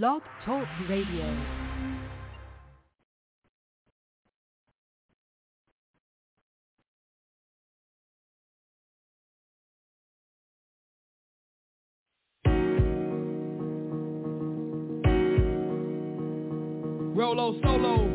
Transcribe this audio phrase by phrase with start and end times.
[0.00, 1.36] Blog Talk Radio.
[17.14, 18.06] Rolo solo.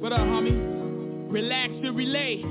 [0.00, 1.30] What up, homie?
[1.30, 2.42] Relax and relay.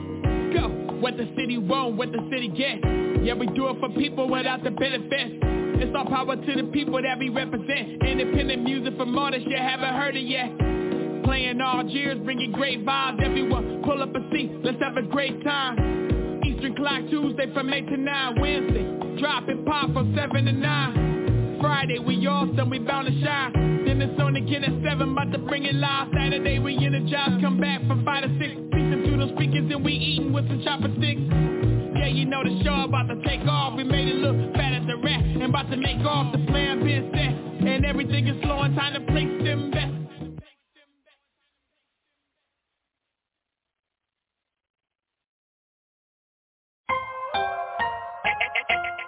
[0.54, 0.70] Go.
[1.02, 2.80] What the city want, what the city get.
[3.26, 5.65] Yeah, we do it for people without the benefits.
[5.78, 8.02] It's all power to the people that we represent.
[8.04, 10.50] Independent music from artists you haven't heard it yet.
[11.24, 13.22] Playing all years, bringing great vibes.
[13.22, 16.42] Everyone, pull up a seat, let's have a great time.
[16.46, 18.42] Eastern Clock Tuesday from 8 to 9.
[18.42, 21.58] Wednesday, drop it pop from 7 to 9.
[21.60, 23.86] Friday, we awesome, we bound to shine.
[23.86, 26.08] Then it's on again at 7, about to bring it live.
[26.14, 28.65] Saturday, we energize, come back from 5 to 6.
[29.18, 31.22] Those speakers and we eating with some chopper sticks.
[31.96, 33.78] Yeah, you know the show about to take off.
[33.78, 36.34] We made it look fat as a rat and about to make off.
[36.34, 38.76] The plan been set and everything is flowing.
[38.76, 39.94] Time to place them bets.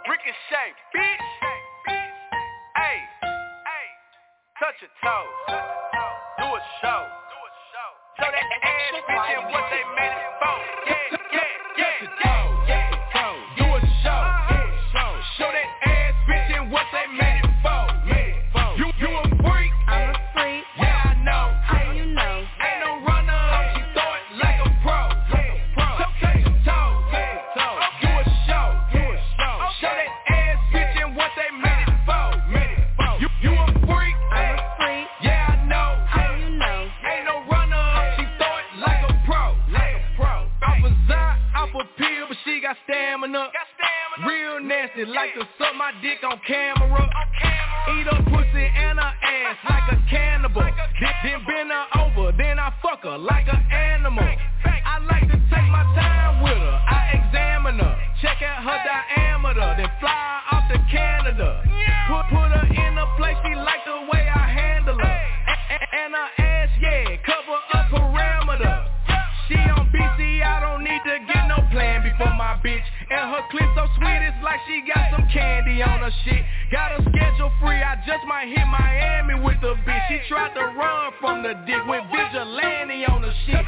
[0.08, 1.28] Ricochet, bitch.
[2.78, 3.00] Hey,
[4.58, 5.36] touch your toes.
[6.40, 7.27] Do a show.
[8.18, 10.58] Show that ass bitch and what they made it for.
[10.88, 12.92] Yeah, yeah, yeah.
[12.92, 12.97] Do
[44.98, 47.06] Real like to suck my dick on camera.
[47.94, 50.64] Eat her pussy and her ass like a cannibal.
[50.64, 54.26] Then, then bend her over, then I fuck her like an animal.
[54.26, 56.82] I like to take my time with her.
[56.90, 57.94] I examine her,
[58.24, 61.62] check out her diameter, then fly off to Canada.
[62.10, 62.97] Put put her in
[73.38, 76.42] her clip so sweet, it's like she got some candy on her shit.
[76.72, 80.08] Got her schedule free, I just might hit Miami with the bitch.
[80.10, 83.62] She tried to run from the dick, went vigilante on the shit.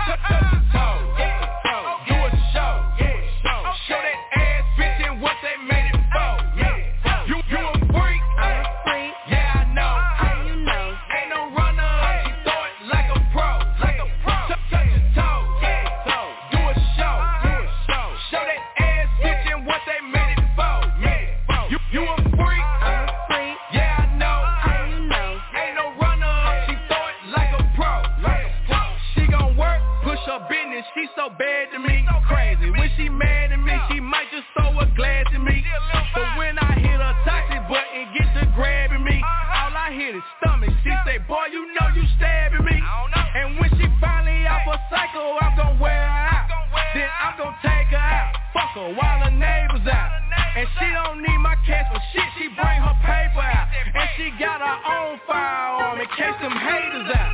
[48.76, 48.96] Out.
[48.96, 50.12] While her neighbors out.
[50.56, 53.68] And she don't need my cash for shit, she bring her paper out.
[53.94, 57.34] And she got her own firearm in case them haters out.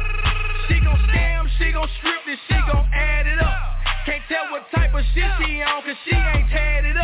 [0.68, 3.60] She gon' scam, she gon' strip this, she gon' add it up.
[4.06, 6.95] Can't tell what type of shit she on cause she ain't tied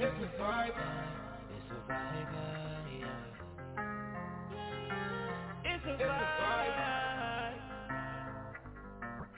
[0.00, 0.70] It's a vibe.
[0.70, 2.30] It's a vibe,
[3.02, 3.10] yeah
[5.66, 6.78] It's a vibe.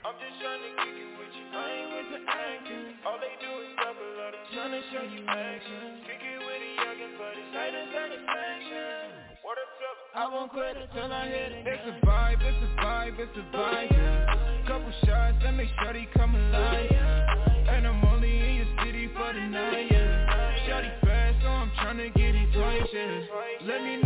[0.05, 3.33] I'm just trying to kick it with you I ain't with the acting All they
[3.41, 6.05] do is a lot I'm trying to show you action.
[6.05, 9.41] Kick it with a youngin' for this night of satisfaction.
[9.41, 13.17] What up, I won't quit until I hit it It's a vibe, it's a vibe,
[13.17, 14.67] it's a vibe yeah.
[14.69, 16.85] Couple shots, let make sure they come alive.
[17.65, 19.90] And I'm only in your city for the night, yeah Shawty fast,
[21.91, 23.21] so I'm get twice, yeah.
[23.67, 24.00] Let me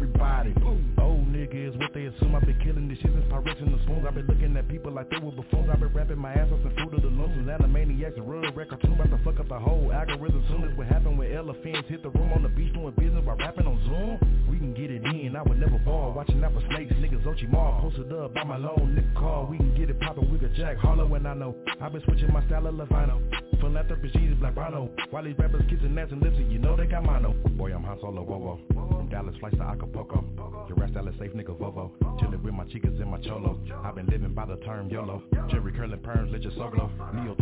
[0.00, 0.54] everybody.
[0.98, 2.34] Old niggas, what they assume.
[2.34, 4.04] I've been killing this shit since in the spoons.
[4.08, 5.68] I've been looking at people like they were buffoons.
[5.70, 7.10] I've been rapping my ass off and fruit of the.
[7.10, 8.94] And animaniacs, a real record tune.
[8.94, 10.44] About to fuck up the whole algorithm.
[10.48, 13.34] Soon as what happened when elephants hit the room on the beach doing business by
[13.34, 14.48] rapping on Zoom.
[14.48, 16.12] We can get it in, I would never ball.
[16.12, 19.44] Watching out for snakes, niggas Ochi Mar Posted up by my lone nigga car.
[19.44, 19.59] We can get it
[20.00, 21.54] poppin', we could jack Harlow and I know.
[21.80, 23.20] I've been switching my style of Levino.
[23.60, 24.90] Philanthropist Jesus Black Bono.
[25.10, 27.32] While these rappers kissing ass and listen, you know they got mono.
[27.56, 28.58] Boy, I'm Han Solo Vovo.
[28.72, 30.24] From Dallas flights to Acapulco.
[30.68, 31.90] Your style is safe, nigga Vovo.
[32.18, 33.58] Chillin' with my chicas in my cholo.
[33.84, 35.22] I've been living by the term YOLO.
[35.50, 36.90] Jerry curling perms, let your soul glow.
[37.14, 37.34] Neo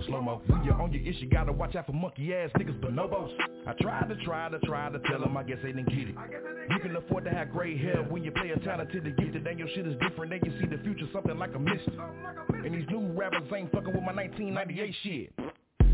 [0.00, 0.42] go slow mo.
[0.46, 3.30] When you're on your issue, gotta watch out for monkey ass niggas bonobos.
[3.66, 6.14] I tried to try to try to tell them, I guess they didn't get it.
[6.70, 9.44] You can afford to have gray hair when you play a talented and gifted.
[9.44, 11.88] Then your shit is different, then you see the future something like a mist.
[12.48, 15.32] And these new rappers ain't fucking with my 1998 shit.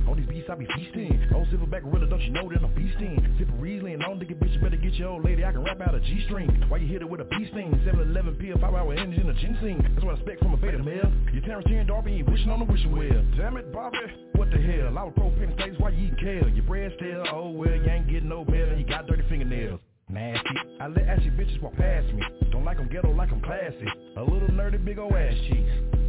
[0.08, 1.30] On these beats I be feasting.
[1.34, 3.16] Old silverback gorilla, don't you know that I'm feasting?
[3.38, 5.44] Sippin' Riesling, on nigga bitch, better get your old lady.
[5.44, 6.64] I can rap out a G-string.
[6.68, 9.34] Why you hit it with a bee sting 7-11 pill, 5 hour energy in a
[9.34, 9.78] ginseng.
[9.94, 11.12] That's what I expect from a beta male.
[11.32, 13.98] Your Terence Trent D'Arby ain't wishing on the wishing well Damn it, Bobby,
[14.34, 14.98] what the hell?
[14.98, 18.08] I was propane states, why you eating kale Your bread stale, oh well, you ain't
[18.08, 19.80] getting no And you got dirty fingernails.
[20.08, 20.56] Nasty.
[20.80, 22.22] I let ashy bitches walk past me.
[22.50, 23.86] Don't like like 'em ghetto, like 'em classy.
[24.16, 26.01] A little nerdy, big ol' ass cheeks.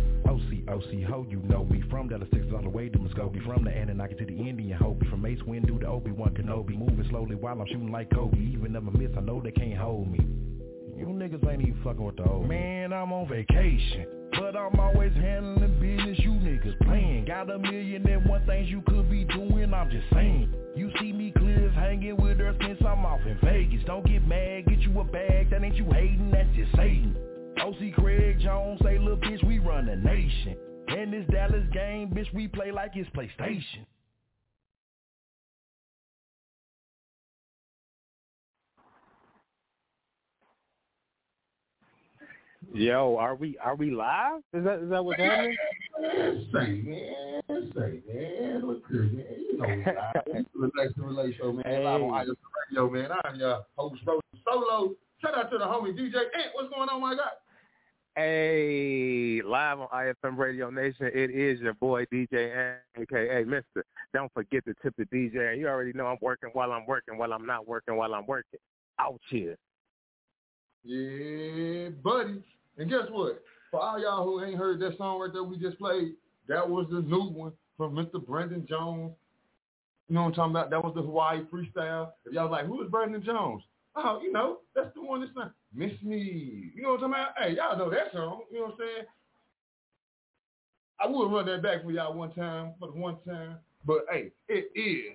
[0.69, 3.43] OC, ho, you know we from Dallas, Texas, all the way to Muskogee.
[3.45, 5.07] From the Anunnaki to the Indian Hopi.
[5.09, 6.77] From Mace Windu to Obi-Wan Kenobi.
[6.77, 8.37] Moving slowly while I'm shooting like Kobe.
[8.37, 10.19] Even if I miss, I know they can't hold me.
[10.95, 14.05] You niggas ain't even fucking with the old Man, I'm on vacation.
[14.31, 17.25] But I'm always handling business you niggas playing.
[17.25, 20.53] Got a million and one things you could be doing, I'm just saying.
[20.75, 23.83] You see me as hanging with her since I'm off in Vegas.
[23.85, 27.15] Don't get mad, get you a bag, that ain't you hating, that's just Satan.
[27.61, 30.55] OC Craig Jones say, little bitch, we run the nation.
[30.89, 33.85] In this Dallas game, bitch, we play like it's PlayStation.
[42.73, 44.41] Yo, are we are we live?
[44.53, 45.55] Is that is that what's happening?
[46.01, 49.25] Say man, say man, look good, man.
[49.51, 50.45] You know, live.
[50.55, 51.63] relax the relay show, man.
[51.65, 51.83] Hey.
[51.83, 52.35] Live on IS
[52.71, 53.09] Radio, man.
[53.23, 54.95] I'm your host, Rolo Solo.
[55.21, 56.53] Shout out to the homie DJ Ant.
[56.53, 57.29] What's going on, my guy?
[58.15, 63.83] Hey, live on IFM Radio Nation, it is your boy DJ, aka Mister.
[64.13, 65.57] Don't forget to tip the DJ.
[65.57, 68.59] You already know I'm working while I'm working, while I'm not working, while I'm working.
[68.99, 69.57] Out here.
[70.83, 72.43] Yeah, buddy.
[72.77, 73.41] And guess what?
[73.71, 76.13] For all y'all who ain't heard that song right there we just played,
[76.47, 78.23] that was the new one from Mr.
[78.23, 79.13] Brandon Jones.
[80.07, 80.69] You know what I'm talking about?
[80.69, 82.11] That was the Hawaii freestyle.
[82.27, 83.63] If y'all was like, who is Brandon Jones?
[83.95, 86.71] Oh, you know, that's the one that's not Miss Me.
[86.75, 87.33] You know what I'm talking about?
[87.37, 88.41] Hey, y'all know that song.
[88.51, 89.05] You know what I'm saying?
[90.99, 93.57] I would run that back for y'all one time, for the one time.
[93.85, 95.13] But hey, it is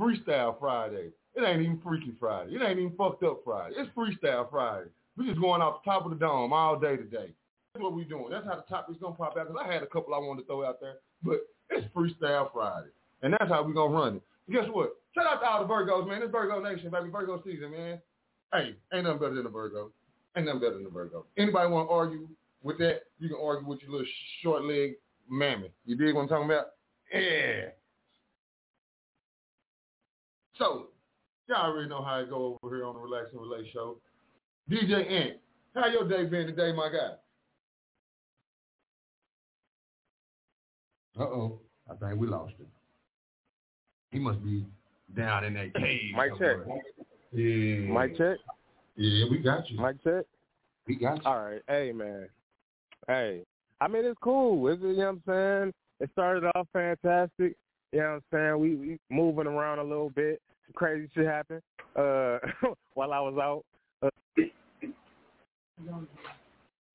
[0.00, 1.10] Freestyle Friday.
[1.34, 2.54] It ain't even Freaky Friday.
[2.54, 3.76] It ain't even fucked up Friday.
[3.78, 4.88] It's Freestyle Friday.
[5.16, 7.30] We just going off the top of the dome all day today.
[7.74, 8.30] That's what we doing.
[8.30, 9.46] That's how the topic's gonna pop out.
[9.46, 11.40] Cause I had a couple I wanted to throw out there, but
[11.70, 12.90] it's Freestyle Friday,
[13.22, 14.22] and that's how we gonna run it.
[14.52, 14.90] Guess what?
[15.14, 16.22] Shout out to all the Virgos, man.
[16.22, 17.08] It's Virgo Nation, baby.
[17.08, 18.00] Virgo season, man.
[18.52, 19.90] Hey, ain't nothing better than a Virgo.
[20.36, 21.24] Ain't nothing better than a Virgo.
[21.38, 22.28] Anybody want to argue
[22.62, 23.04] with that?
[23.18, 24.06] You can argue with your little
[24.42, 24.92] short leg
[25.30, 25.70] mammy.
[25.86, 26.66] You dig what I'm talking about?
[27.12, 27.70] Yeah.
[30.58, 30.88] So,
[31.48, 33.96] y'all already know how it go over here on the Relax and Relay show.
[34.70, 35.38] DJ Ant,
[35.74, 37.12] how your day been today, my guy?
[41.22, 41.58] Uh-oh.
[41.90, 42.66] I think we lost him.
[44.12, 44.64] He must be
[45.16, 46.12] down in that cave.
[46.16, 46.58] Mic check.
[46.60, 46.80] somewhere.
[47.32, 47.92] Yeah.
[47.92, 48.36] Mic check.
[48.96, 49.80] Yeah, we got you.
[49.80, 50.24] Mic check.
[50.86, 51.22] We got you.
[51.24, 51.62] All right.
[51.66, 52.28] Hey, man.
[53.08, 53.42] Hey.
[53.80, 54.68] I mean, it's cool.
[54.68, 55.74] It's, you know what I'm saying?
[56.00, 57.56] It started off fantastic.
[57.92, 58.60] You know what I'm saying?
[58.60, 60.40] We, we moving around a little bit.
[60.66, 61.62] Some crazy shit happened
[61.96, 62.38] uh,
[62.94, 63.64] while I was out.
[64.02, 64.42] Uh,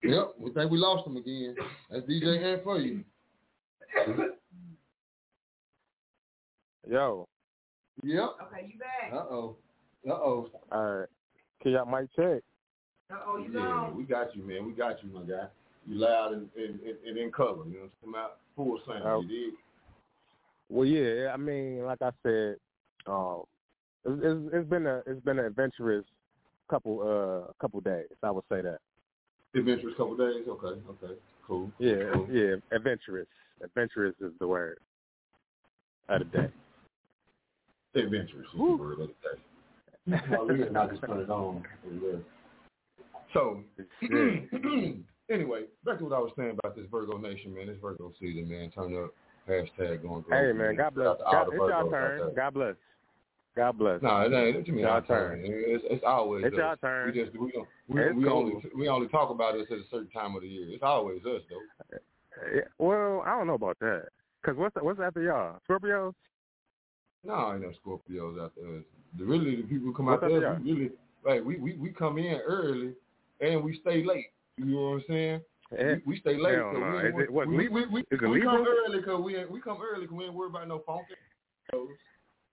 [0.03, 1.55] Yep, we think we lost him again.
[1.89, 3.03] That's DJ Ant for you.
[6.89, 7.27] yo.
[8.03, 8.29] Yep.
[8.47, 9.11] Okay, you back.
[9.13, 9.55] Uh-oh.
[10.07, 10.49] Uh-oh.
[10.71, 11.07] All right.
[11.61, 12.43] Can y'all mic check?
[13.11, 13.97] Uh-oh, you Yeah, gone.
[13.97, 14.65] we got you, man.
[14.65, 15.47] We got you, my guy.
[15.85, 17.65] You loud and, and, and, and in color.
[17.67, 19.03] You know, come out full sound.
[19.05, 19.21] Oh.
[19.21, 19.53] You dig?
[20.69, 21.31] Well, yeah.
[21.33, 22.57] I mean, like I said,
[23.07, 23.43] um,
[24.05, 26.05] it's, it's, it's been a it's been an adventurous
[26.69, 28.07] couple uh couple days.
[28.21, 28.79] I would say that.
[29.55, 30.43] Adventurous couple days.
[30.47, 31.13] Okay, okay,
[31.47, 31.71] cool.
[31.79, 32.27] Yeah, cool.
[32.29, 32.55] yeah.
[32.73, 33.27] Adventurous.
[33.63, 34.77] Adventurous is the word
[36.09, 36.47] Out of the day.
[37.97, 40.21] Adventurous is the word of the day.
[40.31, 41.63] well, we not just put it on.
[43.33, 43.63] So,
[45.29, 47.67] anyway, back to what I was saying about this Virgo Nation, man.
[47.67, 48.71] This Virgo season, man.
[48.71, 49.13] Turn up.
[49.49, 50.25] Hashtag going.
[50.29, 51.17] Hey man, God bless.
[51.31, 52.35] God, it's all Virgos out turn.
[52.35, 52.75] God bless.
[53.55, 54.01] God bless.
[54.01, 54.67] No, it ain't.
[54.67, 55.41] It ain't Y'all our turn.
[55.41, 55.41] turn.
[55.45, 56.59] It's, it's always It's us.
[56.59, 57.11] y'all turn.
[57.13, 58.33] We just we don't we, It's we cool.
[58.33, 60.67] only we only talk about this at a certain time of the year.
[60.69, 61.95] It's always us though.
[61.95, 61.97] Uh,
[62.55, 64.09] yeah, well, I don't know about that.
[64.45, 65.59] Cause what's what's after y'all?
[65.67, 66.13] Scorpios?
[67.23, 68.81] No, ain't no Scorpios out there.
[69.17, 70.91] The really the people come out there, we really
[71.25, 72.93] like we, we we come in early
[73.41, 74.27] and we stay late.
[74.57, 75.41] You know what I'm saying?
[75.77, 76.55] Eh, We, we stay late.
[76.55, 76.91] hell 'cause no.
[76.91, 79.21] we, Is ain't- it- what, we, Lib- we, we, is it we come early because
[79.21, 81.13] we ain't, we come early because we ain't worried about no funky
[81.71, 81.89] shows.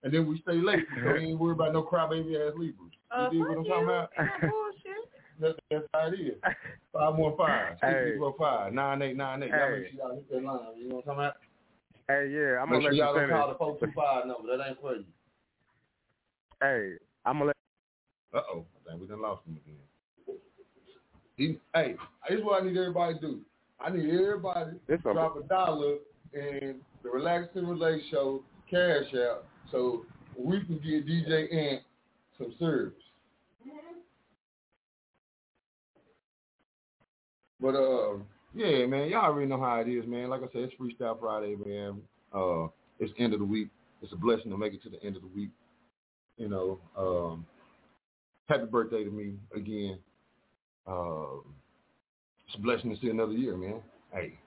[0.03, 2.91] And then we stay late because we ain't worried about no crybaby ass Libras.
[3.11, 4.09] Uh, you dig what I'm fuck talking about?
[4.17, 5.09] That bullshit.
[5.39, 6.35] That's, that's how it is.
[6.93, 8.11] Five one five, six Hey.
[8.15, 9.49] zero five, nine eight nine eight.
[9.49, 9.79] Y'all Hey.
[9.81, 10.59] make sure y'all hit that line.
[10.77, 11.33] You know what I'm talking about?
[12.07, 14.55] Hey, yeah, I'm Make gonna sure let y'all you call the four two five number.
[14.55, 15.05] That ain't for you.
[16.61, 17.55] Hey, I'm gonna let.
[18.33, 20.37] Uh oh, I think we done lost him again.
[21.35, 21.95] He, hey,
[22.29, 23.39] this is what I need everybody to do.
[23.79, 25.95] I need everybody This to drop a dollar
[26.33, 30.05] in the Relax and Relay Show cash out so
[30.37, 31.81] we can get DJ Ant
[32.37, 32.93] some service.
[37.59, 38.17] But uh,
[38.55, 40.29] yeah, man, y'all already know how it is, man.
[40.29, 42.01] Like I said, it's Freestyle Friday, man.
[42.33, 42.67] Uh,
[42.99, 43.67] it's end of the week.
[44.01, 45.49] It's a blessing to make it to the end of the week.
[46.37, 47.45] You know, um,
[48.47, 49.99] happy birthday to me again.
[50.87, 51.43] Um,
[52.47, 53.81] it's a blessing to see another year, man.
[54.13, 54.37] Hey,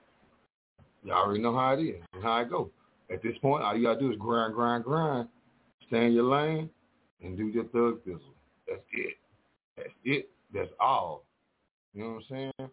[1.04, 2.70] y'all already know how it is and how it go.
[3.10, 5.28] At this point, all you gotta do is grind, grind, grind.
[5.86, 6.70] Stay in your lane
[7.22, 8.34] and do your thug thistle.
[8.66, 9.14] That's it.
[9.76, 10.30] That's it.
[10.52, 11.24] That's all.
[11.94, 12.70] You know what I'm saying?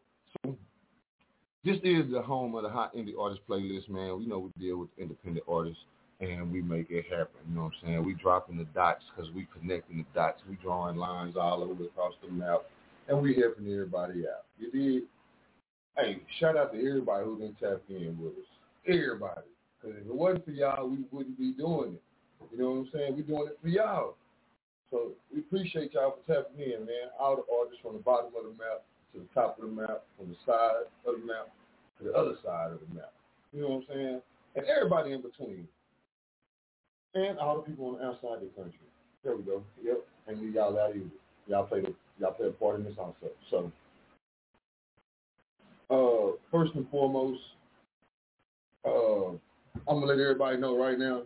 [1.66, 4.20] This is the home of the hot indie artist playlist, man.
[4.20, 5.82] We know we deal with independent artists
[6.20, 7.42] and we make it happen.
[7.50, 8.06] You know what I'm saying?
[8.06, 10.44] We dropping the dots because we connecting the dots.
[10.48, 12.62] We drawing lines all over across the map.
[13.08, 14.46] and we helping everybody out.
[14.60, 15.04] You did?
[15.98, 18.50] Hey, shout out to everybody who didn't tap in with us.
[18.88, 19.50] Everybody.
[19.82, 22.04] Because if it wasn't for y'all, we wouldn't be doing it.
[22.52, 23.16] You know what I'm saying?
[23.16, 24.18] We're doing it for y'all.
[24.92, 27.10] So we appreciate y'all for tapping in, man.
[27.20, 30.04] All the artists from the bottom of the map to the top of the map,
[30.18, 31.48] from the side of the map
[31.98, 33.14] to the other side of the map.
[33.54, 34.22] You know what I'm saying?
[34.56, 35.68] And everybody in between.
[37.14, 38.80] And all the people on the outside the country.
[39.24, 39.64] There we go.
[39.82, 40.06] Yep.
[40.28, 41.06] And leave y'all out either.
[41.48, 43.32] Y'all play the y'all play a part in this also.
[43.50, 43.72] So
[45.90, 47.40] uh first and foremost,
[48.86, 49.30] uh
[49.88, 51.24] I'm gonna let everybody know right now,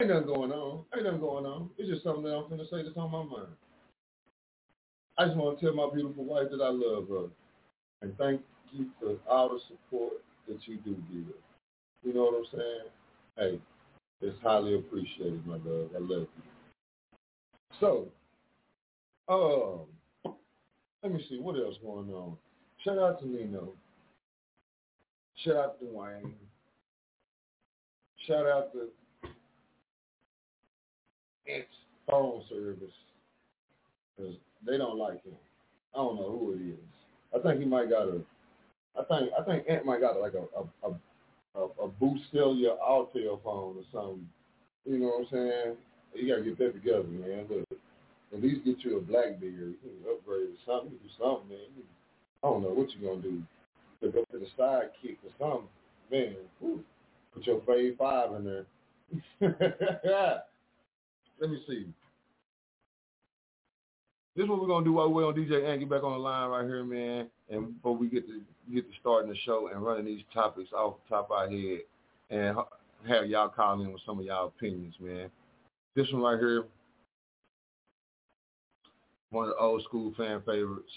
[0.00, 0.84] ain't nothing going on.
[0.94, 1.70] Ain't nothing going on.
[1.78, 3.48] It's just something that I'm gonna say that's on my mind.
[5.16, 7.28] I just want to tell my beautiful wife that I love her.
[8.02, 8.40] And thank
[8.72, 10.14] you for all the support
[10.48, 11.34] that you do give.
[12.02, 12.88] You know what I'm saying?
[13.36, 13.60] Hey,
[14.20, 15.90] it's highly appreciated, my love.
[15.94, 16.42] I love you.
[17.80, 18.08] So,
[19.28, 20.34] um,
[21.02, 22.36] let me see what else going on.
[22.84, 23.68] Shout out to Nino.
[25.44, 26.34] Shout out to Wayne.
[28.26, 28.88] Shout out to
[31.46, 31.68] its
[32.08, 32.90] phone service
[34.66, 35.34] they don't like him.
[35.94, 36.78] I don't know who it is.
[37.34, 38.20] I think he might got a.
[38.98, 43.42] I think I think Ant might got like a a a, a, a Boostelia Alltel
[43.42, 44.28] phone or something.
[44.84, 45.76] You know what I'm saying?
[46.14, 47.46] You gotta get that together, man.
[47.48, 47.66] Look,
[48.32, 49.52] at least get you a BlackBerry.
[49.52, 50.92] You can upgrade or something.
[50.92, 51.84] You do something, man.
[52.42, 53.42] I don't know what you're gonna do.
[54.02, 55.68] To go to the side kick or something,
[56.10, 56.36] man.
[56.60, 56.84] Whew.
[57.32, 58.66] Put your Fave Five in there.
[61.40, 61.86] Let me see.
[64.36, 66.18] This is what we're gonna do while we're on DJ and get back on the
[66.18, 67.28] line right here, man.
[67.50, 68.40] And before we get to
[68.72, 71.80] get to starting the show and running these topics off the top of our head
[72.30, 72.56] and
[73.06, 75.30] have y'all call in with some of y'all opinions, man.
[75.94, 76.64] This one right here,
[79.30, 80.90] one of the old school fan favorites.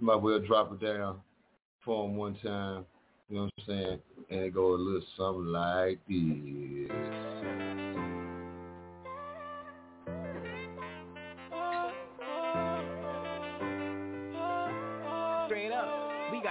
[0.00, 1.20] Might well drop it down
[1.84, 2.86] for them one time.
[3.28, 3.98] You know what I'm saying?
[4.30, 7.13] And it go a little something like this.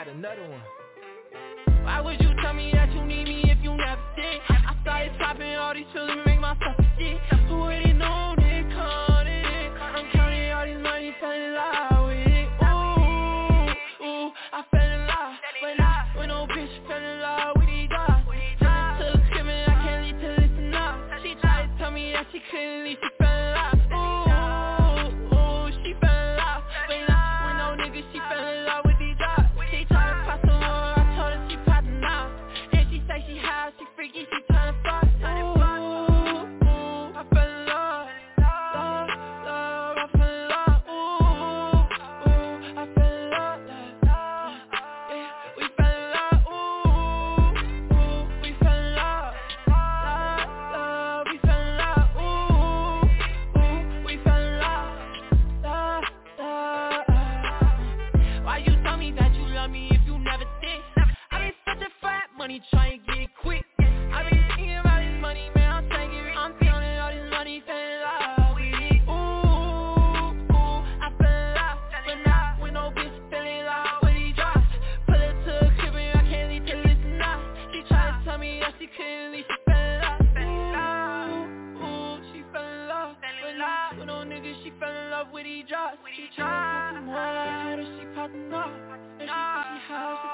[0.03, 0.61] Got another one.
[1.83, 4.41] Why would you tell me that you need me if you never did?
[4.49, 7.19] I started popping all these pills and make myself a.
[7.47, 9.71] Who already know they caught it?
[9.79, 12.47] I'm counting all these money, fell in love with it.
[12.63, 15.33] Ooh, ooh, I fell in love.
[15.61, 15.77] When,
[16.17, 18.23] when no bitch fell in love with these dogs.
[18.99, 20.99] Took screaming, I can't leave till it's enough.
[21.23, 22.97] She tried to tell me that she couldn't leave,
[86.15, 88.71] She tried to told her she poppin' off.
[89.19, 90.32] And she said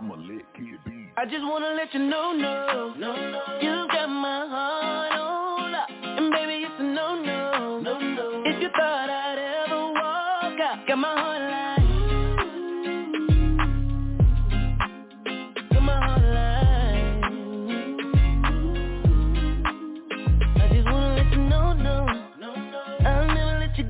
[0.00, 0.16] I'ma
[0.56, 1.10] kid be.
[1.30, 3.58] Just wanna let you know, no, no, no.
[3.60, 8.42] you got my heart on lock, and baby it's a no, no, no, no.
[8.46, 11.76] If you thought I'd ever walk out, got my heart locked.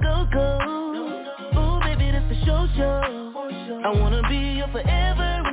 [0.00, 0.58] Go, go.
[1.58, 3.82] Ooh, baby, that's a show, show.
[3.84, 5.49] I wanna be your forever.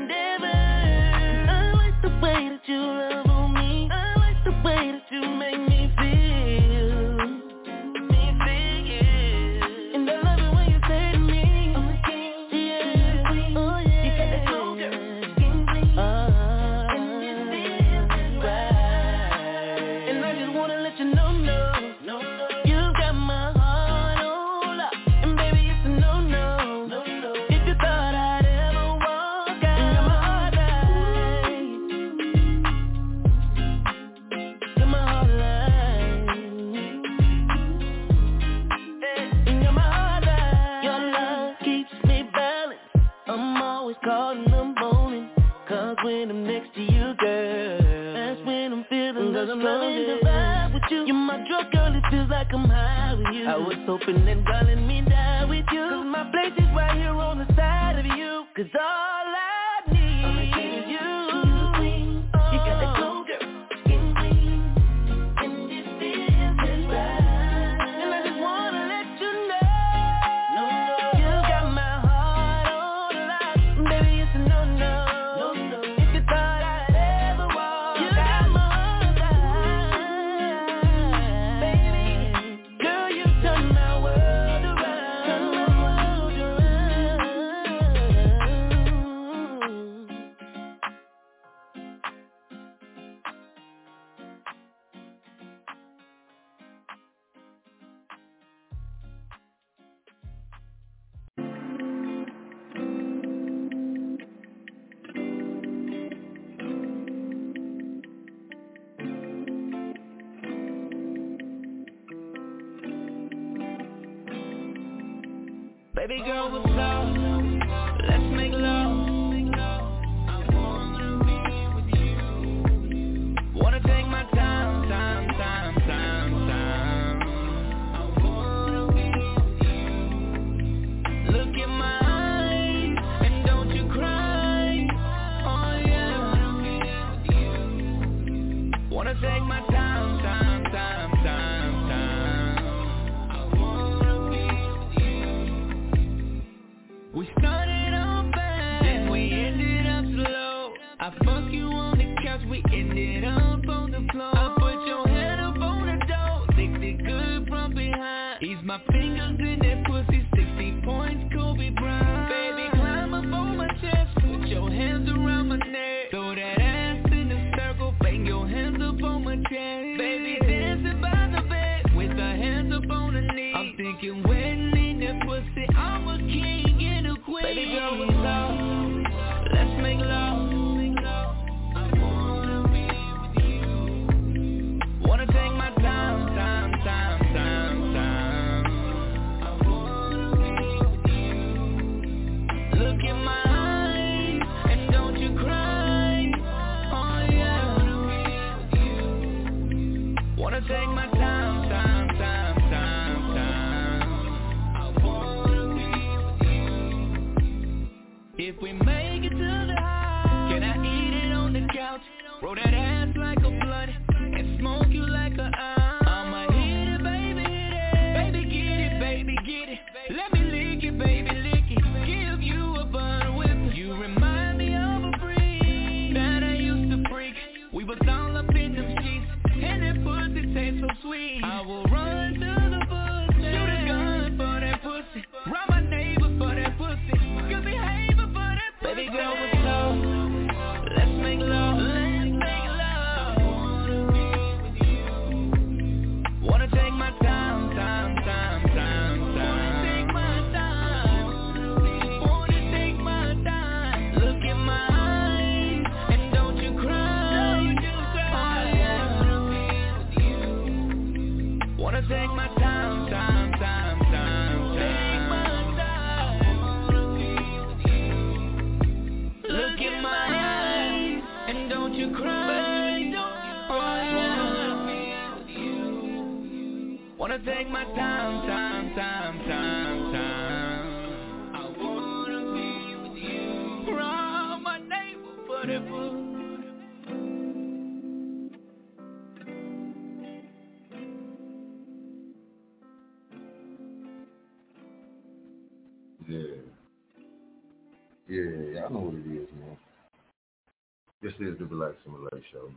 [301.40, 302.72] Is the and Relate Show.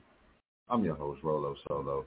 [0.68, 2.04] I'm your host, Rolo Solo.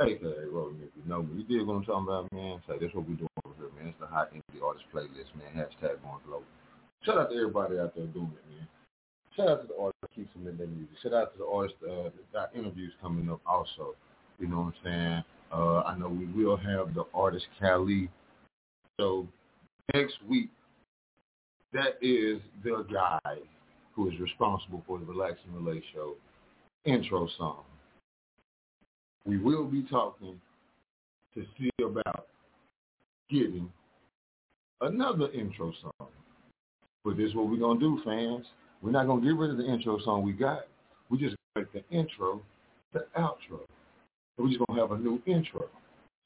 [0.00, 1.42] AKA Rolo, if you know me.
[1.42, 2.60] You dig what I'm talking about, man?
[2.68, 3.88] Say, this what we doing over here, man.
[3.88, 5.50] It's the Hot Indie Artist Playlist, man.
[5.56, 6.44] Hashtag going global.
[7.04, 8.68] Shout out to everybody out there doing it, man.
[9.36, 10.94] Shout out to the artists keep submitting their music.
[11.02, 13.94] Shout out to the artists uh, that got interviews coming up also.
[14.38, 15.24] You know what I'm saying?
[15.52, 18.08] Uh, I know we will have the artist Cali.
[19.00, 19.26] So
[19.94, 20.50] next week,
[21.72, 23.38] that is the guy
[23.98, 26.14] who is responsible for the Relax and Relate Show
[26.84, 27.64] intro song.
[29.26, 30.40] We will be talking
[31.34, 32.28] to see about
[33.28, 33.68] getting
[34.80, 36.08] another intro song.
[37.04, 38.46] But this is what we're going to do, fans.
[38.80, 40.68] We're not going to get rid of the intro song we got.
[41.10, 42.40] We just make the intro
[42.92, 43.66] the outro.
[44.38, 45.64] We're just going to have a new intro.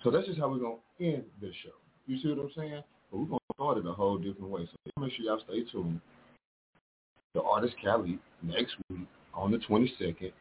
[0.05, 1.71] So that's just how we're going to end this show.
[2.07, 2.83] You see what I'm saying?
[3.11, 4.69] But we're going to start it a whole different way.
[4.71, 6.01] So make sure y'all stay tuned.
[7.35, 10.33] The artist Cali next week on the 22nd.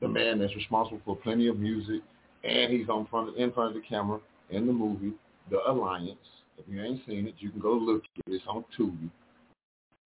[0.00, 2.02] The man that's responsible for plenty of music,
[2.42, 4.18] and he's on front in front of the camera
[4.50, 5.12] in the movie
[5.48, 6.18] The Alliance.
[6.58, 8.24] If you ain't seen it, you can go look it.
[8.26, 9.10] It's on Tubi.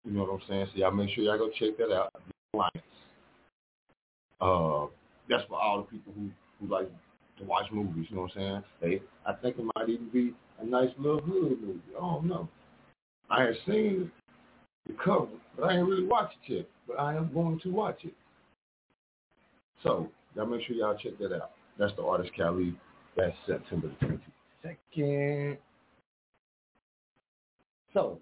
[0.03, 0.67] You know what I'm saying?
[0.73, 2.11] So y'all make sure y'all go check that out.
[2.13, 2.83] The Alliance.
[4.41, 4.87] Uh,
[5.29, 6.89] that's for all the people who, who like
[7.37, 8.07] to watch movies.
[8.09, 8.63] You know what I'm saying?
[8.81, 11.79] They, I think it might even be a nice little hood movie.
[11.95, 12.49] I don't know.
[13.29, 14.11] I have seen
[15.03, 16.69] cover, but I ain't really watched it yet.
[16.87, 18.13] But I am going to watch it.
[19.83, 21.51] So y'all make sure y'all check that out.
[21.77, 22.75] That's the artist Cali.
[23.15, 24.19] That's September the
[24.95, 25.57] 22nd.
[27.93, 28.19] So,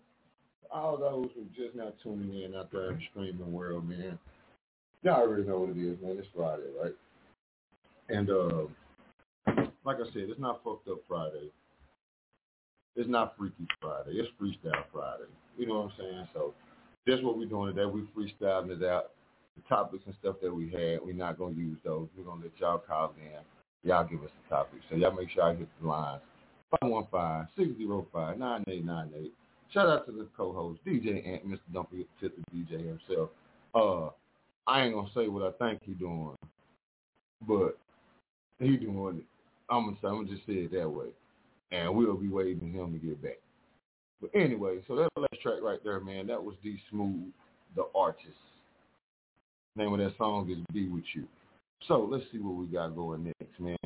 [0.71, 4.17] all those who just now tuning in out there in the streaming world, man,
[5.03, 6.17] y'all already know what it is, man.
[6.17, 6.93] It's Friday, right?
[8.09, 8.67] And uh,
[9.85, 11.49] like I said, it's not fucked up Friday.
[12.95, 14.11] It's not Freaky Friday.
[14.11, 15.29] It's Freestyle Friday.
[15.57, 16.27] You know what I'm saying?
[16.33, 16.53] So
[17.05, 17.85] that's what we're doing today.
[17.85, 19.11] We freestyling it out.
[19.55, 22.09] The topics and stuff that we had, we're not going to use those.
[22.17, 23.39] We're going to let y'all call in.
[23.89, 24.83] Y'all give us the topics.
[24.89, 26.21] So y'all make sure I hit the lines.
[26.83, 29.31] 515-605-9898.
[29.73, 31.59] Shout out to the co-host, DJ Ant, Mr.
[31.89, 33.29] Forget to the DJ himself.
[33.73, 34.09] Uh,
[34.67, 36.35] I ain't going to say what I think he doing,
[37.47, 37.77] but
[38.59, 39.25] he doing it.
[39.69, 41.07] I'm going to just say it that way.
[41.71, 43.39] And we'll be waiting for him to get back.
[44.21, 47.31] But anyway, so that last track right there, man, that was D Smooth,
[47.75, 48.27] the artist.
[49.75, 51.25] Name of that song is Be With You.
[51.87, 53.77] So let's see what we got going next, man.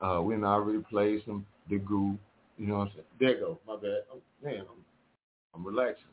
[0.00, 2.18] Uh, we already played some Degoo,
[2.56, 3.04] you know what I'm saying?
[3.20, 4.02] There go, my bad.
[4.12, 4.84] Oh, man, I'm,
[5.54, 6.04] I'm relaxing.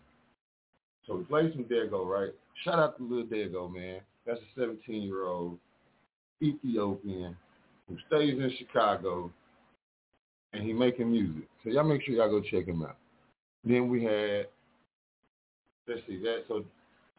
[1.07, 2.33] So we played some Degoo, right?
[2.63, 3.99] Shout out to little Degoo, man.
[4.25, 5.57] That's a 17-year-old
[6.41, 7.35] Ethiopian
[7.87, 9.31] who stays in Chicago,
[10.53, 11.47] and he making music.
[11.63, 12.97] So y'all make sure y'all go check him out.
[13.65, 14.47] Then we had,
[15.87, 16.63] let's see, that, so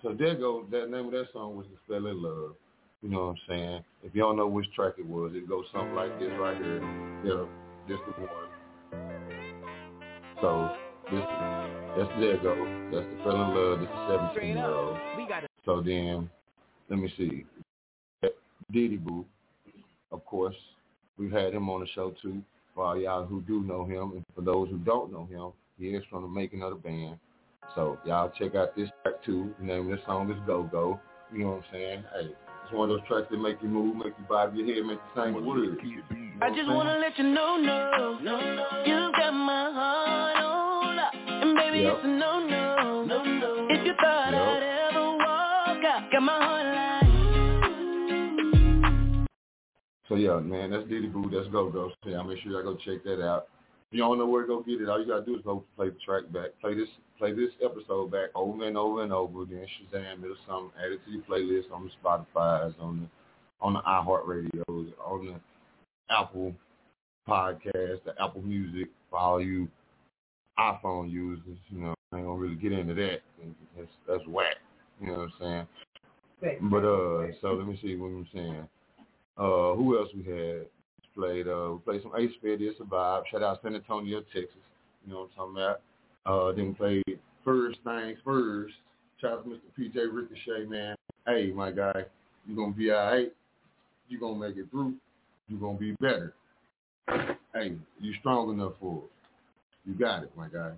[0.03, 2.55] so there go, that name of that song was The Fell in Love.
[3.03, 3.85] You know what I'm saying?
[4.05, 6.81] If you don't know which track it was, it goes something like this right here.
[7.25, 7.47] Yeah,
[7.89, 8.49] this the one.
[10.41, 10.71] So
[11.11, 11.23] this
[11.97, 12.55] that's there go.
[12.93, 13.81] That's the Fell in Love.
[13.81, 14.99] This is 17 year old.
[15.65, 16.31] So then,
[16.91, 17.45] let me see.
[18.73, 19.25] DiDi Boo,
[20.13, 20.57] of course,
[21.19, 22.43] we've had him on the show too.
[22.75, 25.89] For all y'all who do know him, and for those who don't know him, he
[25.89, 27.19] is from the making of the band.
[27.75, 29.55] So y'all check out this track too.
[29.59, 31.01] The name of this song is Go Go.
[31.33, 32.05] You know what I'm saying?
[32.15, 32.29] Hey,
[32.65, 34.99] it's one of those tracks that make you move, make you bob your head, make
[34.99, 35.79] you sing the words.
[36.41, 41.15] I just wanna let you know, no, no, no, you got my heart on lock,
[41.15, 41.95] and baby Yep.
[41.97, 43.67] it's a no, no, no, no.
[43.71, 44.43] If you thought Yep.
[44.43, 46.87] I'd ever walk out, got my heart like.
[50.09, 51.91] So yeah, man, that's DiDi Boo, that's Go Go.
[52.05, 53.49] So y'all make sure y'all go check that out.
[53.91, 55.65] If you don't know where to go get it, all you gotta do is go
[55.77, 59.45] play the track back, play this play this episode back over and over and over,
[59.45, 63.09] then Shazam it or something, add it to your playlist on the Spotify's, on the
[63.61, 66.53] on the iHeartRadios, on the Apple
[67.29, 69.69] podcast, the Apple Music, for all you
[70.59, 73.21] iPhone users, you know, I ain't gonna really get into that.
[73.77, 74.57] That's that's whack.
[75.01, 75.67] You know what I'm
[76.41, 76.59] saying?
[76.63, 78.69] But uh so let me see what I'm saying.
[79.37, 80.67] Uh who else we had?
[81.17, 83.23] Played uh we played some Ace a vibe.
[83.31, 84.57] Shout out San Antonio, Texas.
[85.05, 85.81] You know what I'm talking about?
[86.27, 88.75] Uh then we played First Things First.
[89.21, 89.61] Shout out to Mr.
[89.79, 90.95] PJ Ricochet, man.
[91.27, 92.05] Hey my guy,
[92.47, 93.33] you gonna be alright.
[94.09, 94.95] you gonna make it through.
[95.49, 96.35] you gonna be better.
[97.55, 99.89] hey, you strong enough for it.
[99.89, 100.73] You got it, my guy.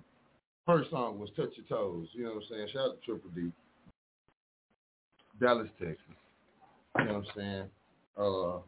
[0.65, 2.07] First song was Touch Your Toes.
[2.13, 2.67] You know what I'm saying?
[2.71, 3.51] Shout out to Triple D.
[5.41, 5.97] Dallas, Texas.
[6.97, 7.63] You know what I'm saying?
[8.15, 8.59] Uh,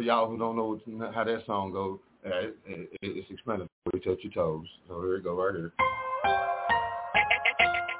[0.00, 3.68] for y'all who don't know what, how that song goes, uh, it, it, it's explanatory.
[4.02, 4.64] Touch Your Toes.
[4.88, 5.72] So here we go right here.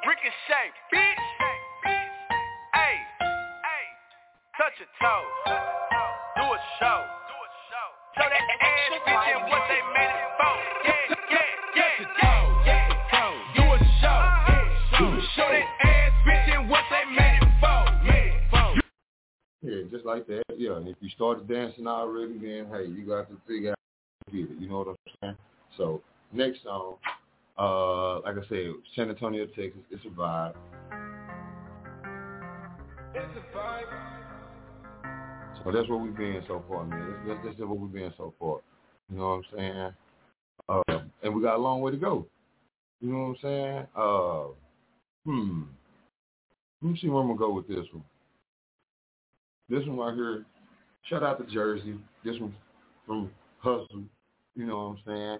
[0.08, 1.24] Ricochet, bitch.
[2.72, 3.84] Hey, hey,
[4.56, 5.60] touch your toes.
[6.36, 7.04] Do a show.
[8.16, 10.39] Show that ass bitch and what they made it
[19.90, 20.42] just like that.
[20.56, 23.78] Yeah, and if you started dancing already, then hey, you got to figure out
[24.26, 24.60] how to get it.
[24.60, 25.36] You know what I'm saying?
[25.76, 26.96] So next song,
[27.58, 29.82] uh, like I said, San Antonio, Texas.
[29.90, 30.54] It's a vibe.
[33.14, 34.10] It's a vibe.
[35.62, 37.14] So that's where we've been so far, man.
[37.26, 38.60] That's, that's, that's where we've been so far.
[39.10, 39.94] You know what I'm saying?
[40.68, 42.26] Uh, and we got a long way to go.
[43.00, 43.86] You know what I'm saying?
[43.96, 44.44] Uh,
[45.24, 45.62] hmm.
[46.82, 48.04] Let me see where I'm gonna go with this one.
[49.70, 50.44] This one right here.
[51.08, 51.94] Shout out to Jersey.
[52.24, 52.54] This one
[53.06, 53.30] from
[53.64, 54.04] Huzsuh.
[54.56, 55.38] You know what I'm saying?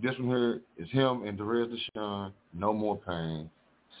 [0.00, 2.32] This one here is him and Derez De'Shon.
[2.54, 3.50] No more pain.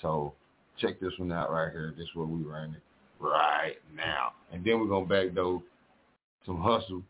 [0.00, 0.34] So
[0.80, 1.92] check this one out right here.
[1.96, 2.76] This is we running
[3.18, 4.32] right now.
[4.52, 5.60] And then we're gonna backdoor
[6.46, 7.02] some hustle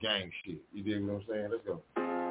[0.00, 0.58] gang shit.
[0.72, 1.48] You dig what I'm saying?
[1.52, 2.21] Let's go.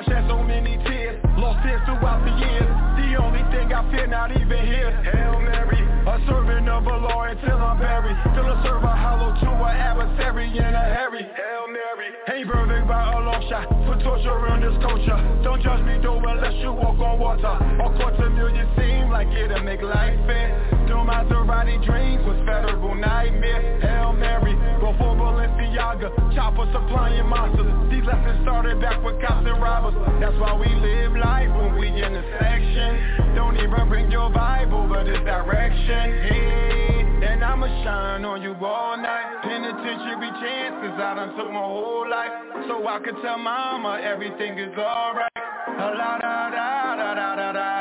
[0.00, 2.72] I shed so many tears, lost tears throughout the years.
[2.96, 4.88] The only thing I fear not even here.
[5.04, 8.16] Hail Mary, a servant of the Lord until I'm buried.
[8.32, 11.20] Still a server hollow to an adversary in a hurry.
[11.20, 13.68] Hail Mary, ain't perfect by a long shot.
[13.84, 15.20] Put torture in this culture.
[15.44, 17.60] Don't judge me though unless you walk on water.
[17.60, 20.69] A quarter million seem like it'll make life fair.
[21.10, 23.80] Maserati dreams with federal nightmare.
[23.82, 27.66] Hail Mary, before Balenciaga, chopper supplying monsters.
[27.90, 29.98] These lessons started back with cops and robbers.
[30.22, 33.34] That's why we live life when we in the section.
[33.34, 36.30] Don't even bring your Bible, but it's direction.
[36.30, 39.42] Hey, and I'ma shine on you all night.
[39.42, 42.30] Penitentiary chances, I done took my whole life.
[42.68, 45.26] So I could tell mama everything is alright.
[45.74, 47.79] La da da da da da da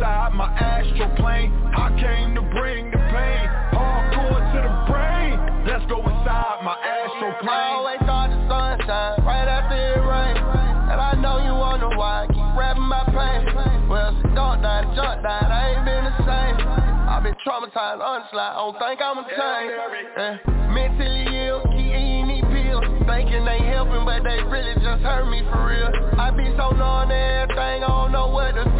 [0.00, 1.52] inside my astral plane.
[1.76, 3.44] I came to bring the pain,
[3.76, 5.36] hardcore to the brain.
[5.68, 7.68] Let's go inside my astral I plane.
[7.76, 10.40] always thought the sunshine right after it rain.
[10.88, 13.44] And I know you wonder why I keep rapping my pain.
[13.92, 16.56] Well, since don't die, jump died, I ain't been the same.
[17.04, 19.72] I've been traumatized, honestly, I don't think I'm a change.
[20.16, 20.34] Eh,
[20.72, 22.88] mentally ill, keep eating these pills.
[23.04, 25.92] Thinking they helping, but they really just hurt me for real.
[26.16, 28.79] I be so numb to everything, I don't know what to feel,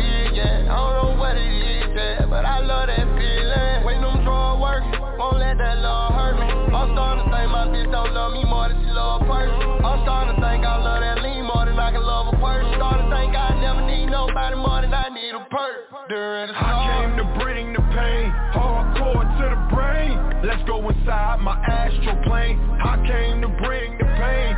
[2.51, 3.85] I love that feeling.
[3.87, 6.51] When them drugs working, won't let that love hurt me.
[6.75, 9.55] I'm starting to think my bitch don't love me more than she love a person.
[9.87, 12.75] I'm starting to think I love that lean more than I can love a person.
[12.75, 15.95] Starting to think I never need nobody more than I need a perk.
[16.11, 20.19] During the I came to bring the pain, hardcore to the brain.
[20.43, 22.59] Let's go inside my astral plane.
[22.83, 24.51] I came to bring the pain,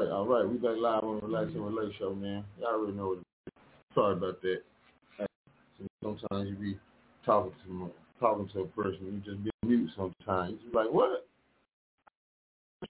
[0.00, 0.48] right, all right.
[0.48, 2.44] We back live on the Relax and Relate show, man.
[2.60, 3.54] Y'all already know what it.
[3.94, 4.60] Sorry about that.
[6.02, 6.78] Sometimes you be
[7.24, 7.90] talking to them,
[8.20, 10.58] talking to a person, you just be mute sometimes.
[10.64, 11.26] You like, what?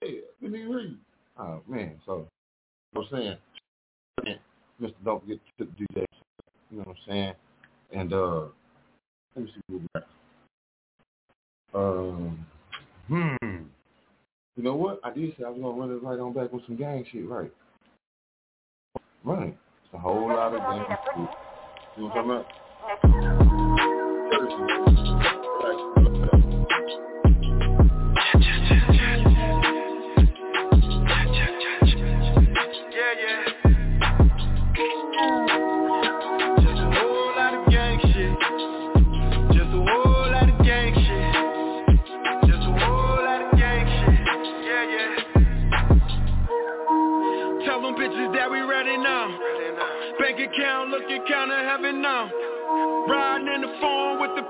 [0.00, 0.96] Hey, didn't even hear you.
[1.38, 2.26] Oh man, so
[2.94, 3.36] I was saying,
[4.80, 4.92] Mr.
[5.04, 6.06] Don't forget to do that.
[6.70, 7.32] You know what I'm saying?
[7.92, 8.40] And uh
[9.34, 10.06] let me see what we got.
[11.74, 12.46] Um
[13.08, 13.45] hmm.
[14.56, 15.00] You know what?
[15.04, 17.28] I did say I was gonna run it right on back with some gang shit,
[17.28, 17.52] right?
[19.22, 19.56] Right.
[19.84, 21.28] It's a whole lot of gang shit.
[21.96, 22.44] You know what I'm
[23.02, 24.85] talking about?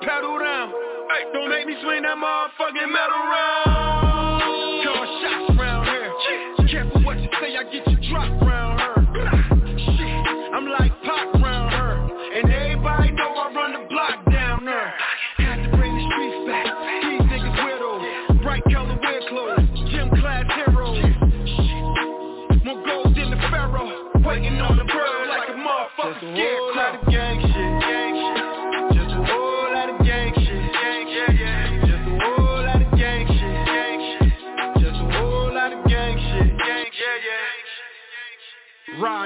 [0.07, 0.71] pedal down.
[1.11, 3.76] Hey, don't make me swing that motherfucking metal round.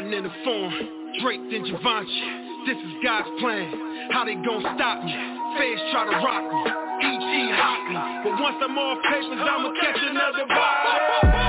[0.01, 0.73] In the form,
[1.21, 2.23] draped in Givenchy.
[2.67, 4.09] This is God's plan.
[4.11, 5.13] How they gon' stop me?
[5.59, 6.71] Feds try to rock me.
[7.05, 8.31] EG hot me.
[8.31, 11.40] But once I'm off papers, I'ma catch another body.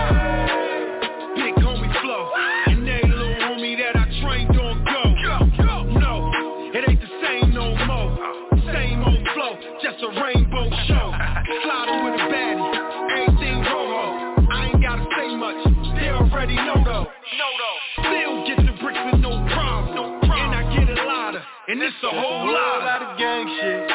[21.72, 23.88] And it's a whole lot of gang shit.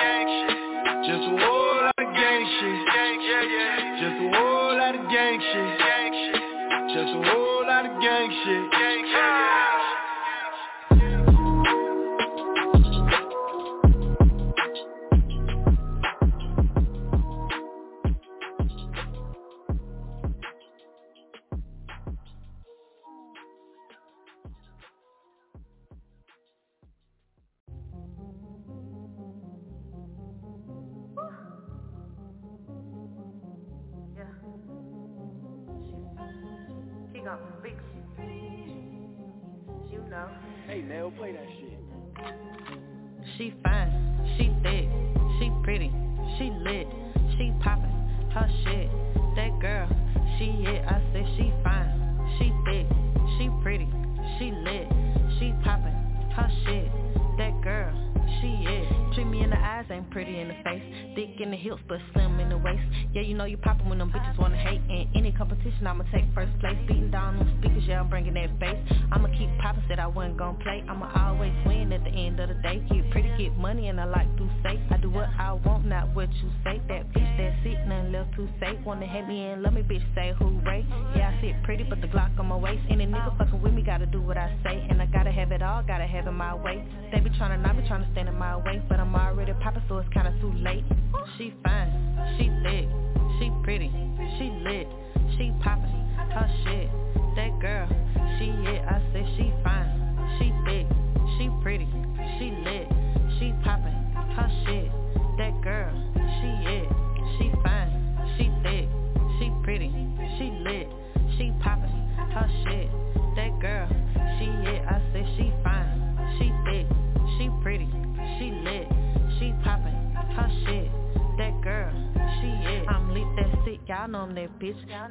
[1.05, 1.66] Just a whole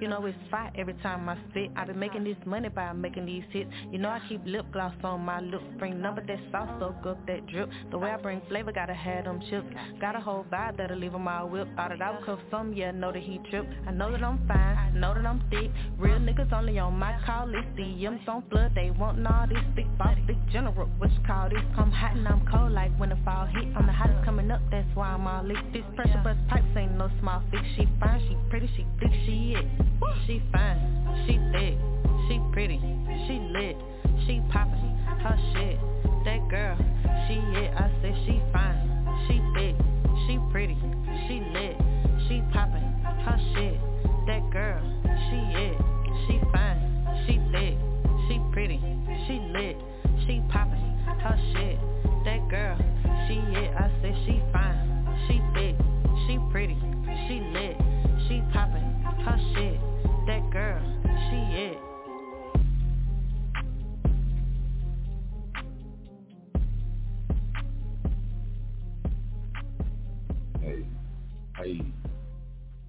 [0.06, 1.70] you know, with fight every time I spit.
[1.76, 3.70] I been making this money by making these hits.
[3.92, 5.66] You know I keep lip gloss on my lips.
[5.78, 7.70] Bring number that sauce, soak up that drip.
[7.92, 9.68] The way I bring flavor, gotta have them chips.
[10.00, 13.12] Got a whole vibe that'll leave them all Out of that I some, yeah, know
[13.12, 13.66] that he trip.
[13.86, 15.72] I know that I'm fine, I know that I'm thick.
[15.98, 17.68] Real niggas only on my call list.
[17.78, 20.88] DMs on flood, they wantin' all this thick boss, thick general.
[20.98, 21.60] What you call this?
[21.78, 23.68] I'm hot and I'm cold like when the fall hit.
[23.76, 25.58] I'm the hottest coming up, that's why I'm all lit.
[25.74, 27.64] This pressure bust pipes ain't no small fix.
[27.76, 29.66] She fine, she pretty, she thick, she it.
[30.28, 30.80] She fine,
[31.26, 31.78] she thick,
[32.28, 32.80] she pretty,
[33.28, 33.78] she lit,
[34.26, 35.80] she poppin', her shit.
[36.26, 36.78] That girl,
[37.28, 37.74] she it.
[37.76, 38.80] I said she fine,
[39.28, 39.76] she thick,
[40.28, 40.78] she pretty,
[41.28, 41.78] she lit,
[42.28, 43.95] she poppin', her shit.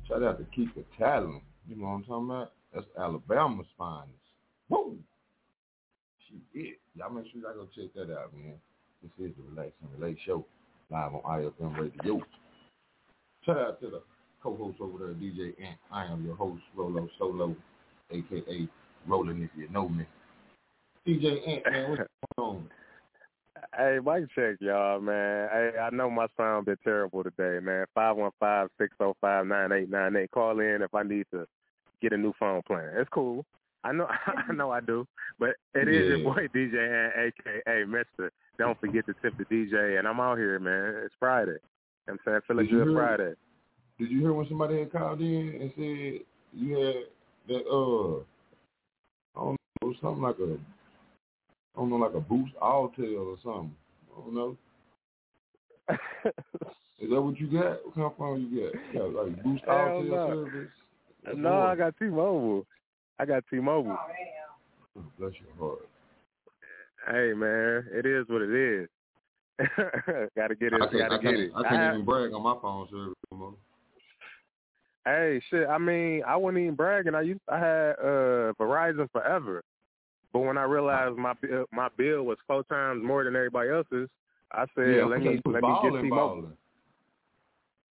[0.09, 1.40] Shout out to Keeka Talin.
[1.68, 2.52] You know what I'm talking about?
[2.72, 4.12] That's Alabama's finest.
[4.68, 4.96] Woo!
[6.28, 6.78] She it.
[6.94, 8.54] Y'all make sure y'all go check that out, man.
[9.02, 10.44] This is the Relax and Relate Show,
[10.90, 12.20] live on IFM Radio.
[13.44, 14.02] Shout out to the
[14.42, 15.78] co-host over there, DJ Ant.
[15.92, 17.54] I am your host, Rolo Solo,
[18.11, 18.68] aka
[19.07, 20.04] Rolling if you know me.
[21.07, 22.02] DJ Ant, man, what's
[22.36, 22.70] going on?
[23.77, 25.49] Hey, mic check, y'all, man.
[25.53, 27.85] Hey, I know my sound been terrible today, man.
[27.95, 30.31] Five one five six zero five nine eight nine eight.
[30.31, 31.47] Call in if I need to
[32.01, 32.93] get a new phone plan.
[32.95, 33.45] It's cool.
[33.85, 34.07] I know,
[34.49, 35.07] I know, I do.
[35.39, 37.35] But it is your boy DJ Ant,
[37.66, 38.33] aka Mister.
[38.59, 41.03] Don't forget to tip the DJ, and I'm out here, man.
[41.05, 41.51] It's Friday.
[41.51, 43.35] You know what I'm saying, feel you good Friday.
[43.99, 46.95] Did you hear when somebody had called in and said you had
[47.49, 48.22] that uh
[49.39, 50.57] I don't know, something like a
[51.77, 53.74] I don't know, like a boost Alltel or something.
[54.16, 54.57] I don't know.
[56.99, 57.85] Is that what you got?
[57.85, 58.74] What kind of phone you got?
[58.95, 60.29] You got like boost Hell Alltel no.
[60.29, 60.70] service?
[61.24, 61.68] That's no, what?
[61.68, 62.66] I got T-Mobile.
[63.18, 63.97] I got T-Mobile.
[64.97, 65.89] Oh, Bless your heart.
[67.07, 68.89] Hey, man, it is what it is.
[70.37, 70.83] gotta get it.
[70.83, 71.51] I can't, Gotta I get it.
[71.55, 73.55] I can't I- even brag on my phone service no more.
[75.05, 75.68] Hey, shit.
[75.68, 77.14] I mean, I wasn't even bragging.
[77.14, 79.62] I used I had uh Verizon forever,
[80.37, 84.07] but when I realized my bill my bill was four times more than everybody else's,
[84.53, 86.51] I said, yeah, let me let me get T-Mobile.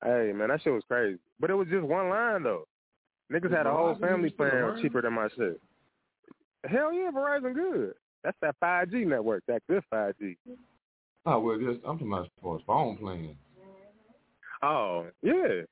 [0.03, 1.17] Hey, man, that shit was crazy.
[1.39, 2.67] But it was just one line though.
[3.33, 5.59] Niggas had a whole family plan cheaper than my shit.
[6.69, 7.95] Hell yeah, Verizon good.
[8.23, 10.37] That's that 5G network, that good 5G.
[10.47, 10.55] Oh
[11.25, 13.37] ah, well, just I'm talking about phone plans.
[14.61, 15.63] Oh yeah,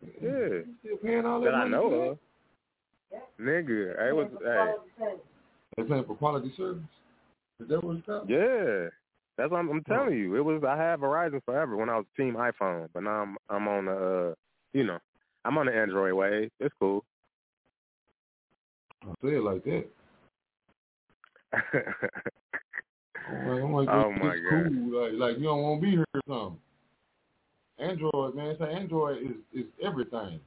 [0.00, 0.62] yeah.
[0.80, 2.18] Still paying all that, That I know of.
[3.38, 5.16] Nigga, it was hey.
[5.76, 5.82] That?
[5.82, 6.82] They paying for quality service.
[7.60, 8.28] Is that what it's called?
[8.28, 8.88] Yeah,
[9.36, 10.36] that's what I'm, I'm telling you.
[10.36, 13.68] It was I had Verizon forever when I was Team iPhone, but now I'm I'm
[13.68, 14.34] on the uh,
[14.72, 14.98] you know
[15.44, 16.50] I'm on the Android wave.
[16.60, 17.04] It's cool.
[19.02, 19.84] I say it like that.
[23.26, 24.72] I'm like, I'm like Oh, it's, my it's God.
[24.72, 25.02] cool.
[25.02, 26.60] Like, like you don't want to be here or something.
[27.78, 28.56] Android, man.
[28.58, 30.40] Say Android is is everything.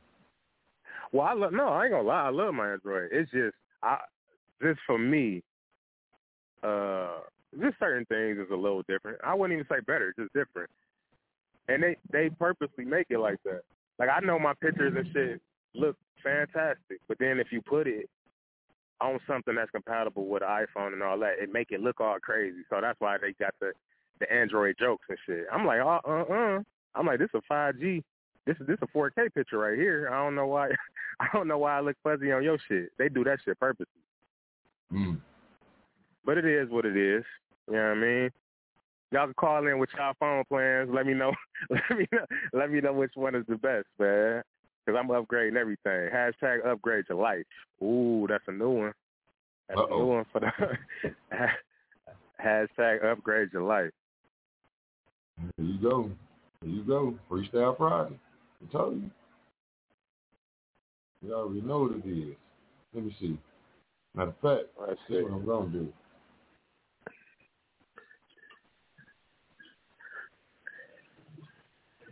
[1.12, 2.28] well, I love no, I ain't gonna lie.
[2.28, 3.10] I love my Android.
[3.12, 3.98] It's just I
[4.62, 5.44] just for me,
[6.64, 7.20] uh,
[7.62, 9.20] just certain things is a little different.
[9.24, 10.70] I wouldn't even say better, just different.
[11.68, 13.62] And they they purposely make it like that.
[14.00, 15.42] Like I know my pictures and shit
[15.76, 18.10] look fantastic, but then if you put it
[19.00, 22.60] on something that's compatible with iPhone and all that, it make it look all crazy.
[22.70, 23.72] So that's why they got the
[24.20, 25.46] the Android jokes and shit.
[25.52, 26.60] I'm like, uh uh uh.
[26.96, 28.04] I'm like, this is a 5G.
[28.46, 30.10] This is this a 4K picture right here.
[30.12, 30.70] I don't know why.
[31.20, 32.90] I don't know why I look fuzzy on your shit.
[32.98, 33.88] They do that shit purposely.
[34.94, 35.20] Mm.
[36.26, 37.24] But it is what it is.
[37.68, 38.30] You know what I mean?
[39.12, 40.90] Y'all can call in with y'all phone plans.
[40.94, 41.32] Let me know.
[41.70, 42.26] let me know.
[42.54, 44.42] Let me know which one is the best, man.
[44.86, 46.10] Because I'm upgrading everything.
[46.14, 47.46] Hashtag upgrade your life.
[47.82, 48.94] Ooh, that's a new one.
[49.68, 49.98] That's a Uh-oh.
[49.98, 50.52] new one for the
[52.44, 53.92] hashtag upgrade your life.
[55.58, 56.10] There you go.
[56.62, 57.16] There you go.
[57.30, 58.20] Freestyle Friday.
[58.62, 59.12] I told you.
[61.22, 62.36] You already know what it is.
[62.94, 63.38] Let me see.
[64.18, 65.14] Matter of fact, Let's see.
[65.14, 65.94] is what I'm gonna do.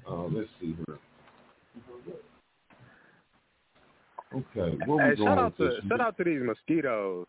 [0.07, 0.99] Uh, let's see here.
[4.35, 5.89] Okay, what we Hey, going shout out with to this?
[5.89, 7.25] shout out to these mosquitoes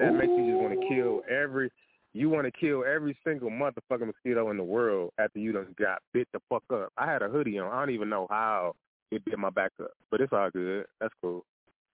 [0.00, 1.70] that make you just want to kill every.
[2.12, 6.00] You want to kill every single motherfucking mosquito in the world after you done got
[6.12, 6.92] bit the fuck up.
[6.98, 7.72] I had a hoodie on.
[7.72, 8.74] I don't even know how
[9.12, 10.86] it bit my back up, but it's all good.
[11.00, 11.44] That's cool.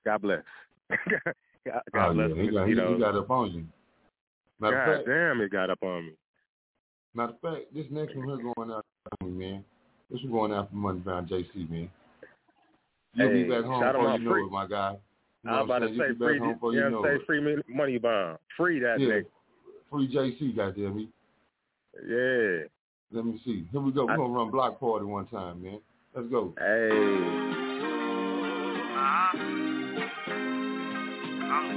[0.07, 0.43] God bless.
[1.67, 3.67] God, God Oh, bless yeah, he got, he, he got up on you.
[4.61, 6.13] Matter God fact, damn, it got up on me.
[7.15, 8.85] matter of fact, this next one here going out
[9.21, 9.65] for me, man.
[10.11, 11.91] This one going out for Money Bound JC, man.
[13.15, 14.43] You'll Hey, be back home before you know free.
[14.45, 14.97] it, my guy.
[15.45, 16.39] You know I'm about to say free.
[16.39, 17.27] home you Yeah, know say it.
[17.27, 18.37] free mon- money bomb.
[18.57, 19.09] Free that Yeah.
[19.09, 19.25] nigga.
[19.91, 21.09] Free JC, goddamn me.
[22.07, 22.67] Yeah.
[23.11, 23.67] Let me see.
[23.73, 24.05] Here we go.
[24.07, 25.81] We're gonna run block party one time, man.
[26.15, 26.55] Let's go.
[26.59, 27.68] Hey.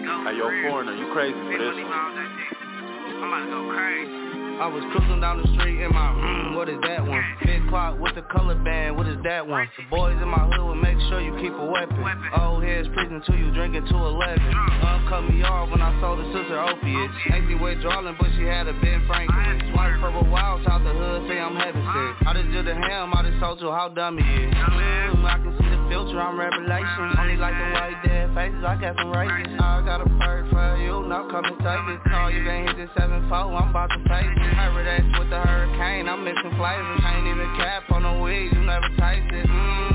[0.02, 1.94] Hey, yo, foreigner, you crazy for this one.
[1.94, 4.22] I'm about to go crazy.
[4.58, 7.22] I was cruising down the street in my, mm, what is that one?
[7.46, 9.70] Big clock with the color band, what is that one?
[9.78, 12.02] The boys in my hood will make sure you keep a weapon.
[12.38, 14.42] Old heads preaching to you, drinking to 11.
[14.86, 17.14] Um, cut me off when I sold the sister opiates.
[17.34, 19.74] Ain't see withdrawing, but she had a Ben Franklin.
[19.74, 22.30] White purple wild, out the hood, say I'm heaven sent.
[22.30, 24.54] I just did the ham, I just told you how dumb he is.
[24.54, 27.20] Mm, I can see filter, I'm revelation.
[27.20, 29.60] Only like the white dead faces, I got some races.
[29.60, 32.00] I got a perk for you, now come and take it.
[32.08, 34.56] No, you can't hit this 7-4, I'm about to face it.
[34.56, 37.04] Hurry that's with the hurricane, I'm mixing flavors.
[37.04, 39.46] Ain't even cap on the weed, you never taste it.
[39.46, 39.92] Mmm,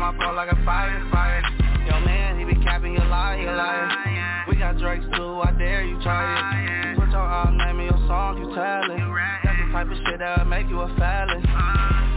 [0.00, 1.42] my car like a fire, fire.
[1.84, 4.46] Yo man, he be capping your lie, you liar.
[4.48, 6.96] We got Drake's too, I dare you try it.
[6.96, 9.00] Put your arm, name of your song, you tell it.
[9.44, 11.49] That's the type of shit that'll make you a felon.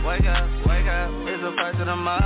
[0.04, 2.20] Wake up, wake up, it's the first of the month.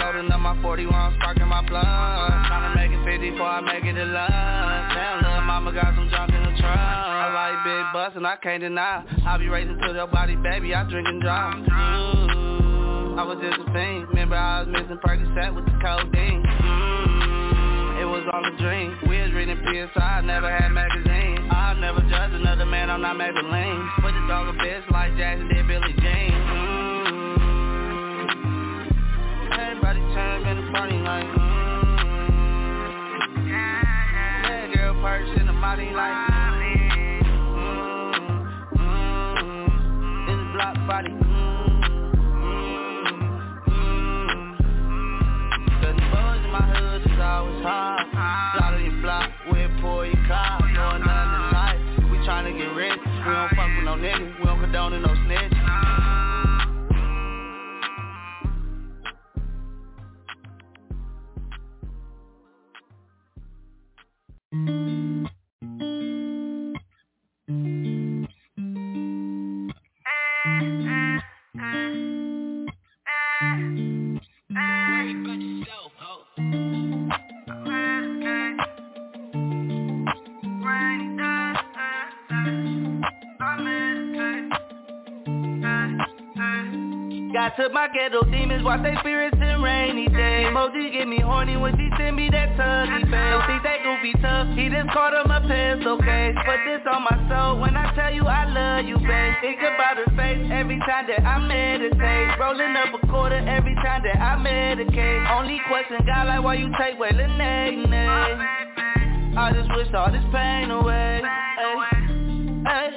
[0.00, 1.84] Loading up my 41, sparking my blunt.
[1.84, 4.32] Tryna make it 50 before I make it to lunch.
[4.32, 6.80] Damn, little mama got some junk in the trunk.
[6.80, 9.04] I like big butts and I can't deny.
[9.26, 11.60] I be racing to your body, baby, I drink and drive.
[11.60, 14.08] Ooh, I was just a fiend.
[14.08, 16.40] Remember I was missing Percocet with the codeine.
[16.40, 18.96] Mm, it was on a dream.
[19.12, 21.44] We was reading PSI, I never had magazines.
[21.52, 24.00] I'll never judge another man, I'm not Maybelline.
[24.00, 26.29] Put the dog a bitch like Jackson did Billie Jean.
[29.90, 30.62] Everybody turn in the.
[34.46, 36.14] Mm, girl purse in the body like.
[36.30, 37.74] Mm,
[38.76, 41.10] mm, in the block body.
[47.20, 48.06] always hard.
[48.12, 50.60] Fly to your block, whip pour your car.
[50.60, 51.82] Doing nothing in life.
[52.12, 53.00] We tryna get rich.
[53.26, 54.39] We don't fuck with no niggas.
[87.50, 90.46] Got to my ghetto demons, watch they spirits in rainy days.
[90.46, 93.42] Emoji get me horny when she send me that tuggy face.
[93.50, 96.36] Think they be tough, he just caught him a pencil case.
[96.46, 99.34] Put this on my soul when I tell you I love you, babe.
[99.42, 102.38] Think about her face every time that I meditate.
[102.38, 105.30] Rolling up a quarter every time that I medicate.
[105.34, 107.26] Only question, God, like why you take away the
[109.34, 111.22] I just wish all this pain away.
[111.58, 111.74] Hey,
[112.62, 112.90] hey,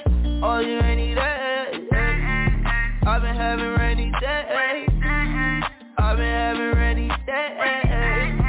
[0.43, 1.73] oh you ain't need that.
[3.05, 3.72] I've been having.
[6.14, 8.39] I've been having rainy days.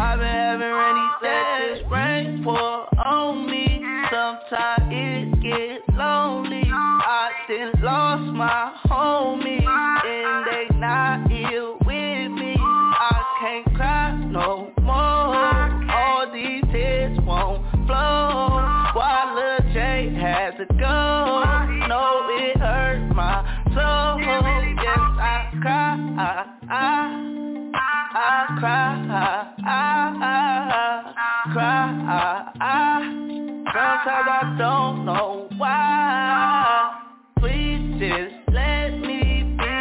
[0.00, 1.84] I've been having rainy days.
[1.88, 3.80] Rain pour on me.
[4.10, 6.64] Sometimes it gets lonely.
[6.66, 12.56] I done lost my homie, and they not here with me.
[12.58, 15.92] I can't cry no more.
[15.92, 18.58] All these tears won't flow.
[18.92, 21.44] While Lil J has to go.
[21.86, 24.18] No, it hurt my soul.
[24.18, 26.53] Yes, I cry.
[26.70, 28.94] I, I, cry.
[29.64, 29.92] I,
[31.52, 32.52] cry.
[32.60, 33.02] I,
[33.66, 37.00] sometimes I don't know why.
[37.38, 39.74] Please just let me be.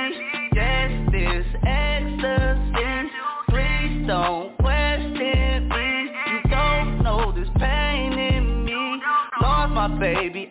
[0.53, 3.11] Just this ecstasy.
[3.49, 6.11] Please don't question me.
[6.27, 9.01] You don't know this pain in me.
[9.41, 10.49] Lost my baby,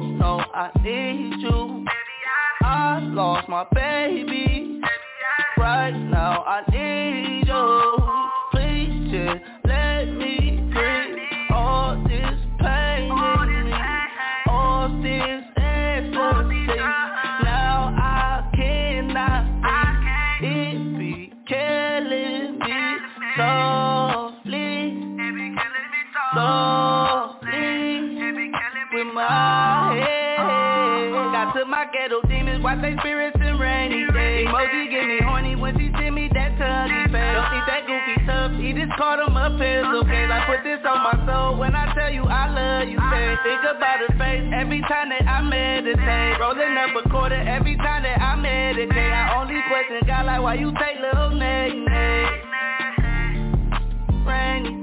[0.00, 1.84] Know I need you.
[2.62, 4.80] I lost my baby.
[5.58, 7.49] Right now I need you.
[32.82, 34.48] They spirits in rainy days.
[34.48, 37.34] Emoji get me horny when she send me that tuggy face.
[37.36, 40.30] Don't think that goofy tough, he just caught him a pencil case.
[40.32, 43.36] I put this on my soul when I tell you I love you, say.
[43.44, 46.40] Think about her face every time that I meditate.
[46.40, 49.12] Rolling up a quarter every time that I meditate.
[49.12, 51.86] I only question God like why you take little name.
[54.24, 54.79] Rainy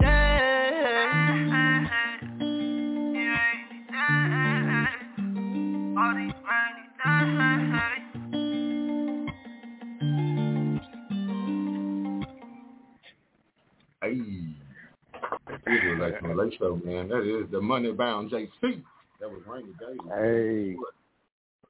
[14.01, 14.21] Hey,
[15.65, 17.09] was like my late show, man.
[17.09, 18.83] That is the money bound JC.
[19.19, 19.97] That was rainy day.
[20.09, 20.75] Hey,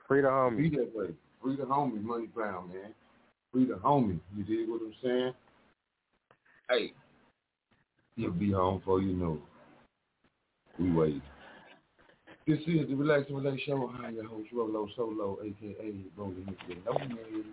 [0.08, 0.72] free the homie.
[0.72, 1.08] that way.
[1.42, 2.94] Free the homie, money bound, man.
[3.52, 4.20] Free the homie.
[4.36, 5.34] You dig what I'm saying?
[6.70, 6.94] Hey,
[8.16, 9.40] he'll be home before you know.
[10.78, 11.22] We wait.
[12.48, 13.92] This is the Relax and Relate Show.
[14.02, 15.94] I'm your host, Rolo Solo, a.k.a.
[16.18, 16.56] Rolling.
[16.86, 17.46] No Name.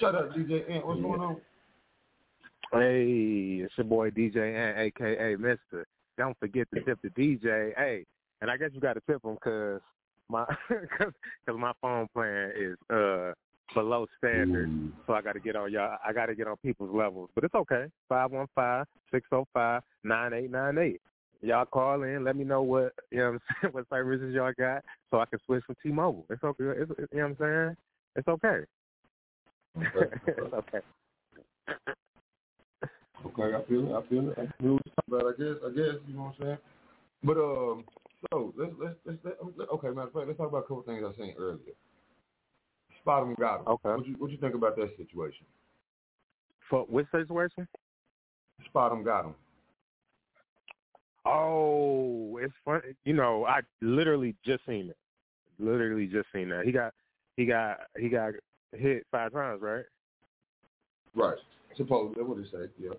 [0.00, 0.84] Shut up, DJ Ant.
[0.84, 1.36] What's going on?
[2.72, 5.86] Hey, it's your boy DJ Ant, aka Mister.
[6.18, 7.72] Don't forget to tip the DJ.
[7.76, 8.04] Hey,
[8.40, 9.80] and I guess you got to tip him because
[10.28, 10.44] my
[10.98, 11.12] cause,
[11.46, 13.30] cause my phone plan is uh
[13.74, 14.68] below standard,
[15.06, 15.98] so I got to get on y'all.
[16.04, 17.84] I got to get on people's levels, but it's okay.
[18.08, 21.00] Five one five six zero five nine eight nine eight.
[21.42, 22.24] Y'all call in.
[22.24, 25.26] Let me know what you know what I'm saying, what services y'all got, so I
[25.26, 26.26] can switch from T-Mobile.
[26.28, 26.64] It's okay.
[26.64, 27.76] It's, you know what I'm saying?
[28.16, 28.60] It's okay.
[29.78, 30.16] Okay.
[30.26, 30.78] it's okay.
[33.26, 33.92] Okay, I feel it.
[33.92, 34.38] I feel it.
[34.38, 34.92] I feel it.
[35.08, 36.58] But I guess, I guess, you know what I'm saying.
[37.22, 37.84] But um,
[38.30, 39.18] so let's let's let's
[39.56, 39.88] let, okay.
[39.88, 41.74] Matter of fact, let's talk about a couple things I seen earlier.
[43.04, 43.66] Spot'em Got'em.
[43.66, 43.88] Okay.
[43.96, 45.46] What you what you think about that situation?
[46.68, 47.68] For which situation?
[48.74, 49.34] Spot'em Got'em.
[51.24, 52.80] Oh, it's fun.
[53.04, 54.96] You know, I literally just seen it.
[55.58, 56.64] Literally just seen that.
[56.64, 56.94] He got
[57.36, 58.32] he got he got
[58.72, 59.84] hit five times, right?
[61.14, 61.36] Right.
[61.76, 62.70] Supposedly, that's what they say.
[62.78, 62.94] Yeah.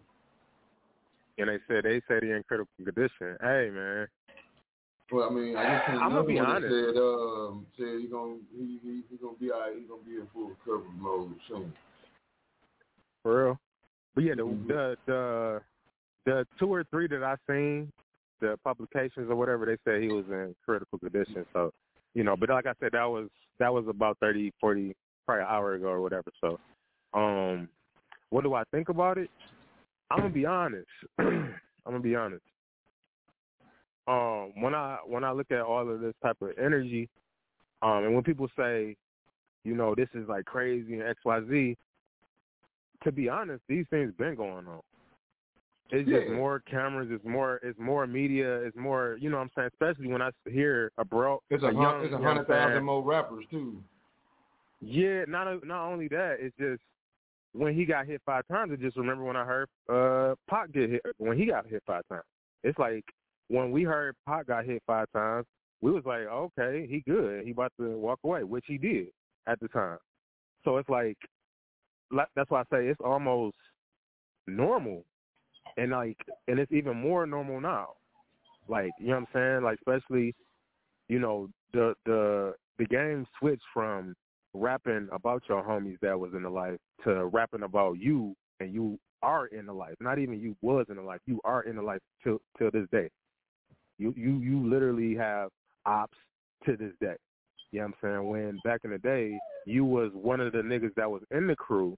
[1.38, 3.38] And they said they said he in critical condition.
[3.42, 4.08] Hey man,
[5.12, 6.72] Well, I mean, I just seen I'm gonna be honest.
[6.72, 9.76] said um said he gonna he he, he gonna be all right.
[9.76, 11.74] He gonna be in full recovery mode soon.
[13.24, 13.60] for real.
[14.14, 14.68] But yeah, the Mhm.
[14.68, 15.62] the the
[16.26, 17.92] the two or three that I seen,
[18.42, 21.46] the publications or whatever, they said he was in critical condition.
[21.54, 21.72] So,
[22.14, 23.30] you know, but like I said, that was
[23.60, 26.32] that was about thirty, forty, probably an hour ago or whatever.
[26.42, 26.60] So,
[27.14, 27.70] um,
[28.30, 29.30] what do I think about it?
[30.10, 30.88] I'm gonna be honest.
[31.20, 31.54] I'm
[31.86, 32.44] gonna be honest.
[34.08, 37.08] Um, when I when I look at all of this type of energy,
[37.82, 38.96] um, and when people say,
[39.64, 41.78] you know, this is like crazy and X Y Z,
[43.04, 44.82] to be honest, these things been going on.
[45.92, 49.52] It's just more cameras, it's more it's more media, it's more you know what I'm
[49.56, 52.28] saying, especially when I hear a bro It's a, a young it's a you know
[52.30, 53.84] what hundred thousand more rappers too.
[54.80, 56.82] Yeah, not not only that, it's just
[57.54, 60.90] when he got hit five times, I just remember when I heard uh Pac get
[60.90, 62.24] hit when he got hit five times.
[62.64, 63.04] It's like
[63.50, 65.46] when we heard Pac got hit five times,
[65.82, 69.08] we was like, okay, he good, he about to walk away, which he did
[69.48, 69.98] at the time.
[70.64, 71.18] So it's like-
[72.36, 73.56] that's why I say it's almost
[74.48, 75.04] normal,
[75.78, 76.18] and like
[76.48, 77.90] and it's even more normal now.
[78.68, 79.64] Like you know what I'm saying?
[79.64, 80.36] Like especially,
[81.10, 84.16] you know the the the game switched from
[84.54, 89.00] rapping about your homies that was in the life to rapping about you and you
[89.24, 89.96] are in the life.
[90.00, 91.22] Not even you was in the life.
[91.26, 93.10] You are in the life till till this day.
[93.98, 95.50] You you you literally have
[95.86, 96.18] ops
[96.66, 97.16] to this day.
[97.72, 98.30] You know what I'm saying?
[98.30, 101.56] When back in the day you was one of the niggas that was in the
[101.56, 101.96] crew.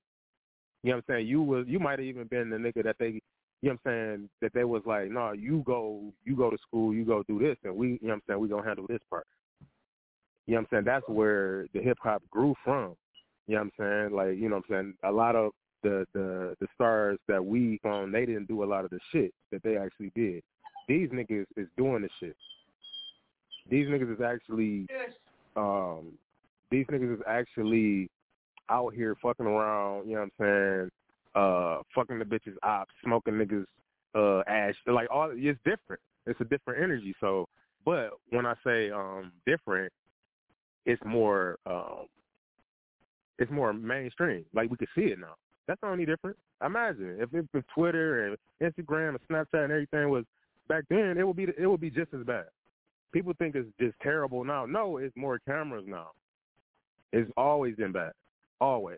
[0.84, 1.28] You know what I'm saying?
[1.28, 3.22] You was you might have even been the nigga that they
[3.64, 6.58] you know what I'm saying, that they was like, No, you go you go to
[6.68, 8.86] school, you go do this and we you know what I'm saying, we gonna handle
[8.90, 9.26] this part.
[10.46, 10.84] You know what I'm saying?
[10.86, 12.98] That's where the hip hop grew from.
[13.48, 14.18] You know what I'm saying?
[14.18, 14.94] Like, you know what I'm saying?
[15.06, 18.84] A lot of the the the stars that we on, they didn't do a lot
[18.84, 20.44] of the shit that they actually did.
[20.90, 22.36] These niggas is doing the shit.
[23.70, 24.88] These niggas is actually
[25.56, 26.12] um
[26.70, 28.10] these niggas is actually
[28.70, 30.90] out here fucking around, you know what I'm saying,
[31.36, 33.66] uh fucking the bitches ops, smoking niggas
[34.16, 36.02] uh ash like all it's different.
[36.26, 37.16] It's a different energy.
[37.20, 37.48] So
[37.86, 39.92] but when I say um different,
[40.86, 42.08] it's more um
[43.40, 44.46] it's more mainstream.
[44.54, 45.36] Like we can see it now.
[45.68, 46.38] That's the only difference.
[46.66, 50.26] Imagine if if, if Twitter and Instagram and Snapchat and everything was
[50.68, 52.46] back then, it would be it would be just as bad.
[53.12, 54.66] People think it's just terrible now.
[54.66, 56.10] No, it's more cameras now.
[57.12, 58.14] It's always been bad.
[58.60, 58.98] Always.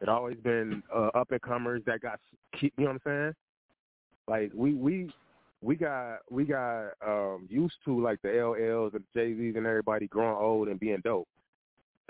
[0.00, 2.18] It always been uh, up and comers that got
[2.58, 2.72] keep.
[2.76, 3.34] You know what I'm saying?
[4.28, 5.10] Like we we
[5.62, 10.06] we got we got um used to like the LLs and Jay Z's and everybody
[10.08, 11.28] growing old and being dope.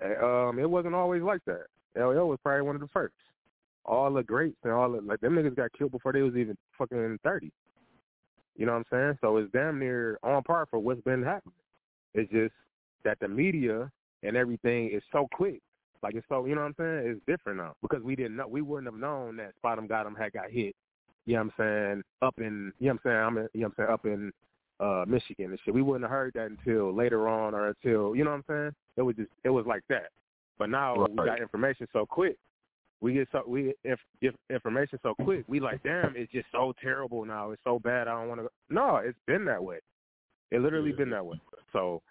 [0.03, 1.67] Uh, Um, it wasn't always like that.
[1.97, 3.15] LL was probably one of the first.
[3.85, 6.57] All the greats and all the like them niggas got killed before they was even
[6.79, 7.53] fucking thirty.
[8.57, 9.19] You know what I'm saying?
[9.21, 11.55] So it's damn near on par for what's been happening.
[12.15, 12.55] It's just
[13.05, 13.91] that the media
[14.23, 15.61] and everything is so quick.
[16.03, 17.13] Like it's so you know what I'm saying?
[17.13, 20.15] It's different now because we didn't know we wouldn't have known that Spot'em Got 'em
[20.15, 20.75] had got hit.
[21.27, 22.03] You know what I'm saying?
[22.23, 23.17] Up in you know what I'm saying?
[23.17, 24.33] I'm in, you know what I'm saying up in
[24.81, 25.75] uh Michigan and shit.
[25.75, 28.73] We wouldn't have heard that until later on or until you know what I'm saying?
[28.97, 30.09] It was just it was like that.
[30.59, 32.37] But now we got information so quick.
[33.01, 36.73] We get so we if if information so quick, we like damn, it's just so
[36.83, 37.51] terrible now.
[37.51, 38.09] It's so bad.
[38.09, 38.49] I don't want to.
[38.71, 39.79] No, it's been that way.
[40.51, 41.41] It literally been that way.
[41.73, 42.03] So,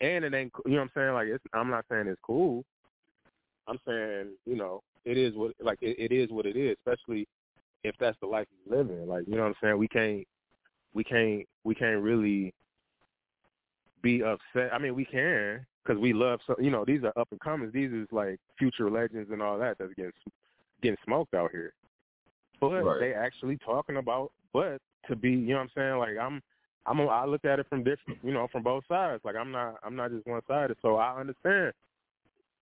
[0.00, 0.52] and it ain't.
[0.66, 1.14] You know what I'm saying?
[1.14, 1.44] Like it's.
[1.54, 2.64] I'm not saying it's cool.
[3.68, 6.76] I'm saying you know it is what like it, it is what it is.
[6.84, 7.26] Especially
[7.84, 9.08] if that's the life you live in.
[9.08, 9.78] Like you know what I'm saying?
[9.78, 10.26] We can't
[10.94, 12.54] we can't we can't really
[14.02, 14.72] be upset.
[14.72, 17.72] I mean, we can because we love so you know these are up and comers.
[17.72, 20.12] These is like future legends and all that that's getting
[20.82, 21.72] getting smoked out here.
[22.60, 23.00] But Right.
[23.00, 24.32] they actually talking about.
[24.52, 25.98] But to be, you know what I'm saying?
[25.98, 26.42] Like I'm,
[26.86, 29.22] I'm, I look at it from different, you know, from both sides.
[29.24, 30.76] Like I'm not, I'm not just one sided.
[30.82, 31.72] So I understand.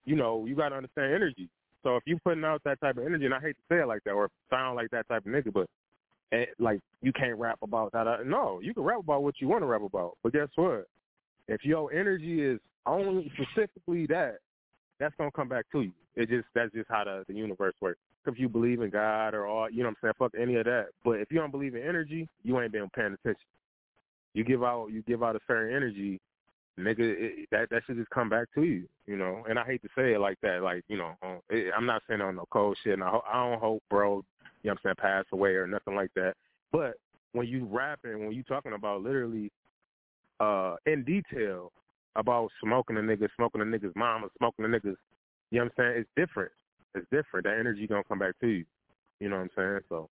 [0.05, 1.49] You know, you got to understand energy.
[1.83, 3.87] So if you're putting out that type of energy, and I hate to say it
[3.87, 5.67] like that or sound like that type of nigga, but
[6.33, 8.27] eh, like you can't rap about that.
[8.27, 10.17] No, you can rap about what you want to rap about.
[10.23, 10.87] But guess what?
[11.47, 14.39] If your energy is only specifically that,
[14.99, 15.93] that's gonna come back to you.
[16.17, 18.01] It just that's just how the, the universe works.
[18.27, 20.65] If you believe in God or all, you know what I'm saying, fuck any of
[20.65, 20.87] that.
[21.05, 23.45] But if you don't believe in energy, you ain't been paying attention.
[24.33, 26.21] You give out you give out a certain energy,
[26.79, 26.99] nigga.
[27.01, 29.45] It, that that should just come back to you, you know.
[29.49, 32.03] And I hate to say it like that, like you know, um, it, I'm not
[32.09, 32.95] saying on no cold shit.
[32.95, 34.25] And I, I don't hope, bro,
[34.63, 36.35] you know I'm saying, pass away or nothing like that.
[36.73, 36.95] But
[37.33, 39.51] when you rapping, when you talking about literally
[40.41, 41.71] uh in detail
[42.17, 44.97] about smoking a nigga, smoking a nigga's mama, smoking a nigga's
[45.51, 45.99] you know what I'm saying?
[45.99, 46.53] It's different.
[46.95, 47.45] It's different.
[47.45, 48.65] That energy gonna come back to you.
[49.21, 49.81] You know what I'm saying?
[49.89, 50.09] So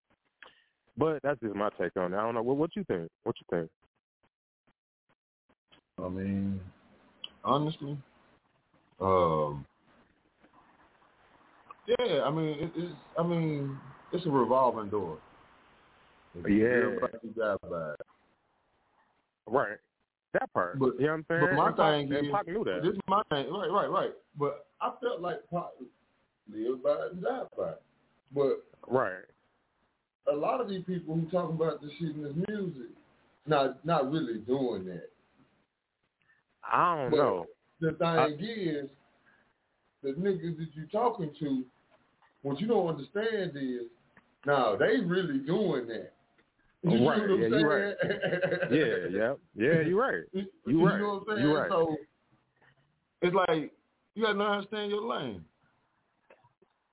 [0.98, 2.18] but that's just my take on it.
[2.18, 2.44] I don't know.
[2.44, 3.10] What what you think?
[3.24, 3.70] What you think?
[6.02, 6.60] I mean,
[7.44, 7.98] honestly,
[9.00, 9.66] um,
[11.88, 12.22] yeah.
[12.24, 12.94] I mean, it, it's.
[13.18, 13.78] I mean,
[14.12, 15.18] it's a revolving door.
[16.36, 17.08] If Yeah.
[17.24, 17.96] you bad.
[19.46, 19.78] Right.
[20.34, 20.80] That part.
[20.80, 21.48] But, you know what I'm saying?
[21.52, 22.82] but my And thing and is, knew that.
[22.84, 23.52] this is my thing.
[23.54, 24.12] Right, right, right.
[24.40, 25.66] But I felt like Pac
[26.52, 27.82] lived by it and died by it.
[28.34, 29.26] But Right.
[30.32, 32.90] a lot of these people who talking about this shit in this music,
[33.46, 35.10] not not really doing that.
[36.72, 37.46] I don't But know.
[37.82, 38.90] The thing is,
[40.02, 41.64] the niggas that you talking to,
[42.42, 43.88] what you don't understand is,
[44.46, 46.14] now they really doing that.
[46.84, 47.96] You Right, yeah, you right.
[48.70, 49.82] Yeah, yeah, yeah.
[49.88, 50.24] You right.
[50.34, 51.00] You, You right.
[51.00, 51.48] know what I'm saying?
[51.48, 51.70] You right.
[51.70, 51.96] So
[53.22, 53.72] it's like
[54.16, 55.46] you gotta know how to understand your lane.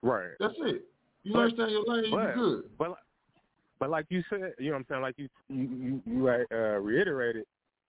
[0.02, 0.30] Right.
[0.38, 0.82] That's it.
[1.24, 2.70] You But- understand your lane, you good.
[2.78, 2.94] But
[3.80, 5.02] but like you said, you know what I'm saying?
[5.02, 7.44] Like you you you, you uh, reiterated.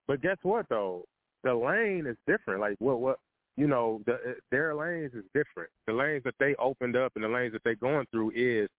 [0.08, 1.06] But guess what though?
[1.44, 2.60] The lane is different.
[2.62, 3.20] Like what what
[3.58, 5.70] you know the their lanes is different.
[5.88, 8.70] The lanes that they opened up and the lanes that they're going through is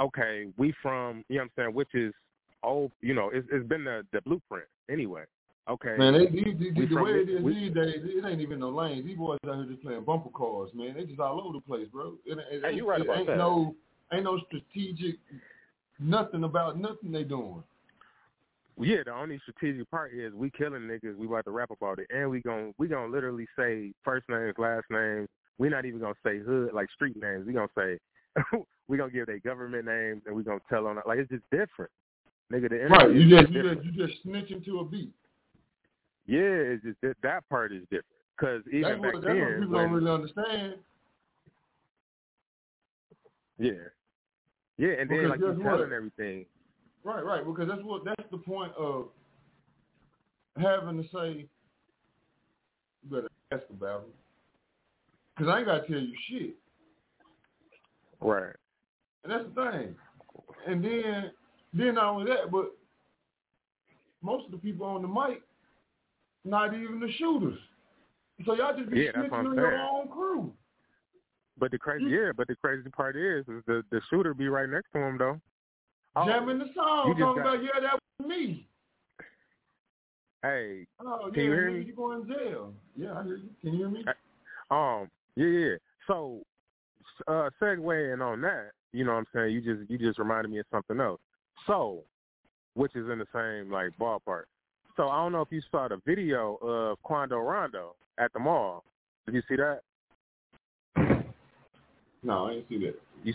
[0.00, 0.46] okay.
[0.56, 2.12] We from you know what I'm saying, which is
[2.62, 2.92] old.
[3.00, 5.24] You know, it's, it's been the the blueprint anyway.
[5.68, 5.96] Okay.
[5.98, 8.40] Man, they, they, they, We the from way it is we- these days, it ain't
[8.40, 9.04] even no lanes.
[9.04, 10.94] These boys out here just playing bumper cars, man.
[10.96, 12.12] They just all over the place, bro.
[12.24, 13.36] It, it, Hey, you right it about ain't that.
[13.36, 13.74] no
[14.12, 15.16] ain't no strategic
[15.98, 17.64] nothing about nothing they doing.
[18.78, 21.16] Yeah, the only strategic part is we killing niggas.
[21.16, 24.54] We about to rap about it, and we gon' we gonna literally say first names,
[24.58, 25.28] last names.
[25.58, 27.46] We not even gonna say hood like street names.
[27.46, 27.98] We gonna say
[28.88, 31.04] we gonna give their government names, and we gonna tell on it.
[31.06, 31.90] Like it's just different,
[32.52, 32.68] nigga.
[32.68, 35.10] The Right, you just you just you just snitching to a beat.
[36.26, 38.04] yeah, it's just that, that part is different.
[38.38, 40.74] Cause even That's back what that's what then, people when- don't really understand.
[43.58, 43.72] yeah,
[44.76, 45.64] yeah, and then Because like you guess what?
[45.78, 46.44] telling everything.
[47.06, 49.10] Right, right, because that's what that's the point of
[50.58, 51.46] having to say
[53.04, 54.14] you better ask about it.
[55.38, 56.56] Cause I ain't gotta tell you shit.
[58.20, 58.56] Right.
[59.22, 59.94] And that's the thing.
[60.66, 61.30] And then
[61.72, 62.72] then not only that, but
[64.20, 65.42] most of the people on the mic
[66.44, 67.58] not even the shooters.
[68.44, 70.52] So y'all just be Yeah, snitching on your own crew.
[71.56, 74.68] But the crazy, yeah, but the crazy part is, is the the shooter be right
[74.68, 75.40] next to him though.
[76.16, 78.66] Oh, Jamming the song, talking got- about, yeah, that was me.
[80.42, 81.84] Hey, Oh, Can yeah, you hear me?
[81.84, 82.72] you going in jail.
[82.96, 83.50] Yeah, I hear you.
[83.60, 84.04] Can you hear me?
[84.70, 85.74] Um, yeah, yeah.
[86.06, 86.40] So,
[87.26, 89.54] uh, segueing on that, you know what I'm saying?
[89.54, 91.20] You just you just reminded me of something else.
[91.66, 92.02] So,
[92.74, 94.44] which is in the same like ballpark.
[94.96, 98.84] So I don't know if you saw the video of Quando Rondo at the mall.
[99.26, 99.80] Did you see that?
[102.22, 102.94] No, I didn't see that.
[103.24, 103.34] You,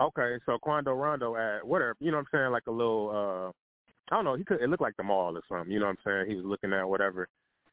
[0.00, 4.12] okay, so Quando Rondo at whatever, you know what I'm saying, like a little uh
[4.12, 5.96] I don't know, he could it looked like the mall or something, you know what
[6.06, 6.30] I'm saying?
[6.30, 7.28] He was looking at whatever.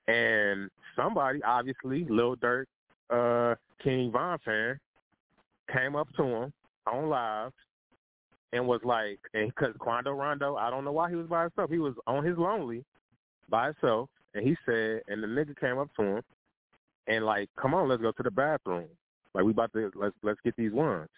[0.07, 2.65] And somebody, obviously, Lil Durk,
[3.09, 4.79] uh, King Von fan,
[5.71, 6.53] came up to him
[6.87, 7.51] on live
[8.53, 11.69] and was like, and because Quando Rondo, I don't know why he was by himself.
[11.69, 12.83] He was on his lonely
[13.49, 16.21] by himself, and he said, and the nigga came up to him
[17.07, 18.87] and like, come on, let's go to the bathroom.
[19.33, 21.09] Like we about to let's let's get these ones.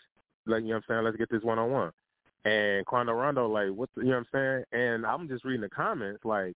[0.46, 1.92] Like you know what I'm saying, let's get this one on one.
[2.46, 4.84] And Quando Rondo like what the, you know what I'm saying?
[4.84, 6.54] And I'm just reading the comments like,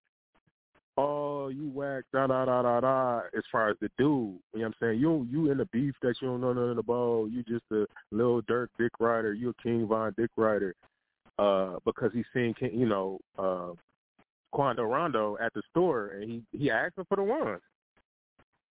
[1.00, 4.08] Oh, you whack da da da da da as far as the dude.
[4.08, 4.98] You know what I'm saying?
[5.00, 7.26] You you in the beef that you don't know nothing about.
[7.30, 10.74] You just a little dirt dick rider, you a King Von dick rider.
[11.38, 13.68] Uh because he's seen you know, uh
[14.50, 17.60] Quando Rondo at the store, and he he asked him for the ones.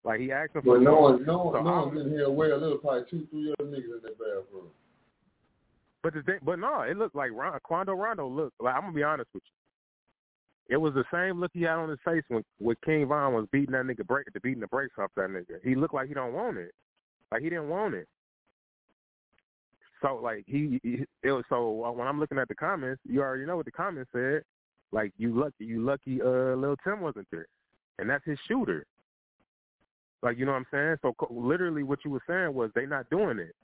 [0.02, 1.26] Like he asked him for no the one, ones.
[1.26, 2.58] no one, So no I'm- one didn't hear well.
[2.58, 4.68] There was probably two, three other niggas in that bathroom.
[6.05, 8.92] But the thing, but no, it looked like Ron, Quando Rondo looked like I'm gonna
[8.92, 10.74] be honest with you.
[10.74, 13.46] It was the same look he had on his face when when King Von was
[13.50, 15.64] beating that nigga break the beating the brakes off that nigga.
[15.64, 16.72] He looked like he don't want it.
[17.32, 18.07] Like he didn't want it.
[20.02, 23.46] So like he, he it was so when I'm looking at the comments, you already
[23.46, 24.42] know what the comments said.
[24.92, 26.20] Like you lucky, you lucky.
[26.20, 27.46] Uh, Lil Tim wasn't there,
[27.98, 28.84] and that's his shooter.
[30.22, 30.96] Like you know what I'm saying.
[31.00, 33.55] So co- literally, what you were saying was they not doing it.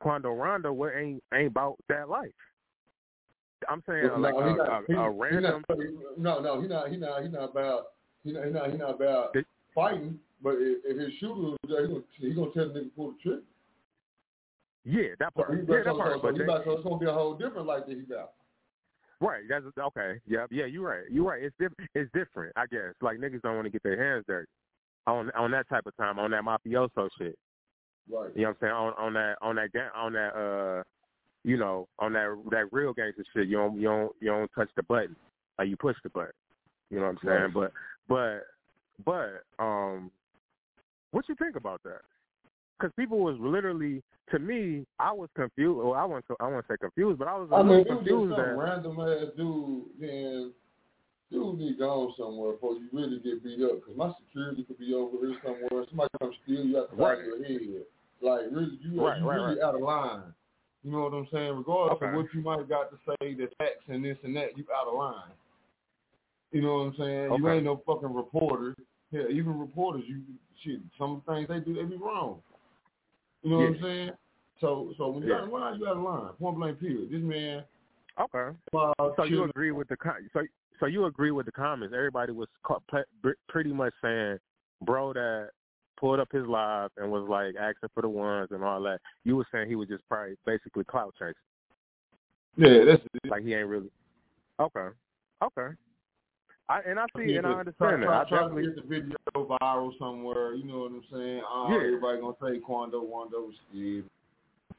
[0.00, 2.30] Quando Rondo what ain't ain't about that life.
[3.68, 5.64] I'm saying No, like a, not- a, a random.
[5.68, 6.90] not- no, no, he not.
[6.90, 7.22] He not.
[7.22, 7.84] He not about.
[8.24, 8.44] He not.
[8.44, 8.70] He not.
[8.70, 9.36] He not about
[9.74, 10.18] fighting.
[10.42, 13.42] But if, if his shooter he gonna he gonna tell the nigga pull the trigger.
[14.84, 15.50] Yeah, that part.
[15.50, 16.12] he, Yeah, so, that part.
[16.12, 17.96] so, so, But he they, about, so it's gonna be a whole different life that
[17.96, 18.32] he got.
[19.20, 19.42] Right.
[19.48, 20.20] That's okay.
[20.26, 20.46] Yeah.
[20.50, 20.66] Yeah.
[20.66, 21.04] You're right.
[21.10, 21.42] You're right.
[21.42, 21.90] It's different.
[21.94, 22.52] It's different.
[22.54, 22.92] I guess.
[23.00, 24.46] Like niggas don't want to get their hands dirty
[25.06, 27.36] on on that type of time on that mafioso shit.
[28.10, 28.30] Right.
[28.34, 28.72] You know what I'm saying?
[28.72, 30.82] On on that on that ga- on that uh,
[31.44, 33.48] you know, on that that real gangster shit.
[33.48, 35.16] You don't you don't you don't touch the button.
[35.58, 36.32] Like you push the button.
[36.90, 37.52] You know what I'm saying?
[37.54, 37.72] Right.
[38.08, 38.42] But
[39.04, 40.10] but but um,
[41.10, 42.00] what you think about that?
[42.78, 45.78] Because people was literally to me, I was confused.
[45.78, 47.72] Well, I want to I want to say confused, but I was a I little
[47.72, 48.56] mean, if it was just confused some that.
[48.56, 50.52] random ass dude, then
[51.30, 53.76] dude be gone somewhere before you really get beat up.
[53.80, 55.86] Because my security could be over here somewhere.
[55.88, 57.18] Somebody come steal you out the back Right.
[57.20, 57.86] of your head.
[58.20, 59.62] Like really, you Right, you right, really right.
[59.62, 60.34] out of line.
[60.82, 61.56] You know what I'm saying?
[61.56, 62.06] Regardless Okay.
[62.06, 64.86] of what you might got to say, the tax and this and that, you out
[64.88, 65.32] of line.
[66.52, 67.34] You know what I'm saying?
[67.34, 68.74] You ain't no fucking reporter.
[69.10, 70.22] Yeah, even reporters, you
[70.62, 70.80] shit.
[70.98, 72.40] Some things they do, they be wrong.
[73.42, 74.10] You know what I'm saying?
[74.60, 75.38] So, so when you Yeah.
[75.38, 76.32] out of line, you out of line.
[76.34, 76.80] Point blank.
[76.80, 77.10] Period.
[77.10, 77.64] This man.
[78.18, 78.56] Okay.
[78.72, 79.96] Uh, So you agree with the
[80.32, 80.42] so
[80.80, 81.94] so you agree with the comments?
[81.94, 82.48] Everybody was
[83.48, 84.38] pretty much saying,
[84.82, 85.50] bro, that
[85.96, 89.00] pulled up his live and was like asking for the ones and all that.
[89.24, 91.34] You were saying he was just probably basically clout chasing.
[92.56, 93.90] Yeah, that's like he ain't really.
[94.58, 94.88] Okay.
[95.42, 95.74] Okay.
[96.68, 98.06] I and I see Yeah, and I understand try, that.
[98.06, 98.62] try, I try definitely.
[98.64, 100.54] to get the video viral somewhere.
[100.54, 101.42] You know what I'm saying?
[101.48, 101.76] Oh, Yeah.
[101.86, 104.04] everybody gonna say Quando, Wando, Steve.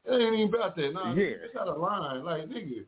[0.04, 0.92] It ain't even about that.
[0.92, 1.36] Nah, Yeah.
[1.44, 2.24] it's out of line.
[2.24, 2.84] Like nigga,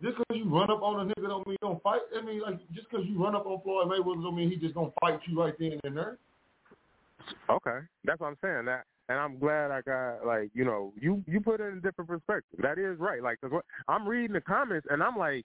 [0.00, 2.00] just because you run up on a nigga don't mean you don't fight.
[2.16, 4.74] I mean, like just because you run up on Floyd Mayweather don't mean he just
[4.74, 6.16] gonna fight you right then and there.
[7.48, 8.64] Okay, that's what I'm saying.
[8.66, 11.80] That, and I'm glad I got like you know you you put it in a
[11.80, 12.60] different perspective.
[12.62, 13.22] That is right.
[13.22, 15.44] Like 'cause what, I'm reading the comments and I'm like,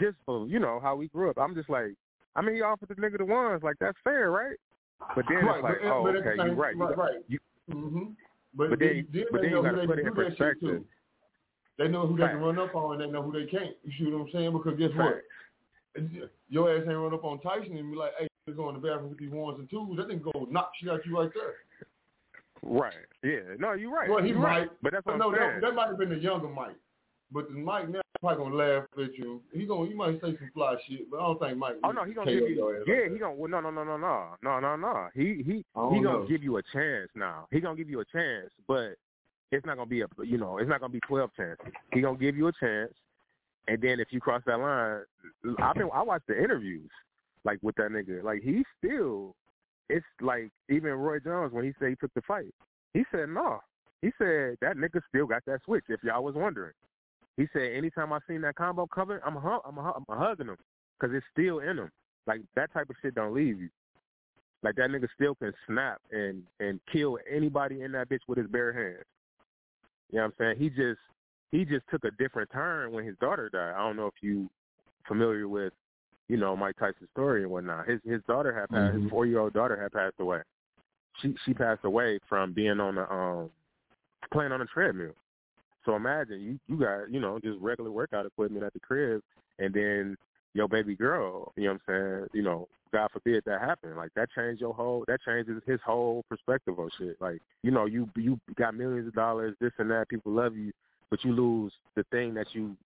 [0.00, 1.38] just for you know how we grew up.
[1.38, 1.94] I'm just like,
[2.34, 3.62] I mean, he offered the nigga the ones.
[3.62, 4.56] Like that's fair, right?
[5.14, 6.76] But then right, it's like, but, oh, but okay, you're right.
[6.76, 7.14] Right, right.
[7.28, 7.38] You,
[7.70, 8.04] hmm
[8.54, 10.38] But, But then- then, but then you gotta they put it in do that shit
[10.38, 10.82] perspective.
[11.78, 13.76] They know who they can run up on and they know who they can't.
[13.84, 14.52] You see what I'm saying?
[14.52, 15.22] Because guess what?
[16.48, 18.80] Your ass ain't run up on Tyson and be like, hey, let's go in the
[18.80, 19.96] bathroom with these ones and twos.
[19.96, 21.54] That nigga go knock shit out you right there.
[22.62, 22.92] right.
[23.22, 23.56] Yeah.
[23.58, 24.08] No, you're right.
[24.08, 24.58] Well, he you're might.
[24.60, 24.68] right.
[24.82, 25.60] But that's what no, I'm that, saying.
[25.62, 26.76] that might have been the younger Mike.
[27.32, 29.42] But the Mike now probably gonna laugh at you.
[29.52, 31.74] He gonna he might say some fly shit, but I don't think Mike.
[31.82, 32.84] Oh no, he gonna give you.
[32.86, 33.34] Yeah, like he gonna.
[33.34, 35.08] Well, no, no, no, no, no, no, no, no.
[35.12, 36.26] He he he gonna know.
[36.28, 37.48] give you a chance now.
[37.50, 38.94] He gonna give you a chance, but
[39.50, 40.06] it's not gonna be a.
[40.24, 41.66] You know, it's not gonna be twelve chances.
[41.92, 42.92] He gonna give you a chance,
[43.66, 45.00] and then if you cross that line,
[45.58, 45.90] I've been.
[45.92, 46.90] I watched the interviews
[47.46, 48.22] like with that nigga.
[48.22, 49.34] Like he still.
[49.88, 52.52] It's like even Roy Jones when he said he took the fight.
[52.92, 53.60] He said no.
[54.02, 55.84] He said that nigga still got that switch.
[55.88, 56.72] If y'all was wondering.
[57.36, 60.56] He said, anytime I seen that combo coming, I'm hu- I'm, hu- I'm hugging him
[60.98, 61.90] because it's still in him.
[62.26, 63.68] Like that type of shit don't leave you.
[64.62, 68.48] Like that nigga still can snap and and kill anybody in that bitch with his
[68.48, 69.04] bare hands.
[70.10, 70.58] You know what I'm saying?
[70.58, 70.98] He just
[71.52, 73.74] he just took a different turn when his daughter died.
[73.76, 74.48] I don't know if you
[75.06, 75.72] familiar with,
[76.28, 77.88] you know, Mike Tyson's story and whatnot.
[77.88, 78.94] His his daughter had passed.
[78.94, 79.10] His Mhm.
[79.10, 80.42] four year old daughter had passed away.
[81.20, 83.50] She she passed away from being on the um
[84.32, 85.14] playing on a treadmill.
[85.84, 89.22] So imagine you you got you know just regular workout equipment at the crib,
[89.58, 90.16] and then
[90.54, 92.28] your baby girl, you know what I'm saying?
[92.32, 93.94] You know, God forbid that happen.
[93.94, 97.20] Like that changed your whole that changes his whole perspective on shit.
[97.20, 100.72] Like you know you you got millions of dollars, this and that, people love you,
[101.10, 102.76] but you lose the thing that you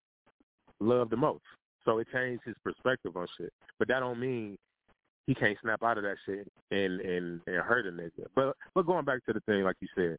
[0.81, 1.45] love the most.
[1.85, 3.53] So it changed his perspective on shit.
[3.79, 4.59] But that don't mean
[5.27, 8.27] he can't snap out of that shit and and and hurt a nigga.
[8.35, 10.17] But but going back to the thing, like you said,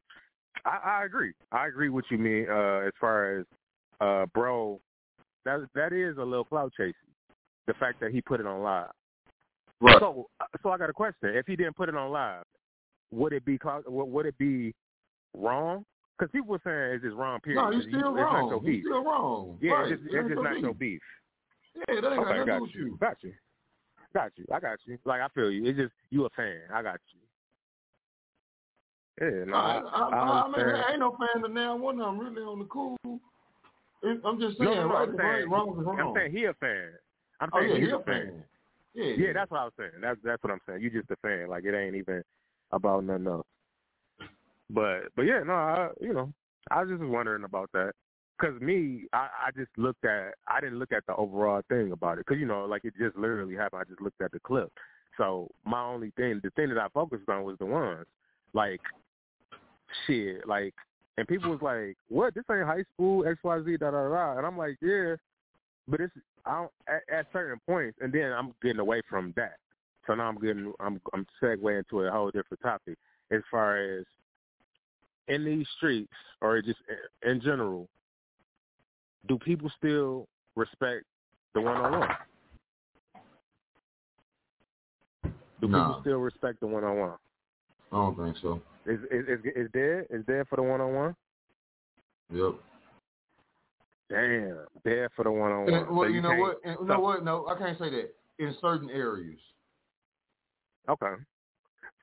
[0.64, 1.32] I, I agree.
[1.50, 3.46] I agree with you mean uh, as far as
[4.00, 4.80] uh, bro.
[5.44, 6.94] That that is a little clout chasing.
[7.66, 8.90] The fact that he put it on live.
[9.80, 9.96] Right.
[10.00, 10.26] So
[10.62, 11.30] so I got a question.
[11.34, 12.44] If he didn't put it on live,
[13.10, 13.84] would it be clout?
[13.90, 14.72] Would it be
[15.36, 15.84] wrong?
[16.18, 17.40] Because people were saying it's just wrong.
[17.40, 17.60] Period.
[17.60, 18.48] No, he's still It's not wrong.
[18.50, 19.58] your He's still wrong.
[19.60, 19.92] Yeah, right.
[19.92, 21.00] it's just, It it's just not your beef.
[21.00, 21.00] beef.
[21.74, 22.84] Yeah, that ain't got Okay, nothing to do got with you.
[22.86, 22.98] you.
[23.00, 23.32] Got you.
[24.14, 24.44] got you.
[24.52, 24.98] I got you.
[25.04, 25.64] Like I feel you.
[25.64, 26.60] It's just you a fan.
[26.72, 27.20] I got you.
[29.20, 30.74] Yeah, no, I, I, I, I, mean.
[30.74, 32.00] I ain't no fan of now one.
[32.00, 32.96] I'm really on the cool.
[33.04, 36.90] I'm just saying, no, right I'm saying, wrong is I'm saying he a fan.
[37.40, 38.44] I'm oh saying yeah, he's he a a fan.
[38.94, 39.92] Yeah, Yeah, that's what I was saying.
[40.00, 40.82] That's that's what I'm saying.
[40.82, 41.48] You just a fan.
[41.48, 42.22] Like it ain't even
[42.72, 43.46] about nothing else.
[44.70, 46.32] But but yeah, no, I you know,
[46.70, 47.92] I was just wondering about that.
[48.42, 52.18] Cause me, I, I just looked at, I didn't look at the overall thing about
[52.18, 52.26] it.
[52.26, 53.82] Cause you know, like it just literally happened.
[53.86, 54.72] I just looked at the clip.
[55.16, 58.06] So my only thing, the thing that I focused on was the ones,
[58.52, 58.80] like,
[60.06, 60.74] shit, like,
[61.18, 62.34] and people was like, what?
[62.34, 64.38] This ain't high school, X Y Z, da da da.
[64.38, 65.14] And I'm like, yeah,
[65.86, 66.12] but it's
[66.44, 69.56] I don't, at, at certain points, and then I'm getting away from that.
[70.06, 72.98] So now I'm getting, I'm I'm segueing into a whole different topic
[73.30, 74.04] as far as
[75.28, 76.80] in these streets or just
[77.24, 77.88] in general,
[79.28, 81.04] do people still respect
[81.54, 82.08] the one on one?
[85.60, 85.86] Do Nah.
[85.88, 87.18] people still respect the one on one?
[87.92, 88.60] I don't think so.
[88.84, 91.16] Is is is is there is there for the one on one?
[92.30, 92.54] Yep.
[94.10, 95.94] Damn, there for the one on one.
[95.94, 96.58] well, you know what?
[96.64, 97.24] And, you know what?
[97.24, 98.14] No, I can't say that.
[98.38, 99.38] In certain areas.
[100.88, 101.14] Okay.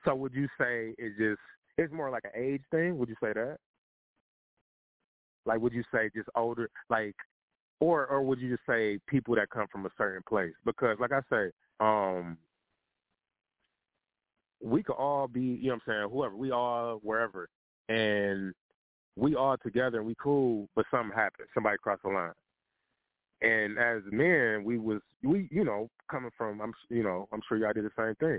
[0.04, 1.40] So would you say it's just
[1.76, 2.96] it's more like an age thing?
[2.98, 3.58] Would you say that?
[5.50, 7.16] Like would you say just older like
[7.80, 10.52] or or would you just say people that come from a certain place?
[10.64, 12.38] Because like I say, um
[14.62, 17.48] we could all be, you know what I'm saying, whoever, we all wherever
[17.88, 18.54] and
[19.16, 21.48] we all together and we cool, but something happened.
[21.52, 22.30] Somebody crossed the line.
[23.42, 27.56] And as men, we was we you know coming from I'm you know I'm sure
[27.58, 28.38] y'all did the same thing.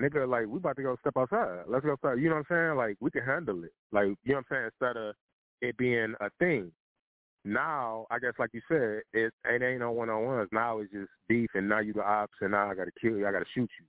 [0.00, 1.64] Nigga, like we about to go step outside.
[1.66, 2.20] Let's go outside.
[2.20, 2.76] You know what I'm saying?
[2.76, 3.72] Like we can handle it.
[3.90, 4.70] Like you know what I'm saying?
[4.80, 5.16] Instead of
[5.60, 6.70] it being a thing.
[7.44, 10.48] Now I guess like you said, it, it ain't no one on ones.
[10.52, 13.18] Now it's just beef, and now you the ops, and now I got to kill
[13.18, 13.26] you.
[13.26, 13.86] I got to shoot you.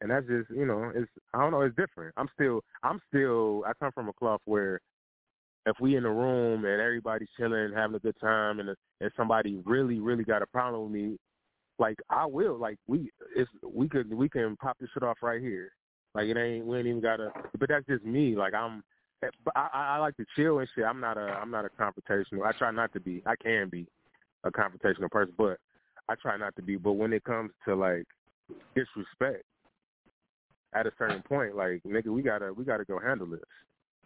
[0.00, 2.14] And that's just you know it's I don't know it's different.
[2.16, 4.80] I'm still I'm still I come from a cloth where
[5.66, 8.70] if we in a room and everybody's chilling, having a good time, and
[9.00, 11.18] and somebody really, really got a problem with me,
[11.78, 15.40] like I will, like we, it's we could we can pop this shit off right
[15.40, 15.72] here.
[16.14, 17.30] Like it ain't we ain't even gotta.
[17.58, 18.36] But that's just me.
[18.36, 18.82] Like I'm,
[19.54, 20.84] I, I like to chill and shit.
[20.84, 22.46] I'm not a I'm not a confrontational.
[22.46, 23.22] I try not to be.
[23.26, 23.86] I can be
[24.44, 25.58] a confrontational person, but
[26.08, 26.76] I try not to be.
[26.76, 28.06] But when it comes to like
[28.74, 29.44] disrespect,
[30.72, 33.40] at a certain point, like nigga, we gotta we gotta go handle this.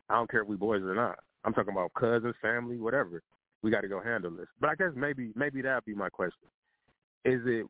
[0.09, 1.19] I don't care if we boys or not.
[1.45, 3.23] I'm talking about cousins, family, whatever.
[3.63, 4.47] We got to go handle this.
[4.61, 6.49] But I guess maybe maybe that'd be my question.
[7.25, 7.67] Is it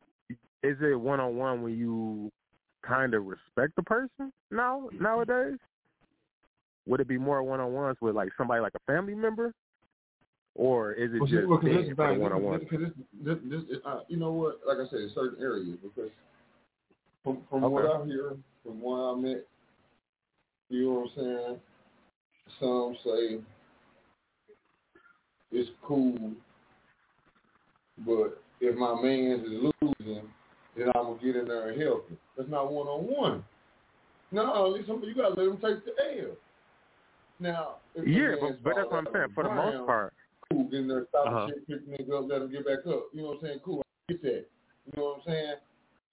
[0.63, 2.31] is it one on one when you
[2.85, 5.57] kind of respect the person now nowadays?
[6.87, 9.53] Would it be more one on ones with like somebody like a family member,
[10.53, 12.67] or is it Well, just well, 'cause this for one on one?
[14.07, 14.59] you know what?
[14.67, 16.11] Like I said, in certain areas, because
[17.23, 19.47] from from what I hear, from what I met,
[20.69, 21.61] you know what I'm saying.
[22.59, 23.41] Some say
[25.51, 26.33] it's cool,
[28.05, 30.29] but if my man's is losing,
[30.77, 32.19] then I'm gonna get in there and help him.
[32.37, 33.45] That's not one on one.
[34.31, 36.37] No, at least some- you gotta let him take the L.
[37.39, 39.27] Now, Yeah, but but that's what I'm saying.
[39.35, 40.13] For the most part,
[40.51, 41.47] cool, get in there, stop Uh-huh.
[41.47, 43.07] the shit, pick the up, let him get back up.
[43.13, 43.59] You know what I'm saying?
[43.63, 44.45] Cool, I get that.
[44.85, 45.55] You know what I'm saying?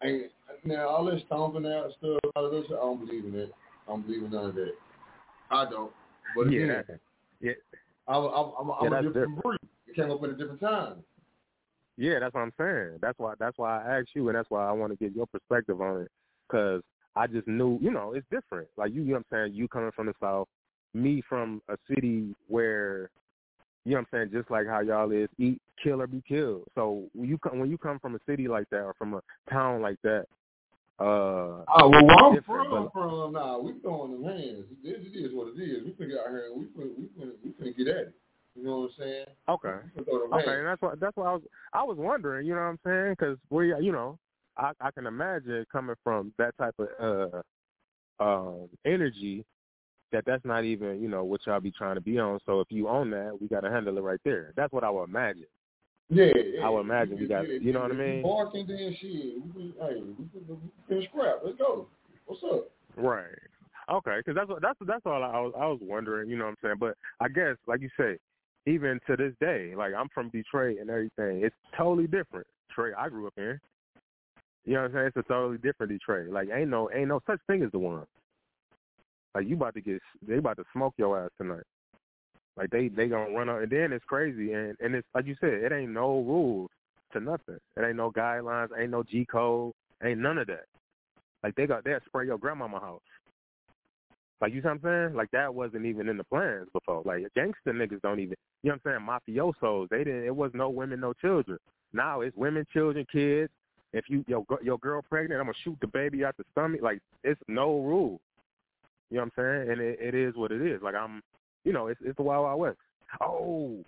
[0.01, 0.31] And
[0.65, 3.51] now all this stomping out stuff, all of this, I don't believe in that.
[3.87, 4.75] I don't believe in none of that.
[5.51, 5.93] I don't.
[6.35, 7.01] But yeah, again, that-
[7.41, 7.53] yeah,
[8.09, 9.59] I'm, I'm, I'm, Yeah, I'm a that's different breed.
[9.87, 11.05] It came up at a different time.
[11.97, 12.99] Yeah, that's what I'm saying.
[13.01, 15.27] That's why that's why I asked you, and that's why I want to get your
[15.27, 16.09] perspective on it.
[16.49, 16.83] Because
[17.15, 18.69] I just knew, you know, it's different.
[18.77, 19.55] Like you, you know what I'm saying.
[19.55, 20.49] You coming from the south,
[20.95, 23.11] me from a city where,
[23.85, 26.65] you know what I'm saying, just like how y'all is, eat, kill or be killed.
[26.75, 29.21] So when you come when you come from a city like that or from a
[29.51, 30.27] town like that,
[30.99, 34.67] uh, Oh, well, where I'm from, but- from now, we throwing them hands.
[34.85, 35.85] It, it is what it is.
[35.85, 38.15] We finna get out here and we finna, we finna, we finna get at it.
[38.55, 39.27] You know what I'm saying?
[39.49, 39.75] Okay.
[39.97, 41.43] We finna throw them Okay, and that's why that's why I was
[41.73, 43.17] I was wondering, you know what I'm saying?
[43.19, 44.19] Because we, you know,
[44.57, 47.43] I I can imagine coming from that type of
[48.21, 49.45] uh um energy
[50.13, 52.39] that that's not even you know what y'all be trying to be on.
[52.47, 54.53] So if you own that, we got to handle it right there.
[54.57, 55.47] That's what I would imagine.
[56.11, 56.67] Yeah, yeah.
[56.67, 58.23] I would imagine we got, yeah, you know what I mean?
[58.23, 59.35] Barking then shit.
[59.57, 60.03] We hey,
[60.89, 61.37] we we scrap.
[61.45, 61.87] Let's go.
[62.27, 62.71] What's up?
[62.97, 63.25] Right.
[63.91, 66.29] Okay, because that's what that's that's all I was I was wondering.
[66.29, 66.77] You know what I'm saying?
[66.79, 68.19] But I guess like you say,
[68.67, 72.47] even to this day, like I'm from Detroit and everything, it's totally different.
[72.69, 73.59] Detroit, I grew up in.
[74.65, 75.07] You know what I'm saying?
[75.07, 76.31] It's a totally different Detroit.
[76.31, 78.07] Like ain't no ain't no such thing as the one.
[79.35, 81.65] Like you about to get they about to smoke your ass tonight.
[82.57, 85.37] Like they they gonna run out and then it's crazy and and it's like you
[85.41, 86.71] said, it ain't no rules
[87.13, 87.59] to nothing.
[87.77, 89.73] It ain't no guidelines, ain't no G code,
[90.05, 90.65] Ain't none of that.
[91.43, 93.01] Like they got they'll spray your grandmama house.
[94.41, 95.17] Like you see what I'm saying?
[95.17, 97.03] Like that wasn't even in the plans before.
[97.05, 99.39] Like gangster niggas don't even you know what I'm saying?
[99.39, 101.59] Mafiosos, they didn't it was no women, no children.
[101.93, 103.51] Now it's women, children, kids.
[103.93, 106.83] If you your your girl pregnant, I'm gonna shoot the baby out the stomach.
[106.83, 108.21] Like it's no rule.
[109.13, 109.73] You know what I'm saying?
[109.73, 110.81] And it, it is what it is.
[110.81, 111.23] Like I'm
[111.65, 112.79] you know, it's it's the Wild Wild West.
[113.21, 113.85] Oh,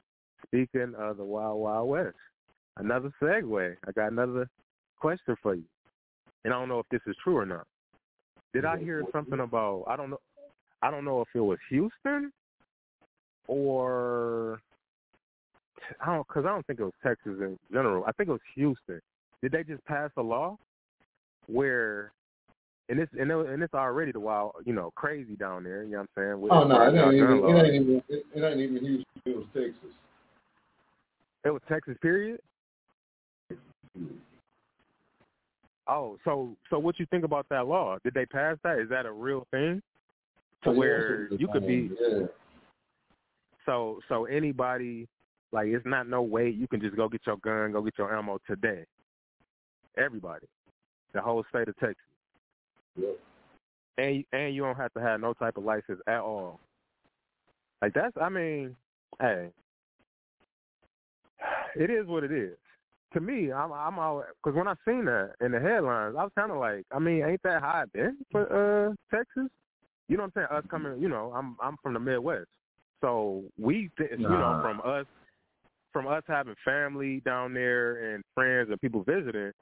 [0.47, 2.17] speaking of the Wild Wild West,
[2.77, 3.75] another segue.
[3.89, 4.47] I got another
[5.01, 5.65] question for you,
[6.45, 7.67] and I don't know if this is true or not.
[8.53, 9.85] Did I hear something about?
[9.89, 10.21] I don't know.
[10.83, 12.31] I don't know if it was Houston
[13.47, 14.61] or
[16.03, 18.05] I don't because I don't think it was Texas in general.
[18.07, 19.01] I think it was Houston.
[19.43, 20.59] Did they just pass a law
[21.47, 22.13] where
[22.89, 25.85] and it's and, it, and it's already the wild, you know, crazy down there.
[25.85, 26.41] You know what I'm saying?
[26.41, 27.45] With Oh no, it ain't even.
[27.45, 28.03] It ain't even.
[28.09, 29.05] It, it ain't even Houston.
[29.25, 29.91] It was Texas.
[31.45, 32.41] It was Texas, period.
[35.87, 37.99] Oh, so so what you think about that law?
[38.05, 38.79] Did they pass that?
[38.79, 39.83] Is that a real thing?
[40.65, 42.27] To Oh, where a you could be Yeah.
[43.67, 45.07] so so anybody
[45.53, 48.15] like it's not no way you can just go get your gun, go get your
[48.15, 48.85] ammo today.
[49.97, 50.47] Everybody,
[51.13, 52.05] the whole state of Texas,
[52.97, 53.19] Yep.
[53.99, 56.61] and and you don't have to have no type of license at all.
[57.83, 58.77] Like that's, I mean,
[59.21, 59.51] hey,
[61.77, 62.57] it is what it is.
[63.13, 66.33] To me, I'm I'm all because when I seen that in the headlines, I was
[66.37, 69.51] kind of like, I mean, ain't that it been for uh Texas?
[70.09, 70.59] You know what I'm saying?
[70.59, 72.49] Us coming, you know, I'm I'm from the Midwest,
[73.01, 75.07] so we, th- you know, from us
[75.93, 79.53] from us having family down there and friends and people visiting,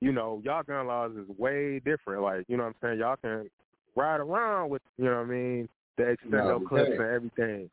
[0.00, 2.22] you know, y'all gun laws is way different.
[2.22, 2.98] Like, you know what I'm saying?
[3.00, 3.50] Y'all can
[3.96, 7.70] ride around with, you know what I mean, the No, clips and everything.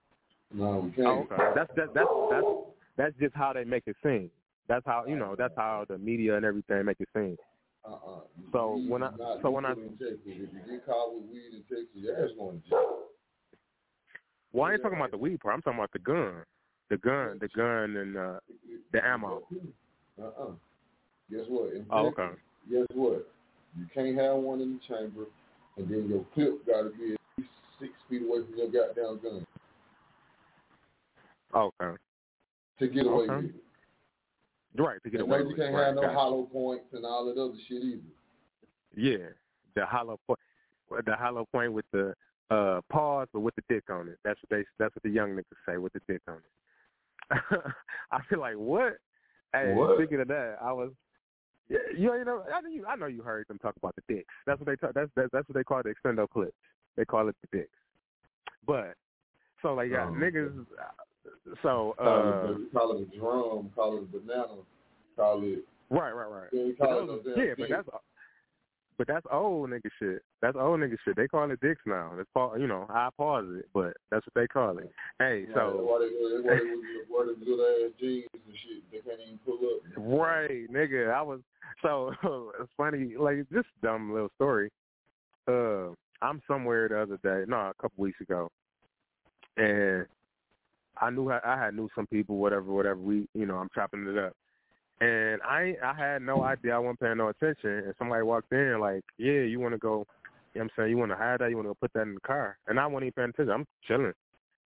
[0.54, 1.32] No, we Oh, can't.
[1.32, 1.52] okay.
[1.56, 2.46] That's that, that's that's
[2.98, 4.30] that's just how they make it seem.
[4.68, 5.36] That's how you know.
[5.38, 7.38] That's how the media and everything make it seem.
[7.86, 8.20] Uh-uh.
[8.52, 9.10] So when I
[9.42, 10.18] so when I legal in Texas.
[10.26, 12.98] If you get caught with weed in Texas, your ass going to jail.
[14.52, 15.56] well, I ain't talking about the weed part.
[15.56, 16.44] I'm talking about the gun,
[16.90, 18.40] the gun, the gun, and uh,
[18.92, 19.44] the ammo.
[20.22, 20.52] Uh-uh.
[21.32, 21.74] Guess what?
[21.74, 22.30] In Oh, okay.
[22.72, 23.28] Guess what?
[23.78, 25.26] You can't have one in the chamber,
[25.78, 27.50] and then your clip got to be at least
[27.80, 29.44] six feet away from your goddamn gun
[31.54, 31.98] Okay.
[32.80, 33.36] to get away Okay.
[33.36, 34.82] with it.
[34.82, 35.62] Right to get And away you with it.
[35.62, 36.14] can't Right, have no gotcha.
[36.16, 38.02] hollow points and all that other shit either.
[38.96, 39.28] Yeah,
[39.76, 40.40] the hollow point,
[41.06, 42.14] the hollow point with the
[42.50, 44.18] uh pause, but with the dick on it.
[44.24, 44.66] That's what they.
[44.80, 47.42] That's what the young niggas say with the dick on it.
[48.12, 48.98] I feel like what?
[49.54, 49.98] Hey, What?
[49.98, 50.92] speaking of that, I was.
[51.70, 54.14] Yeah, you you know I know you I know you heard them talk about the
[54.14, 54.34] dicks.
[54.46, 54.94] That's what they talk.
[54.94, 56.54] That's that's, that's what they call the extendo clips.
[56.96, 57.70] They call it the dicks.
[58.66, 58.94] But
[59.62, 60.66] so like yeah, Oh, niggas.
[61.62, 64.48] So Call, uh, it, call it a drum, call it a banana,
[65.16, 65.66] call it.
[65.90, 66.50] right, right, right.
[66.54, 67.88] Yeah, But call it those- yeah, but that's
[68.98, 70.22] but that's old nigga shit.
[70.42, 71.16] That's old nigga shit.
[71.16, 72.14] They call it dicks now.
[72.16, 74.92] That's pa- you know I pause it, but that's what they call it.
[75.20, 76.66] Hey, so why they, why they
[77.10, 78.84] wear them little ass jeans and shit?
[78.92, 80.20] They can't even pull up.
[80.20, 81.14] right, nigga.
[81.14, 81.42] I was
[81.82, 82.14] so
[82.60, 83.16] it's funny.
[83.18, 84.72] Like just dumb little story.
[85.48, 85.90] Uh,
[86.22, 88.50] I'm somewhere the other day, no, a couple weeks ago,
[89.56, 90.06] and
[91.00, 93.00] I knew I, I had knew some people, whatever, whatever.
[93.00, 94.34] We, you know, I'm chopping it up,
[95.02, 96.76] and I I had no idea.
[96.76, 100.06] I wasn't paying no attention, and somebody walked in like, yeah, you want to go?
[100.54, 100.90] You know what I'm saying?
[100.92, 101.50] You want to hide that?
[101.50, 102.58] You want to put that in the car?
[102.68, 103.52] And I wasn't even paying attention.
[103.52, 104.14] I'm chilling.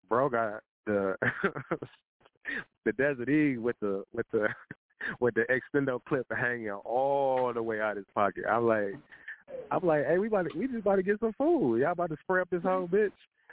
[0.08, 1.16] Bro got the
[2.86, 4.48] the Desert Eagle with the with the
[5.20, 8.46] with the extendo clip hanging all the way out of his pocket.
[8.50, 8.94] I'm like,
[9.72, 11.80] I'm like, hey, we about to, we just about to get some food.
[11.80, 13.12] Y'all about to spray up this whole bitch.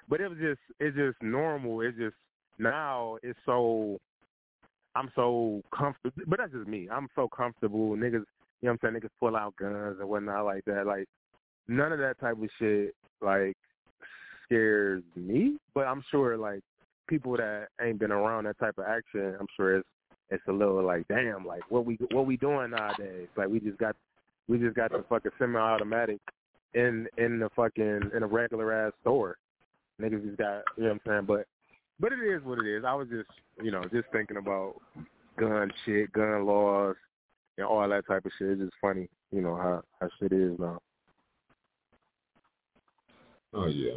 [0.09, 1.81] But it was just it's just normal.
[1.81, 2.17] It's just
[2.59, 3.99] now it's so
[4.99, 6.25] I'm so comfortable.
[6.27, 6.89] But that's just me.
[6.91, 7.91] I'm so comfortable.
[7.97, 8.19] Niggas, you
[8.63, 8.95] know what I'm saying?
[8.95, 10.87] Niggas pull out guns and whatnot like that.
[10.87, 11.07] Like
[11.69, 13.57] none of that type of shit like
[14.45, 15.57] scares me.
[15.75, 16.63] But I'm sure like
[17.09, 19.89] people that ain't been around that type of action, I'm sure it's
[20.31, 23.29] it's a little like damn, like what we what we doing nowadays?
[23.37, 23.95] Like we just got
[24.49, 26.19] we just got the fucking semi-automatic
[26.75, 29.37] in in the fucking in a regular ass store.
[30.01, 31.47] Niggas just got you know what I'm saying, but
[32.01, 32.85] but it is what it is.
[32.87, 33.29] I was just
[33.63, 34.75] you know just thinking about
[35.39, 36.97] gun shit, gun laws,
[37.57, 38.51] and all that type of shit.
[38.51, 40.81] It's just funny, you know how how shit is now.
[43.55, 43.95] Oh yeah.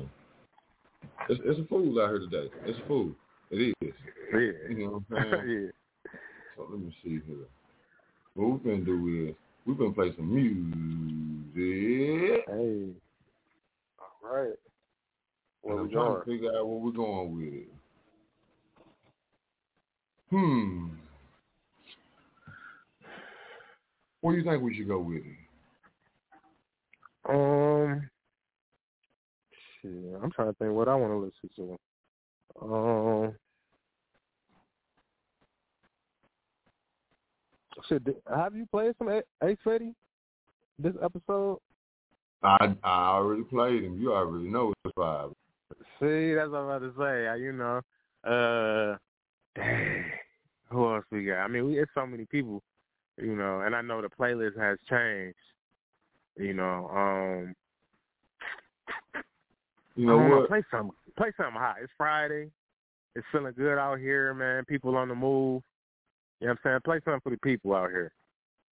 [1.29, 2.49] It's, it's a fool out here today.
[2.65, 3.11] It's a fool.
[3.51, 3.93] It is.
[4.33, 4.39] Yeah.
[4.69, 5.71] You know what I'm saying?
[6.05, 6.11] yeah.
[6.55, 7.47] So let me see here.
[8.35, 12.43] What we're gonna do is we're gonna play some music.
[12.47, 12.89] Hey.
[13.99, 14.53] All right.
[15.61, 16.19] Where and we I'm trying going?
[16.19, 17.67] to figure out where we're going with it.
[20.31, 20.87] Hmm.
[24.21, 25.23] What do you think we should go with?
[27.27, 28.09] Um,
[29.81, 29.91] shit,
[30.23, 31.77] I'm trying to think what I want to listen
[32.61, 32.65] to.
[32.65, 33.35] Um,
[37.89, 38.01] shit,
[38.33, 39.93] have you played some Ace Fetti
[40.79, 41.59] this episode?
[42.41, 43.99] I I already played him.
[43.99, 45.31] You already know it's five.
[45.99, 47.41] See, that's what I'm about to say.
[47.41, 47.81] You know,
[48.23, 48.97] uh,
[49.55, 50.05] dang,
[50.69, 51.43] who else we got?
[51.43, 52.61] I mean, we it's so many people,
[53.17, 55.37] you know, and I know the playlist has changed.
[56.37, 57.55] You know, um,
[59.95, 60.47] You know what?
[60.49, 61.75] Play something, play something hot.
[61.81, 62.49] It's Friday.
[63.15, 64.63] It's feeling good out here, man.
[64.65, 65.61] People on the move.
[66.39, 66.79] You know what I'm saying?
[66.85, 68.13] Play something for the people out here.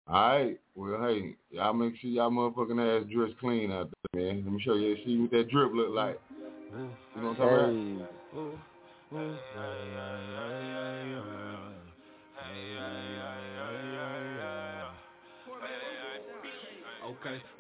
[0.09, 0.61] All right.
[0.75, 4.43] Well, hey, y'all make sure y'all motherfucking ass dress clean out there, man.
[4.45, 4.97] Let me show you.
[5.05, 6.21] See what that drip look like.
[6.73, 6.89] You know
[7.29, 8.72] what I'm talking about?
[9.13, 9.29] Okay,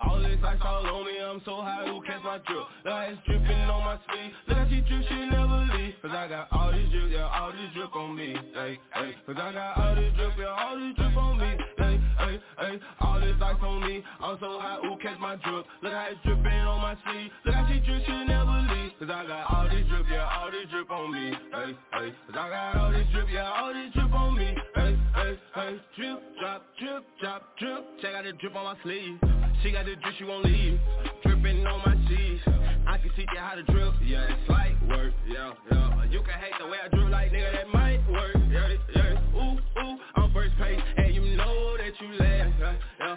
[0.01, 2.65] all this ice all on me, I'm so high, who catch my drip?
[2.85, 5.93] The ice dripping on my sleeve, look how she drip, she never leave.
[6.01, 9.37] Cause I got all this drip, yeah, all this drip on me, hey, hey Cause
[9.39, 13.20] I got all this drip, yeah, all this drip on me, hey, hey, hey All
[13.20, 15.66] this ice on me, I'm so high, who catch my drip?
[15.83, 19.10] Look how it's dripping on my sleeve, look how she drip, she never leave Cause
[19.10, 22.48] I got all this drip, yeah, all this drip on me, hey, hey Cause I
[22.51, 26.62] got all this drip, yeah, all this drip on me, hey, hey, hey Drip, drop,
[26.78, 29.19] drip, drop, drip, check out the drip on my sleeve
[29.62, 30.81] she got the drip, she won't leave.
[31.23, 32.40] Dripping on my cheese.
[32.86, 33.94] I can see that how to drip.
[34.05, 35.12] Yeah, it's light work.
[35.24, 36.05] Yeah, yeah.
[36.10, 38.35] You can hate the way I drip like nigga, that might work.
[38.51, 39.36] Yeah, yeah.
[39.36, 42.52] Ooh, ooh, I'm first page, and you know that you last.
[42.59, 43.16] Yeah, yeah.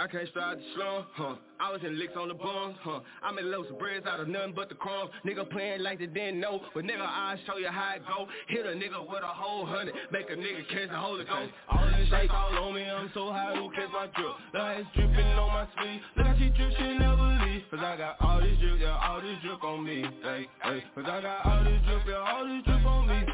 [0.00, 1.34] I can't start the slum, huh?
[1.60, 3.00] I was in licks on the bums, huh?
[3.22, 5.10] I made loads of breads out of nothing but the crumbs.
[5.24, 8.26] Nigga playing like they didn't know, but nigga I'll show you how it go.
[8.48, 11.52] Hit a nigga with a whole hundred, make a nigga catch the Holy Ghost.
[11.70, 14.34] All this shake all on me, I'm so high, who catch my drip?
[14.52, 16.00] How it's dripping on my sleeve.
[16.16, 17.62] How she drip, she never leave.
[17.70, 20.04] Cause I got all this drip, yeah, all this drip on me.
[20.22, 20.82] Hey, hey.
[20.94, 23.33] Cause I got all this drip, yeah, all this drip on me.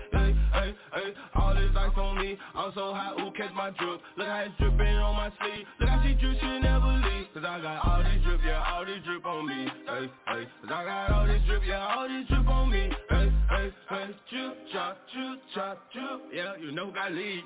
[0.53, 1.15] Hey, hey.
[1.35, 4.01] All this ice on me, I'm so high, who catch my drip?
[4.17, 5.67] Look how it's dripping on my sleeve.
[5.79, 7.20] Look how she drip, she never leave.
[7.41, 9.65] Cause I got all this drip, yeah, all this drip on me.
[9.89, 10.45] Hey, hey.
[10.61, 12.93] Cause I got all this drip, yeah, all this drip on me.
[13.09, 14.07] Hey, hey, hey.
[14.29, 16.21] Drip, chop, drip, chop, drip.
[16.35, 17.41] Yeah, you know got lead.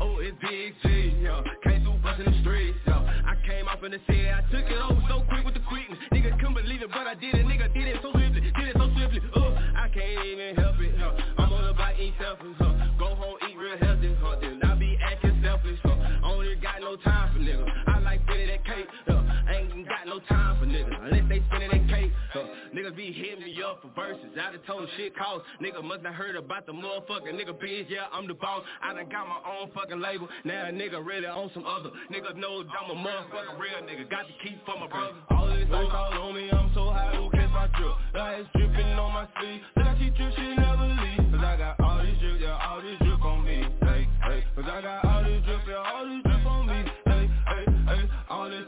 [0.00, 1.42] Oh, it's big G, yeah.
[1.62, 3.22] Came through bustin' the streets, yeah.
[3.22, 6.00] I came off in the city, I took it over so quick with the quickness.
[6.10, 7.46] Nigga couldn't believe it, but I did it.
[7.46, 9.22] Nigga did it so swiftly, did it so swiftly.
[9.36, 11.14] Oh, I can't even help it, huh.
[11.38, 12.74] I'm on about eat selfish, huh.
[12.98, 14.42] Go home, eat real healthy, huh.
[14.42, 15.94] Then I be acting selfish, huh.
[16.34, 17.85] Only got no time for niggas.
[22.96, 24.32] Be hitting me up for verses.
[24.40, 25.44] I done told shit cost.
[25.60, 27.86] Nigga must have heard about the motherfucking nigga bitch.
[27.92, 28.64] Yeah, I'm the boss.
[28.82, 30.28] I done got my own fucking label.
[30.44, 31.90] Now a nigga really on some other.
[32.10, 34.08] Niggas know I'm a motherfucking real nigga.
[34.08, 35.12] Got to keep for my brother.
[35.30, 36.48] All this ice all on me.
[36.50, 37.14] I'm so high.
[37.16, 37.92] Who catch my drip?
[38.14, 39.60] Like it's dripping on my sleeve.
[39.76, 40.32] How she drip.
[40.32, 41.36] She never leave.
[41.36, 42.40] Cause I got all this drip.
[42.40, 43.60] Yeah, all this drip on me.
[43.84, 44.44] Hey, hey.
[44.56, 45.60] Cause I got all this drip.
[45.68, 46.25] Yeah, all this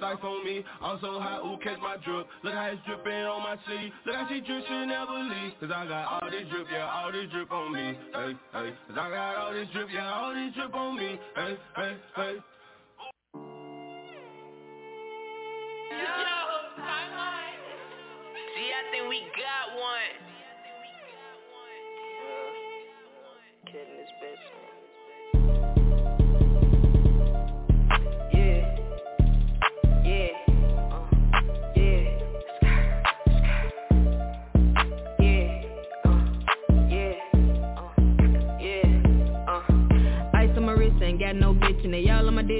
[0.09, 0.65] ice on me.
[0.81, 1.41] I'm so high.
[1.43, 2.27] Who catch my drip?
[2.43, 3.93] Look how it's dripping on my sleeve.
[4.07, 4.65] Look how she drip.
[4.65, 5.53] She never leave.
[5.61, 6.67] Cause I got all this drip.
[6.73, 7.99] Yeah, all this drip on me.
[8.13, 8.71] Hey, hey.
[8.89, 9.89] Cause I got all this drip.
[9.93, 11.21] Yeah, all this drip on me.
[11.37, 12.37] Hey, hey, hey.
[18.57, 20.17] See, I think we got one.
[23.67, 24.78] Kidding this bitch.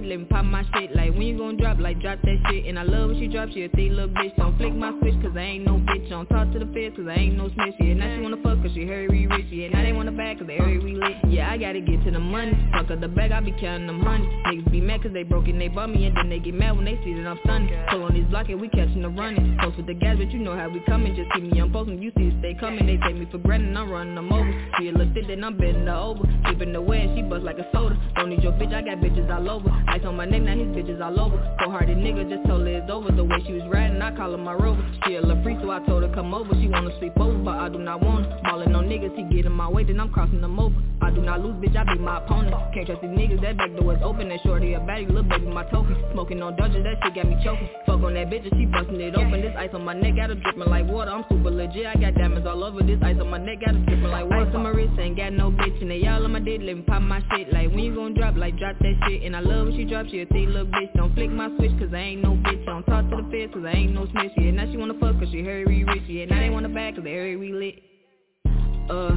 [0.09, 2.65] Let me pop my shit Like when you gon' drop, like drop that shit.
[2.65, 4.35] And I love when she drop, she a thick little bitch.
[4.37, 6.09] Don't flick my switch cause I ain't no bitch.
[6.09, 7.75] Don't talk to the feds cause I ain't no snitch.
[7.79, 9.47] Yeah, now she wanna fuck cause she heard we rich.
[9.51, 11.17] Yeah, now they wanna back cause they heard we lit.
[11.29, 12.57] Yeah, I gotta get to the money.
[12.73, 14.25] Fuck up the bag, I be counting the money.
[14.49, 16.77] Niggas be mad cause they broke and they bought me And then they get mad
[16.77, 17.69] when they see that I'm stunning.
[17.91, 19.59] Pull on these block and we catching the running.
[19.61, 21.15] Post with the gas, but you know how we coming.
[21.15, 22.87] Just keep me on post when you see it stay coming.
[22.87, 24.49] They take me for granted, I'm running them over.
[24.79, 26.25] She a little thick, then I'm bending her over.
[26.49, 27.97] Keeping the way she bust like a soda.
[28.17, 29.59] Don't need your bitch, I got bitches all over.
[29.59, 29.98] Over.
[29.99, 31.37] Ice on my neck, now his bitches all over.
[31.59, 33.11] Go hearted nigga, just told her it's over.
[33.11, 34.79] The way she was riding, I call her my rover.
[35.05, 36.55] She a free, so I told her come over.
[36.55, 38.39] She wanna sleep over, but I do not want her.
[38.45, 40.77] Ballin' on niggas, he get in my way, then I'm crossing them over.
[41.01, 42.55] I do not lose, bitch, I be my opponent.
[42.75, 44.29] Can't trust these niggas, that back door is open.
[44.29, 45.97] That shorty a baddie, little baby, my token.
[46.13, 47.69] Smoking on Dodger, that shit got me choking.
[47.85, 49.43] Fuck on that bitch, and she bustin' it open.
[49.43, 51.11] This ice on my neck, got her drippin' like water.
[51.11, 52.87] I'm super legit, I got diamonds all over.
[52.87, 54.47] This ice on my neck, got her drippin' like water.
[54.47, 56.77] Ice on my wrist, ain't got no bitch, and they all on my dick, let
[56.77, 57.53] me pop my shit.
[57.53, 59.25] Like when you gon' drop, like drop that shit.
[59.25, 60.93] And I love when she drop, she a thick little bitch.
[60.95, 62.65] Don't flick my switch, cause I ain't no bitch.
[62.67, 64.33] Don't talk to the feds, cause I ain't no snitch.
[64.37, 66.03] Yeah, now she wanna fuck, cause she heard we rich.
[66.07, 67.83] Yeah, now they wanna back, cause they heard we lit.
[68.91, 69.17] Uh,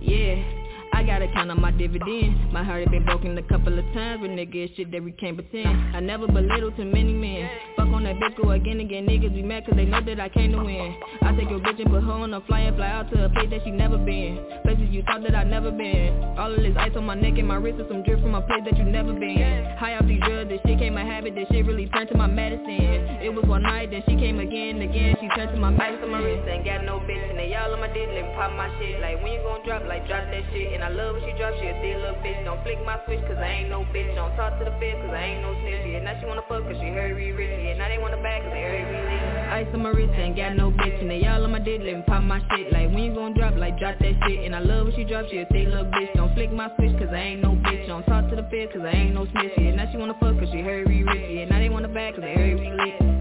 [0.00, 0.61] yeah.
[0.92, 2.38] I gotta count on my dividends.
[2.52, 5.12] My heart had been broken a couple of times But nigga, it's shit that we
[5.12, 5.96] can't pretend.
[5.96, 7.48] I never belittle too many men.
[7.76, 10.20] Fuck on that bitch, go again and again Niggas be mad cause they know that
[10.20, 10.94] I came to win.
[11.22, 13.28] I take your bitch and put her on a fly and fly out to a
[13.30, 14.44] place that she never been.
[14.64, 16.22] Places you thought that I never been.
[16.38, 18.42] All of this ice on my neck and my wrist Is some drip from a
[18.42, 19.76] place that you never been.
[19.78, 22.26] High off these drugs, this shit came a habit This shit really turned to my
[22.26, 23.22] medicine.
[23.22, 26.10] It was one night, then she came again again She turned to my medicine.
[26.10, 27.61] My wrist ain't got no bitch in they all
[27.92, 29.00] let me pop my shit.
[29.00, 30.72] Like when you gon' drop, like drop that shit.
[30.72, 33.20] And I love when she drop, she a thick little bitch Don't flick my switch
[33.28, 34.08] cause I ain't no bitch.
[34.16, 35.84] Don't talk to the feds cause I ain't no snitch.
[35.92, 38.42] Yeah, now she wanna fuck cause she heard we rich Yeah, now they wanna back
[38.42, 40.96] cause they heard we lit Ice on my wrist, ain't got no bitch.
[41.00, 42.72] And they all on my dick, let me pop my shit.
[42.72, 44.40] Like when you gon' drop, like drop that shit.
[44.44, 46.96] And I love when she drop, she a thick little bitch Don't flick my switch
[46.96, 47.86] cause I ain't no bitch.
[47.86, 49.52] Don't talk to the feds cause I ain't no snitch.
[49.58, 52.14] Yeah, now she wanna fuck cause she heard we rich Yeah, now they wanna back
[52.14, 53.11] cause they heard we lit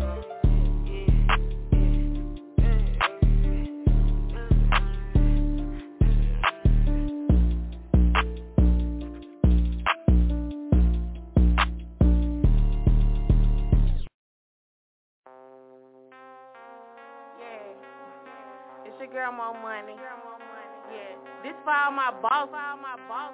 [22.11, 22.49] my boss.
[22.51, 23.33] all my boss.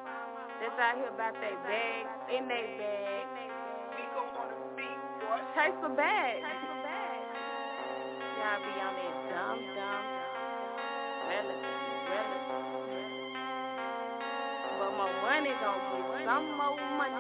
[0.62, 3.26] That's out here about they bag, in they bag.
[5.58, 6.38] Chase a bag.
[8.38, 10.06] Y'all be on that dumb, dumb,
[11.26, 11.82] relative,
[12.14, 12.78] relative.
[14.78, 17.18] But my money gon' get some more money.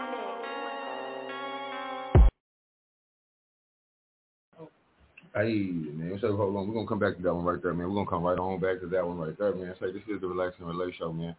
[5.34, 6.17] Hey, man.
[6.21, 6.67] So hold on.
[6.67, 7.89] We're gonna come back to that one right there, man.
[7.89, 9.75] We're gonna come right on back to that one right there, man.
[9.79, 11.35] Say this is the Relax and Relate Show, man.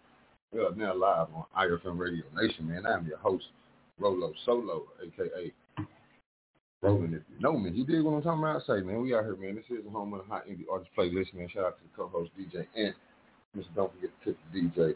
[0.50, 2.86] We are now live on iFM Radio Nation, man.
[2.86, 3.44] I'm your host,
[3.98, 5.52] Rolo Solo, aka
[6.80, 7.14] Roland.
[7.14, 8.62] If you know me, you dig what I'm talking about?
[8.66, 9.56] Say, man, we out here, man.
[9.56, 11.48] This is the home of the hot indie artist playlist, man.
[11.52, 12.94] Shout out to the co-host DJ and
[13.54, 13.66] Mr.
[13.76, 14.94] Don't forget to tip the DJ.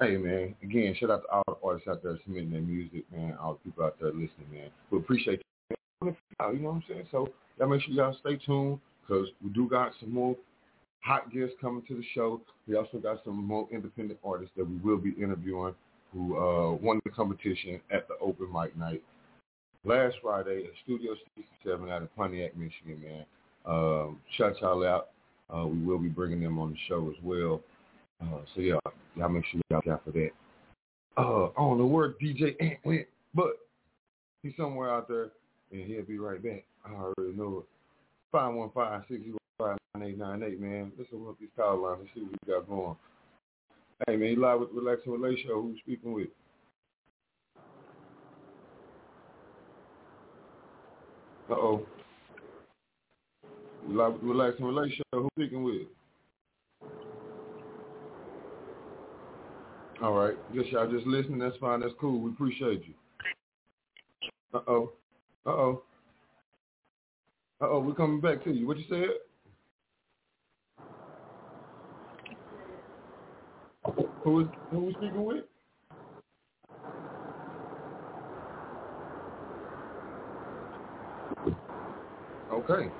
[0.00, 0.54] Hey, man.
[0.62, 3.36] Again, shout out to all the artists out there submitting their music, man.
[3.38, 4.70] All the people out there listening, man.
[4.90, 5.42] We appreciate
[6.00, 6.16] you.
[6.40, 7.08] Oh, you know what I'm saying?
[7.10, 7.28] So
[7.58, 10.34] y'all make sure y'all stay tuned because we do got some more
[11.00, 12.40] hot guests coming to the show.
[12.66, 15.74] We also got some more independent artists that we will be interviewing
[16.12, 19.02] who uh, won the competition at the open mic night
[19.84, 23.24] last Friday at Studio 67 out of Pontiac, Michigan, man.
[23.66, 25.08] Um, shout y'all out.
[25.54, 27.60] Uh, we will be bringing them on the show as well.
[28.22, 28.76] Uh, so yeah,
[29.16, 30.30] y'all make sure y'all out for that.
[31.16, 32.78] Uh, I don't know where DJ A.N.T.
[32.84, 33.58] went, but
[34.42, 35.30] he's somewhere out there,
[35.72, 36.64] and he'll be right back.
[36.84, 37.64] I already know it.
[39.98, 40.92] 515-605-9898, man.
[40.98, 42.96] Let's open up these call lines and see what we got going.
[44.06, 45.60] Hey, man, you live with Relax and Relate Show.
[45.62, 46.28] Who's speaking with?
[51.50, 51.86] Uh-oh.
[53.88, 55.02] You live with Relax and Relate Show.
[55.12, 55.88] Who's speaking with?
[60.00, 60.36] All right.
[60.54, 61.38] Guess y'all just listening.
[61.38, 61.80] That's fine.
[61.80, 62.20] That's cool.
[62.20, 62.94] We appreciate you.
[64.54, 64.92] Uh-oh.
[65.44, 65.82] Uh-oh.
[67.60, 68.68] Uh-oh, we're coming back to you.
[68.68, 69.08] What you said?
[74.28, 75.44] Who is who we speaking with?
[82.52, 82.90] Okay.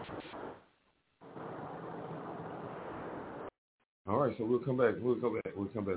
[4.09, 4.95] All right, so we'll come back.
[5.03, 5.53] We'll come back.
[5.55, 5.97] We'll come back.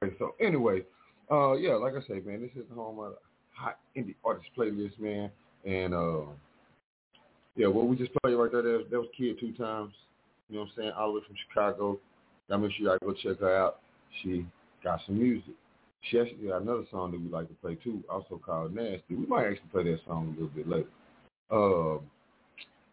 [0.00, 0.84] Okay, so anyway,
[1.28, 3.18] uh, yeah, like I say, man, this is the home of the
[3.52, 5.28] hot indie artist playlist, man,
[5.66, 6.20] and uh,
[7.56, 9.92] yeah, what we just played right there, that that was Kidd two times.
[10.48, 10.92] You know what I'm saying?
[10.96, 11.98] All the way from Chicago.
[12.48, 13.81] Y'all make sure y'all go check her out.
[14.20, 14.46] She
[14.82, 15.54] got some music.
[16.02, 19.14] She actually got another song that we like to play too, also called Nasty.
[19.14, 20.88] We might actually play that song a little bit later.
[21.50, 21.98] Uh,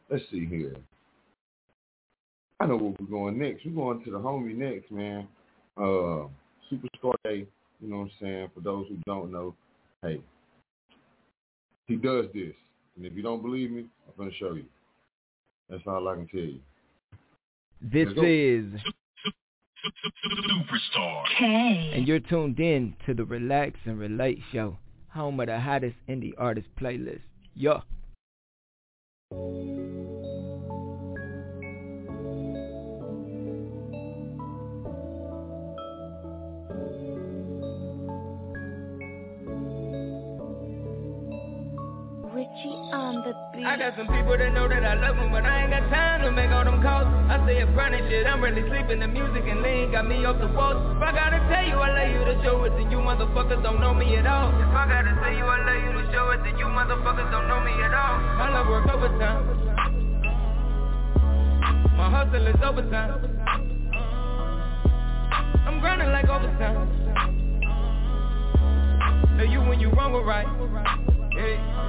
[0.09, 0.75] let's see here.
[2.59, 3.65] I know where we're going next.
[3.65, 5.27] We're going to the homie next, man.
[5.77, 6.27] Uh,
[6.69, 7.47] SuperStar Kay.
[7.81, 8.49] You know what I'm saying?
[8.53, 9.55] For those who don't know,
[10.03, 10.21] hey,
[11.87, 12.53] he does this.
[12.97, 14.65] And if you don't believe me, I'm going to show you.
[15.69, 16.59] That's all I can tell you.
[17.81, 18.81] This is
[19.85, 21.23] Superstar.
[21.41, 24.77] and you're tuned in to the Relax and Relate show.
[25.09, 27.21] home of the hottest indie artist playlist.
[43.59, 46.23] I got some people that know that I love them, but I ain't got time
[46.23, 47.07] to make all them calls.
[47.27, 49.03] I say a running shit, I'm really sleeping.
[49.03, 50.79] The music and lean got me off the walls.
[50.95, 53.81] If I gotta tell you I love you to show it, then you motherfuckers don't
[53.81, 54.47] know me at all.
[54.63, 57.47] If I gotta tell you I love you to show it, then you motherfuckers don't
[57.51, 58.15] know me at all.
[58.39, 59.43] My love work overtime.
[61.99, 63.27] My hustle is overtime.
[65.67, 66.87] I'm grinding like overtime.
[69.35, 70.47] Know you when you wrong or right.
[71.35, 71.88] Yeah.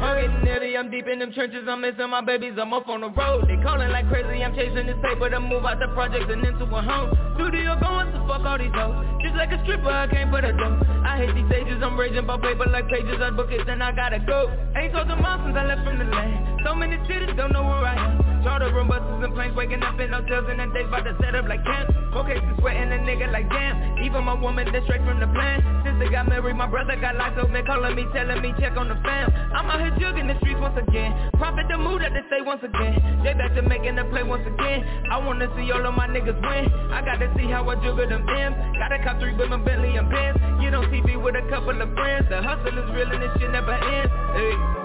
[0.00, 3.02] I'm getting heavy, I'm deep in them trenches, I'm missing my babies, I'm up on
[3.02, 3.44] the road.
[3.46, 6.64] They calling like crazy, I'm chasing this paper to move out the project and into
[6.64, 7.12] a home.
[7.36, 8.96] Studio going to fuck all these hoes.
[9.20, 10.80] Just like a stripper, I can't put a dough.
[11.04, 13.92] I hate these stages, I'm raging by paper like pages, I book it, then I
[13.92, 14.48] gotta go.
[14.74, 17.84] Ain't told the mountains, I left from the land So many cities, don't know where
[17.84, 21.04] I am Charter room buses and planes, waking up in hotels and then days about
[21.04, 21.90] to set up like camp.
[22.30, 23.98] Cases sweating a nigga like damn.
[24.04, 25.58] Even my woman, that's straight from the plan.
[25.82, 28.86] Sister got married, my brother got locked up, man calling me, telling me check on
[28.86, 29.32] the fam.
[29.50, 31.10] I'm out here jugging the streets once again.
[31.38, 33.24] Profit the mood that they say once again.
[33.24, 34.86] They back to making the play once again.
[35.10, 36.70] I wanna see all of my niggas win.
[36.92, 38.54] I gotta see how I juggle them M's.
[38.78, 40.38] Gotta cop three my Bentley and Benz.
[40.62, 42.28] Get on TV with a couple of friends.
[42.28, 44.12] The hustle is real and this shit never ends.
[44.38, 44.79] Hey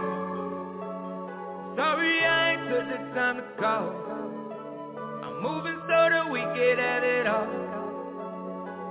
[1.76, 3.91] Sorry I ain't took the time to call.
[5.23, 7.52] I'm moving so that we get at it all.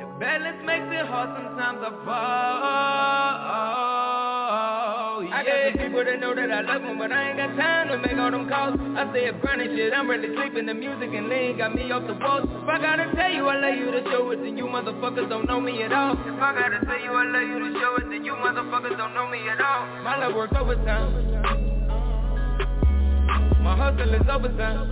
[0.01, 2.61] The balance makes it hard, sometimes I fall.
[5.25, 5.33] Yeah.
[5.33, 7.89] I got some people that know that I love them But I ain't got time
[7.89, 8.77] to make all them calls.
[8.77, 10.67] I say a grinding shit, I'm really sleeping.
[10.67, 13.57] The music and lean got me off the walls If I gotta tell you I
[13.65, 16.21] love you to show it Then you motherfuckers don't know me at all.
[16.21, 19.15] If I gotta tell you I love you to show it Then you motherfuckers don't
[19.15, 19.87] know me at all.
[20.05, 21.74] My love works overtime
[23.61, 24.91] my hustle is overtime.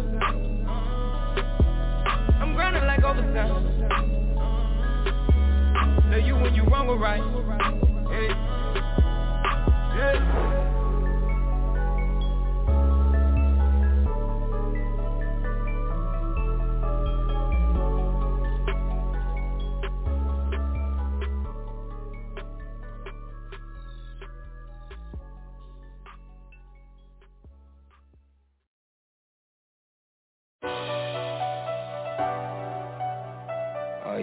[2.40, 3.68] I'm grinding like overtime.
[6.10, 7.22] Know you when you wrong or right.
[8.10, 8.28] Hey.
[9.96, 10.61] Yeah.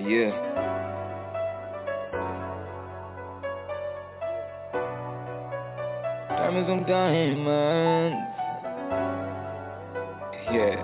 [0.10, 0.31] Yeah.
[6.30, 8.18] Diamonds on diamonds.
[10.52, 10.77] Yeah.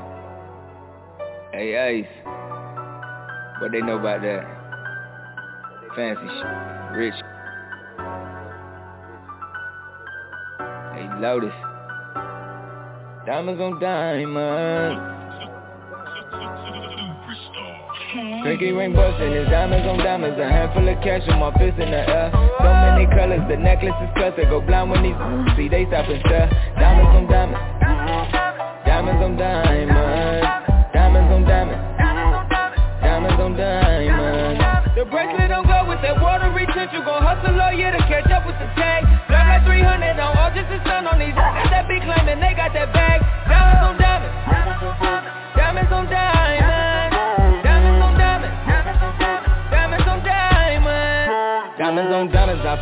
[1.53, 2.15] Hey, Ice.
[3.59, 4.45] What they know about that?
[5.95, 6.95] Fancy shit.
[6.95, 7.15] Rich.
[10.93, 11.53] Hey, Lotus.
[13.25, 15.14] Diamonds on diamonds.
[18.15, 20.39] Pinky ring bustin', his diamonds on diamonds.
[20.39, 22.31] A handful of cash with my fist in the air.
[22.31, 25.19] So many colors, the necklace is cuts They go blind when these
[25.59, 26.47] see they stop and stare.
[26.79, 27.59] Diamonds on diamonds.
[28.87, 29.91] Diamonds on diamonds.
[30.95, 31.83] Diamonds on diamonds.
[33.03, 34.63] Diamonds on diamonds.
[34.95, 38.31] The bracelet don't go with that water retention You gon' hustle all year to catch
[38.31, 39.03] up with the tag.
[39.27, 42.71] Blood like 300 on all just the sun on these that be claiming they got
[42.71, 43.19] that bag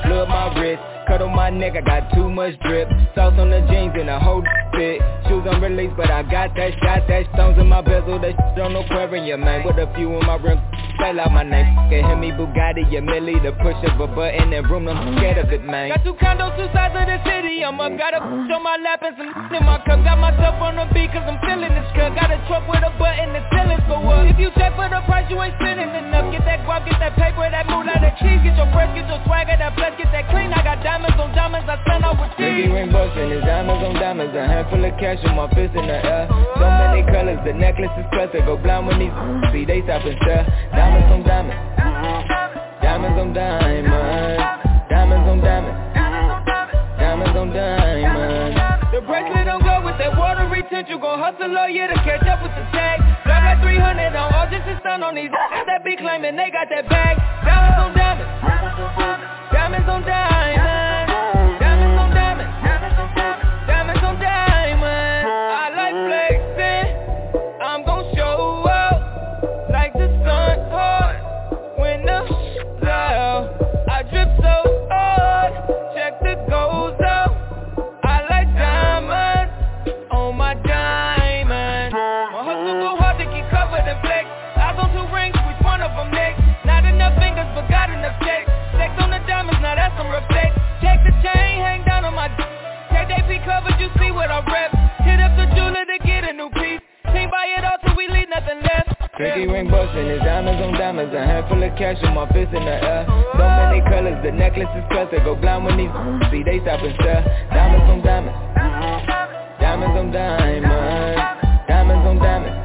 [0.01, 0.81] Flood my wrist.
[1.07, 2.87] Cut on my neck, I got too much drip.
[3.13, 4.43] Sauce on the jeans and a whole
[4.73, 7.25] fit Shoes unreleased, but I got that shot That.
[7.33, 8.83] Stones in my bezel, that shit on no
[9.25, 9.65] yeah man.
[9.65, 10.59] With a few in my rim,
[11.03, 14.53] spell out my name Can hear me Bugatti, a Millie The push of a button
[14.55, 15.91] and room, I'm scared of it, man.
[15.91, 17.63] Got two condos, two sides of the city.
[17.63, 19.99] I'm up, got a on my lap and some in my cup.
[20.07, 22.15] Got myself on the beat cause I'm feeling this cut.
[22.15, 24.30] Got a truck with a button that's ceilings for what?
[24.31, 26.31] If you check for the price, you ain't spending enough.
[26.31, 28.39] Get that guap, get that paper, that moolah, that cheese.
[28.39, 30.55] Get your breath, get your swagger, that plus, get that clean.
[30.55, 33.95] I got diamonds on diamonds, I stand out with Pinky ring bustin', his diamonds on
[33.99, 34.31] diamonds.
[34.35, 36.27] A handful of cash with my fist in the air.
[36.30, 39.15] So many colors, the necklace is They go blind when these
[39.51, 40.45] see they stop and stare
[40.93, 42.29] Diamonds on diamonds.
[42.81, 43.89] Diamonds on diamonds.
[44.89, 45.79] Diamonds on diamonds.
[46.99, 48.93] Diamonds on diamonds.
[48.93, 51.01] The bracelet don't go with that water retention.
[51.01, 53.01] Gon' hustle all year to catch up with the tag.
[53.25, 55.31] Drop like 300 on all just to stun on these
[55.65, 57.17] that big claiming they got that bag.
[57.41, 58.29] Diamonds on diamonds.
[59.51, 61.12] Diamonds on Diamonds
[99.23, 102.59] Pinky ring bustin', it's diamonds on diamonds, a handful of cash in my fist in
[102.59, 103.07] the air.
[103.07, 105.95] So many colors, the necklace is cussed, go blind when these
[106.27, 107.23] see they stop and stare.
[107.47, 108.35] Diamonds on diamonds,
[109.63, 110.67] diamonds on diamonds,
[111.71, 112.59] diamonds on diamonds,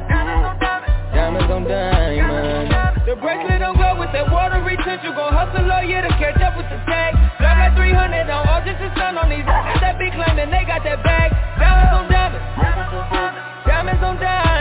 [1.15, 3.07] diamonds on diamonds.
[3.07, 4.99] The bracelet don't glow with that water retention.
[5.07, 7.15] you gon' hustle all year to catch up with the tag.
[7.39, 10.83] Drop like 300 on all just to stun on these that be claiming they got
[10.83, 11.31] that bag.
[11.55, 12.43] Diamonds on diamonds,
[13.63, 14.58] diamonds on diamonds.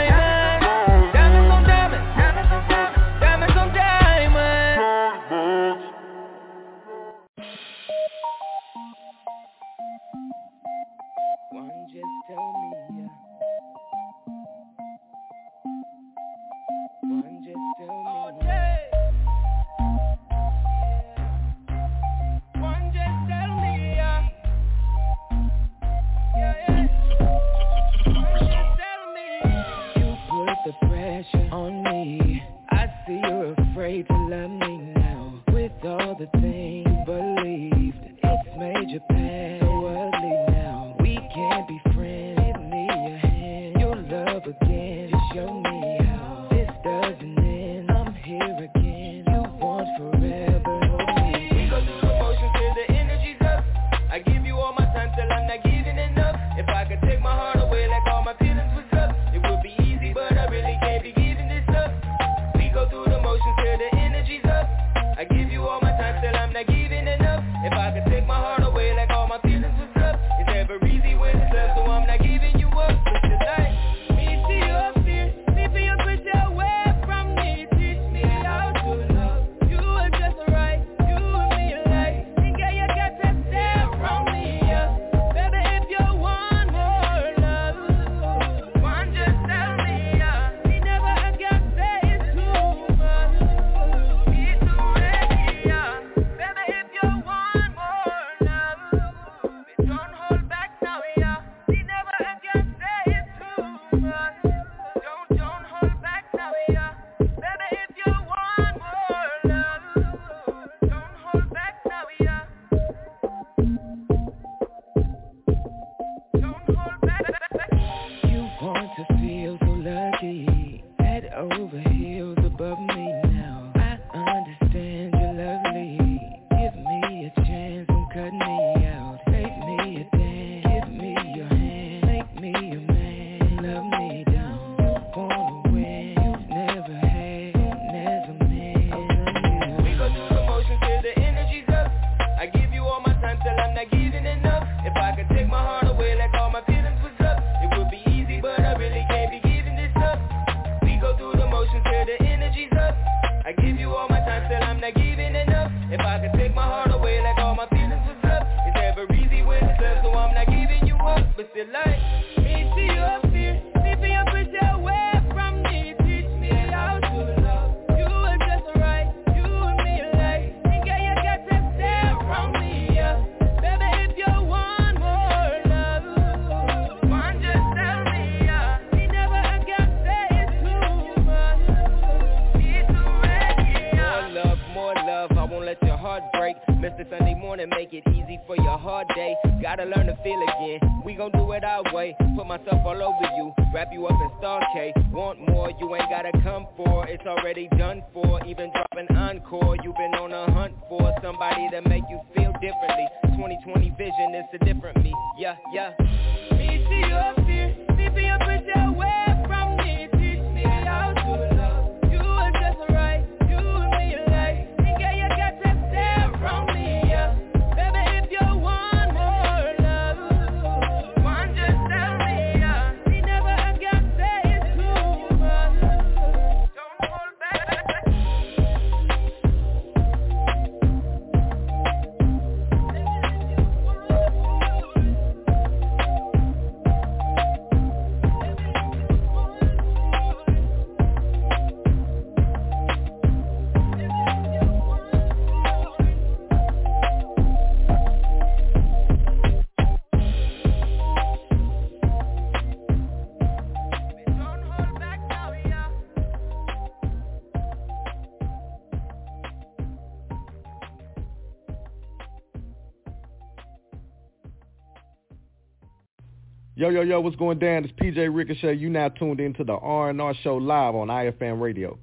[266.88, 267.84] Yo, yo, yo, what's going down?
[267.84, 268.76] It's PJ Ricochet.
[268.76, 271.98] You now tuned into the R&R Show live on IFM Radio.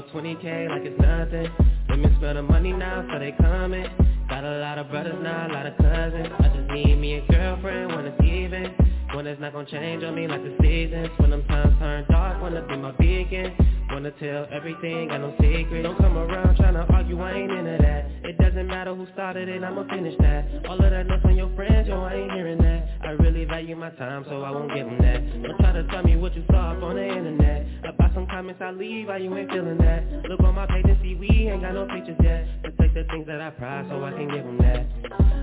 [0.00, 1.50] Blow 20k like it's nothing.
[1.88, 3.86] Women smell the money now, so they coming
[4.28, 6.28] Got a lot of brothers now, a lot of cousins.
[6.38, 8.74] I just need me a girlfriend when it's even.
[9.12, 11.08] When it's not gonna change on me like the seasons.
[11.18, 13.52] When them times turn dark, wanna be my beacon.
[13.90, 18.06] Wanna tell everything, got no secret Don't come around tryna argue, I ain't into that.
[18.22, 20.64] It doesn't matter who started it, I'ma finish that.
[20.68, 22.88] All of that noise from your friends, yo, I ain't hearing that.
[23.02, 25.42] I really value my time, so I won't give them that.
[25.42, 27.50] Don't try to tell me what you saw up on the internet
[28.40, 30.02] comments I leave, why you ain't feeling that?
[30.26, 32.46] Look on my page and see we ain't got no pictures yet.
[32.62, 34.86] Protect the things that I prize, so I can give them that.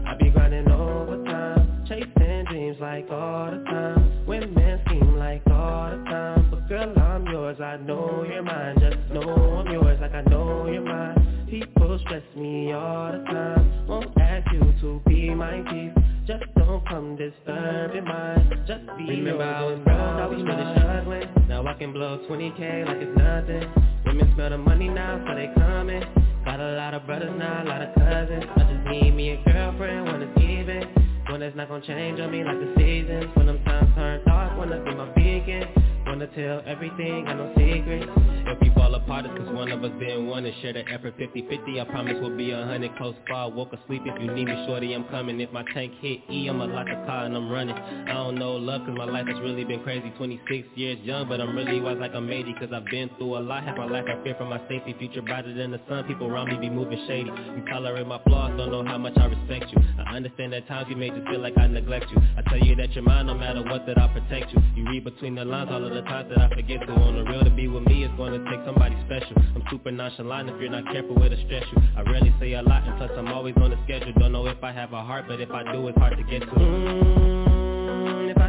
[0.07, 4.26] I be grinding overtime Chasing dreams like all the time.
[4.26, 6.49] Women seem like all the time.
[6.49, 8.78] But girl, I'm yours, I know you're mine.
[8.80, 9.99] Just know I'm yours.
[10.02, 11.45] Like I know you're mine.
[11.52, 13.88] People stress me all the time.
[13.88, 18.66] Won't ask you to be my peace Just don't come disturbing mine.
[18.68, 21.48] Just be Remember I was broke, I was really struggling.
[21.48, 23.64] Now I can blow 20k like it's nothing.
[24.06, 26.04] Women smell the money now, so they coming.
[26.44, 28.44] Got a lot of brothers now, a lot of cousins.
[28.58, 30.84] I just need me a girlfriend when it's even.
[31.32, 33.32] When it's not gonna change on me like the seasons.
[33.34, 35.64] When them times turn dark, wanna be my beacon
[36.08, 38.08] Wanna tell everything, got no secrets.
[38.48, 41.18] If we fall apart, it's cause one of us didn't want to share the effort.
[41.20, 42.96] 50-50 I promise we'll be a hundred.
[42.96, 45.42] Close by Woke asleep if you need me, shorty, I'm coming.
[45.42, 47.76] If my tank hit E, I'ma lock the car and I'm running.
[47.76, 50.10] I don't know love cause my life has really been crazy.
[50.18, 53.44] 26 years young, but I'm really wise like I'm 80 Cause I've been through a
[53.44, 54.96] lot, half my life I fear for my safety.
[54.98, 57.30] Future brighter than the sun, people around me be moving shady.
[57.30, 59.84] You tolerate my flaws, don't know how much I respect you.
[60.08, 62.18] I understand that times you may just feel like I neglect you.
[62.38, 64.62] I tell you that you're mine no matter what that I protect you.
[64.74, 66.94] You read between the lines all of the times that I forget to.
[66.94, 69.36] On the real to be with me is gonna take somebody special.
[69.56, 71.82] I'm super nonchalant if you're not careful it'll stress you.
[71.95, 74.14] I rarely say a lot and plus I'm always on the schedule.
[74.19, 76.41] Don't know if I have a heart but if I do it's hard to get
[76.41, 76.48] to.
[76.48, 77.57] Mm, I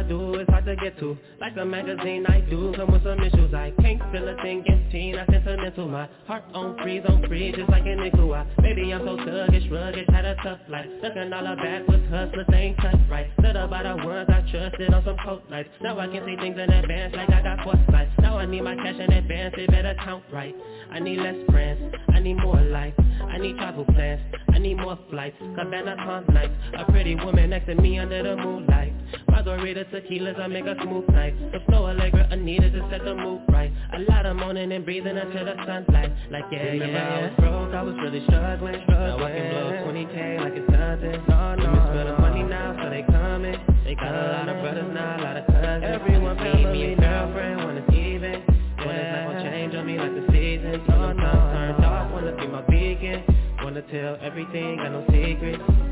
[0.09, 1.15] do it's hard to get to.
[1.39, 3.53] Like a magazine I do come with some issues.
[3.53, 5.87] I can't feel a thing in not sentimental.
[5.87, 9.69] My heart on freeze on freeze just like an nickel I, Maybe I'm so sluggish,
[9.71, 10.87] rugged, had a tough life.
[11.03, 13.29] Looking all backwards, hustlers ain't cut right.
[13.49, 16.57] Up by the words I trusted on some cold lights Now I can see things
[16.57, 19.95] in advance like I got foresight Now I need my cash in advance, it better
[20.03, 20.55] count right.
[20.91, 22.93] I need less friends, I need more life.
[23.21, 24.21] I need travel plans,
[24.53, 25.35] I need more flights.
[25.39, 28.93] Cabana con nights, a pretty woman next to me under the moonlight
[29.27, 31.33] Margarita tequilas, I make a smooth night.
[31.51, 33.71] The flow Allegra, Anita to set the mood right.
[33.93, 36.11] A lot of moaning and breathing until the sunlight.
[36.29, 39.17] Like yeah, Remember yeah, I was broke, I was really struggling, struggling.
[39.17, 41.23] Now I can blow 20k like it's nothing.
[41.27, 43.57] No, no, spend the money now, so they coming.
[43.83, 45.83] They got a lot of brothers now, a lot of cousins.
[45.87, 48.43] Everyone need me a girlfriend when it's even.
[48.79, 50.83] When it's not gonna change on me like the seasons.
[50.87, 53.23] No, the times turn dark, wanna be my beacon.
[53.63, 55.88] Wanna tell everything, got no secrets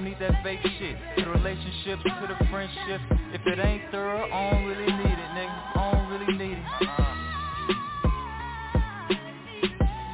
[0.00, 0.96] don't need that fake shit.
[1.18, 3.00] To the relationships, to the friendship.
[3.34, 5.76] If it ain't thorough, I don't really need it, nigga.
[5.76, 6.64] I don't really need it.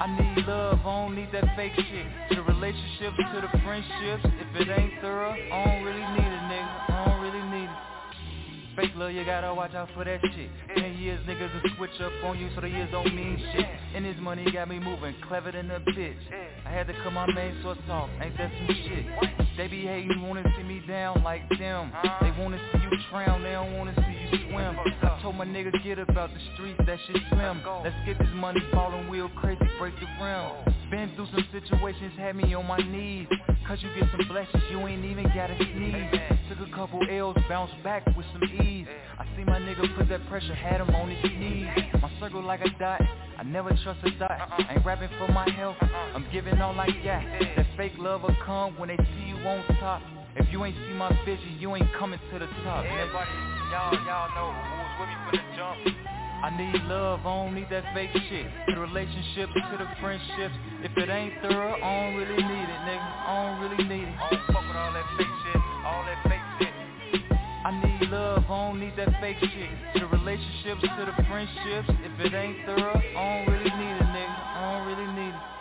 [0.01, 2.07] I need love, I don't need that fake shit.
[2.31, 4.25] To the relationships, to the friendships.
[4.25, 6.96] If it ain't thorough, I don't really need it, nigga.
[8.77, 10.51] Fake love, you gotta watch out for that shit.
[10.77, 13.65] Ten years niggas will switch up on you so the years don't mean shit.
[13.95, 16.17] And this money got me moving, clever than a bitch.
[16.67, 19.07] I had to cut my main source off, ain't that some shit?
[19.57, 21.91] They be hating, wanna see me down like them.
[22.21, 24.77] They wanna see you drown, they don't wanna see you swim.
[25.03, 27.63] I told my niggas get about the streets, that shit slim.
[27.83, 30.76] Let's get this money falling wheel crazy, break the rim.
[30.91, 33.27] Been through some situations, had me on my knees.
[33.67, 36.21] Cause you get some blessings, you ain't even gotta sneeze.
[36.49, 38.87] Took a couple L's, bounced back with some ease.
[39.19, 41.67] I see my nigga put that pressure, had him on his knees.
[42.01, 43.03] My circle like a dot,
[43.37, 44.31] I never trust a dot.
[44.71, 45.77] Ain't rapping for my health,
[46.15, 47.25] I'm giving all I got.
[47.57, 50.03] That fake love will come when they see you on top.
[50.37, 52.85] If you ain't see my vision, you ain't coming to the top.
[52.85, 53.31] Everybody,
[53.73, 56.26] y'all, y'all know who was with me from the jump.
[56.43, 58.47] I need love, I don't need that fake shit.
[58.69, 60.55] The relationships to the friendships.
[60.83, 63.11] If it ain't thorough, I don't really need it, nigga.
[63.27, 64.15] I don't really need it.
[64.21, 66.75] I don't fuck with all that fake shit, all that fake shit.
[67.65, 69.71] I need love, I don't need that fake shit.
[69.95, 71.89] To the relationships, to the friendships.
[72.05, 74.37] If it ain't thorough, I don't really need it, nigga.
[74.55, 75.56] I don't really need it.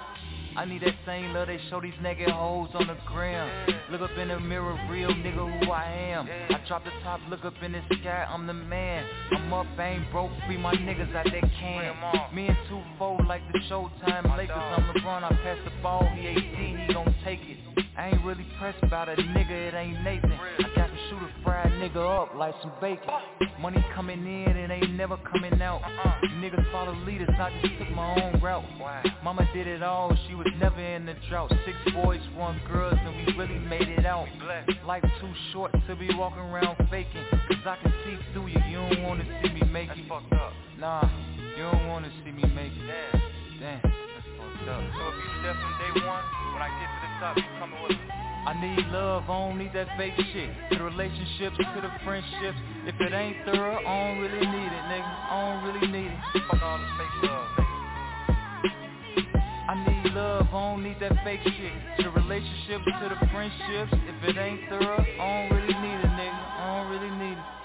[0.57, 3.49] I need that same love they show these naked hoes on the gram.
[3.91, 6.27] Look up in the mirror, real nigga who I am.
[6.27, 9.06] I drop the top, look up in the sky, I'm the man.
[9.32, 12.36] I'm up, ain't broke, free my niggas out that can.
[12.36, 14.56] Me and two fold like the Showtime Lakers.
[14.56, 17.57] I'm LeBron, I pass the ball, he AD, he gon' take it.
[17.98, 20.32] I ain't really pressed about a nigga, it ain't Nathan.
[20.32, 23.10] I got shoot a fried nigga up like some bacon.
[23.60, 25.82] Money coming in, and ain't never coming out.
[26.40, 28.64] Niggas follow leaders, I just took my own route.
[29.23, 31.52] Mama did it all, she was never in the drought.
[31.65, 34.27] Six boys, one girls, and we really made it out.
[34.86, 37.26] Life too short to be walking around faking.
[37.32, 40.07] Cause I can see through you, you don't wanna see me make it.
[40.80, 41.10] Nah,
[41.57, 43.22] you don't wanna see me make it.
[43.60, 44.15] Damn.
[46.66, 48.10] I get to the top, you coming with me.
[48.46, 50.50] I need love, I don't need that fake shit.
[50.72, 52.58] To the relationships, to the friendships.
[52.86, 55.06] If it ain't thorough, I don't really need it, nigga.
[55.06, 56.20] I don't really need it.
[56.50, 57.76] Fuck all this fake love, nigga.
[59.66, 61.74] I need love, I don't need that fake shit.
[61.98, 63.94] To the relationships, to the friendships.
[64.10, 66.34] If it ain't thorough, I don't really need it, nigga.
[66.34, 67.65] I don't really need it.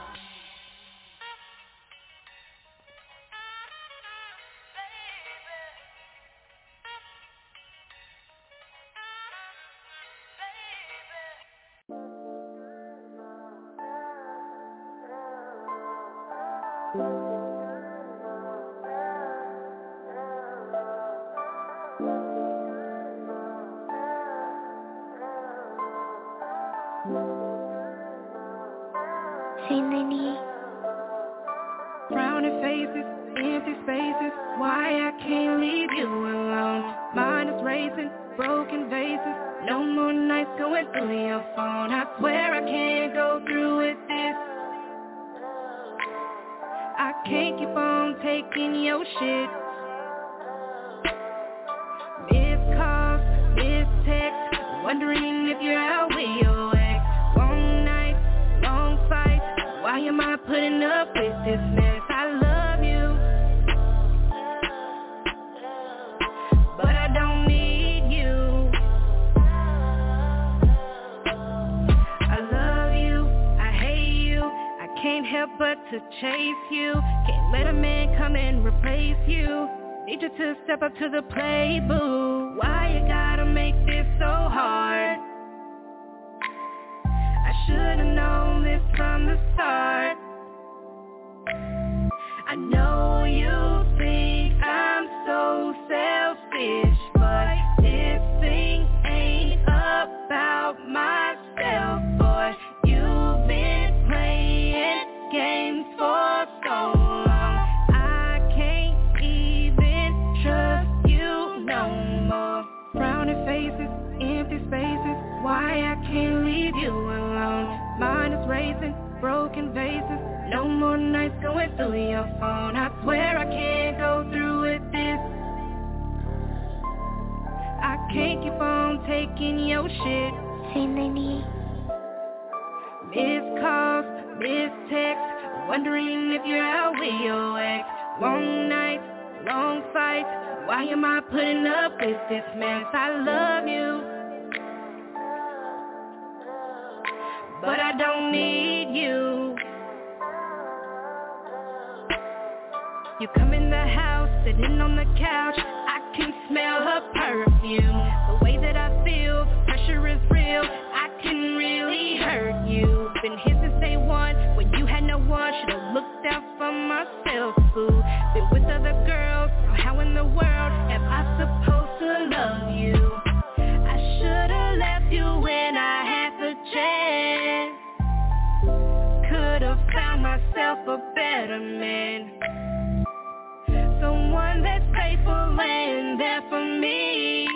[186.49, 187.47] For me.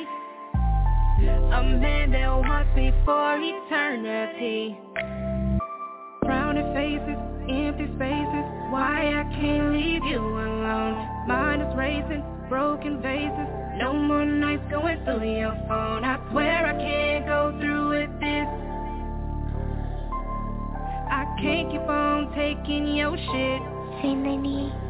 [1.55, 4.77] A man that wants me for eternity.
[6.23, 8.47] Frowning faces, empty spaces.
[8.71, 11.27] Why I can't leave you alone.
[11.29, 13.49] Mind is racing, broken vases
[13.79, 16.05] No more nights going through your phone.
[16.05, 18.49] I swear I can't go through with this.
[21.09, 23.63] I can't keep on taking your shit.
[24.03, 24.84] Say Lenny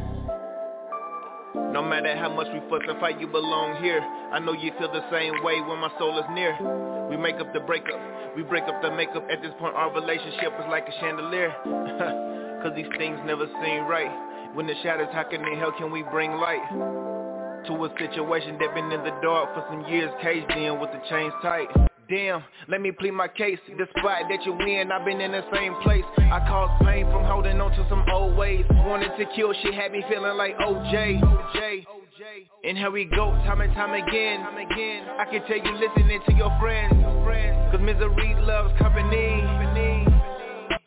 [1.55, 3.99] no matter how much we fuss and fight, you belong here.
[4.31, 6.51] I know you feel the same way when my soul is near.
[7.09, 7.99] We make up the breakup,
[8.35, 9.25] we break up the makeup.
[9.31, 11.55] At this point, our relationship is like a chandelier.
[12.63, 14.11] Cause these things never seem right.
[14.55, 15.77] When the shadows, how can they help?
[15.77, 16.63] Can we bring light?
[17.67, 21.01] To a situation that been in the dark for some years, caged in with the
[21.09, 21.67] chains tight.
[22.07, 23.57] Damn, let me plead my case.
[23.67, 26.03] Despite that you win, I've been in the same place.
[26.19, 28.63] I caused pain from holding on to some old ways.
[28.69, 31.21] Wanted to kill, she had me feeling like OJ
[32.63, 34.41] And here we go, time and time again.
[34.41, 36.93] I can tell you listening to your friends.
[37.71, 39.41] Cause misery loves company.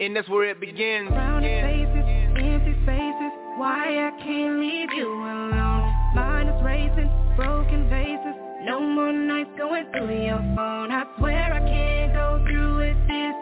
[0.00, 1.10] And that's where it begins.
[1.10, 2.04] Rounded faces,
[2.38, 3.32] empty spaces.
[3.58, 5.92] Why I can't leave you alone.
[6.14, 11.60] Mind is racing, broken vases no more nights going through your phone I swear I
[11.60, 13.34] can't go through with this.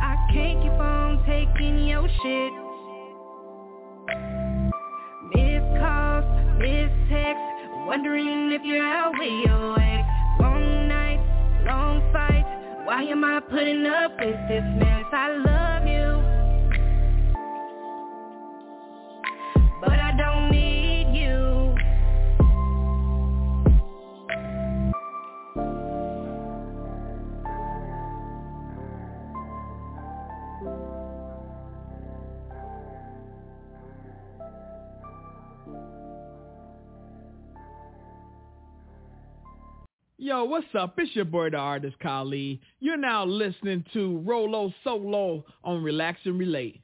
[0.00, 2.52] I can't keep on taking your shit.
[5.34, 6.24] Missed calls,
[6.58, 7.52] missed texts
[7.86, 10.08] Wondering if you're out with your ex.
[10.40, 11.28] Long nights,
[11.66, 12.48] long fights
[12.84, 15.04] Why am I putting up with this mess?
[15.12, 16.22] I love you
[19.82, 20.71] But I don't need
[40.22, 40.94] Yo, what's up?
[40.98, 42.60] It's your boy, the artist Kali.
[42.78, 46.80] You're now listening to Rolo Solo on Relax and Relate.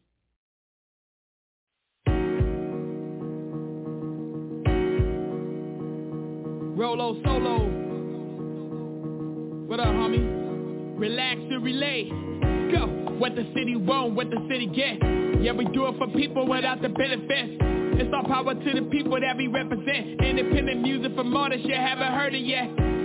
[6.77, 7.69] Rolo Solo.
[9.69, 10.99] What up, homie?
[10.99, 12.09] Relax and relate.
[12.73, 12.89] Go.
[13.19, 14.99] What the city want, what the city get.
[15.41, 17.59] Yeah, we do it for people without the benefits.
[18.01, 20.21] It's all power to the people that we represent.
[20.21, 22.98] Independent music from artists you haven't heard it yet.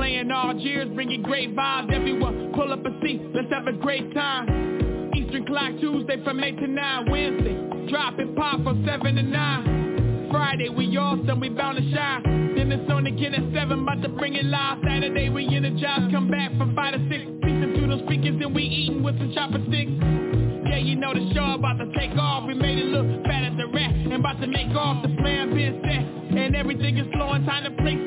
[0.00, 1.92] Playing all years, bringing great vibes.
[1.92, 5.12] Everyone pull up a seat, let's have a great time.
[5.14, 7.10] Eastern Clock Tuesday from 8 to 9.
[7.10, 10.28] Wednesday, drop it pop from 7 to 9.
[10.30, 12.22] Friday, we awesome, we bound to shine.
[12.56, 14.78] Then it's on again at 7, about to bring it live.
[14.82, 17.20] Saturday, we energize, come back from 5 to 6.
[17.44, 19.92] Listen through those speakers and we eating with some chopper sticks.
[20.64, 22.48] Yeah, you know the show about to take off.
[22.48, 25.02] We made it look fat as a rat and about to make off.
[25.02, 27.44] The plan been set and everything is flowing.
[27.44, 28.00] Time to place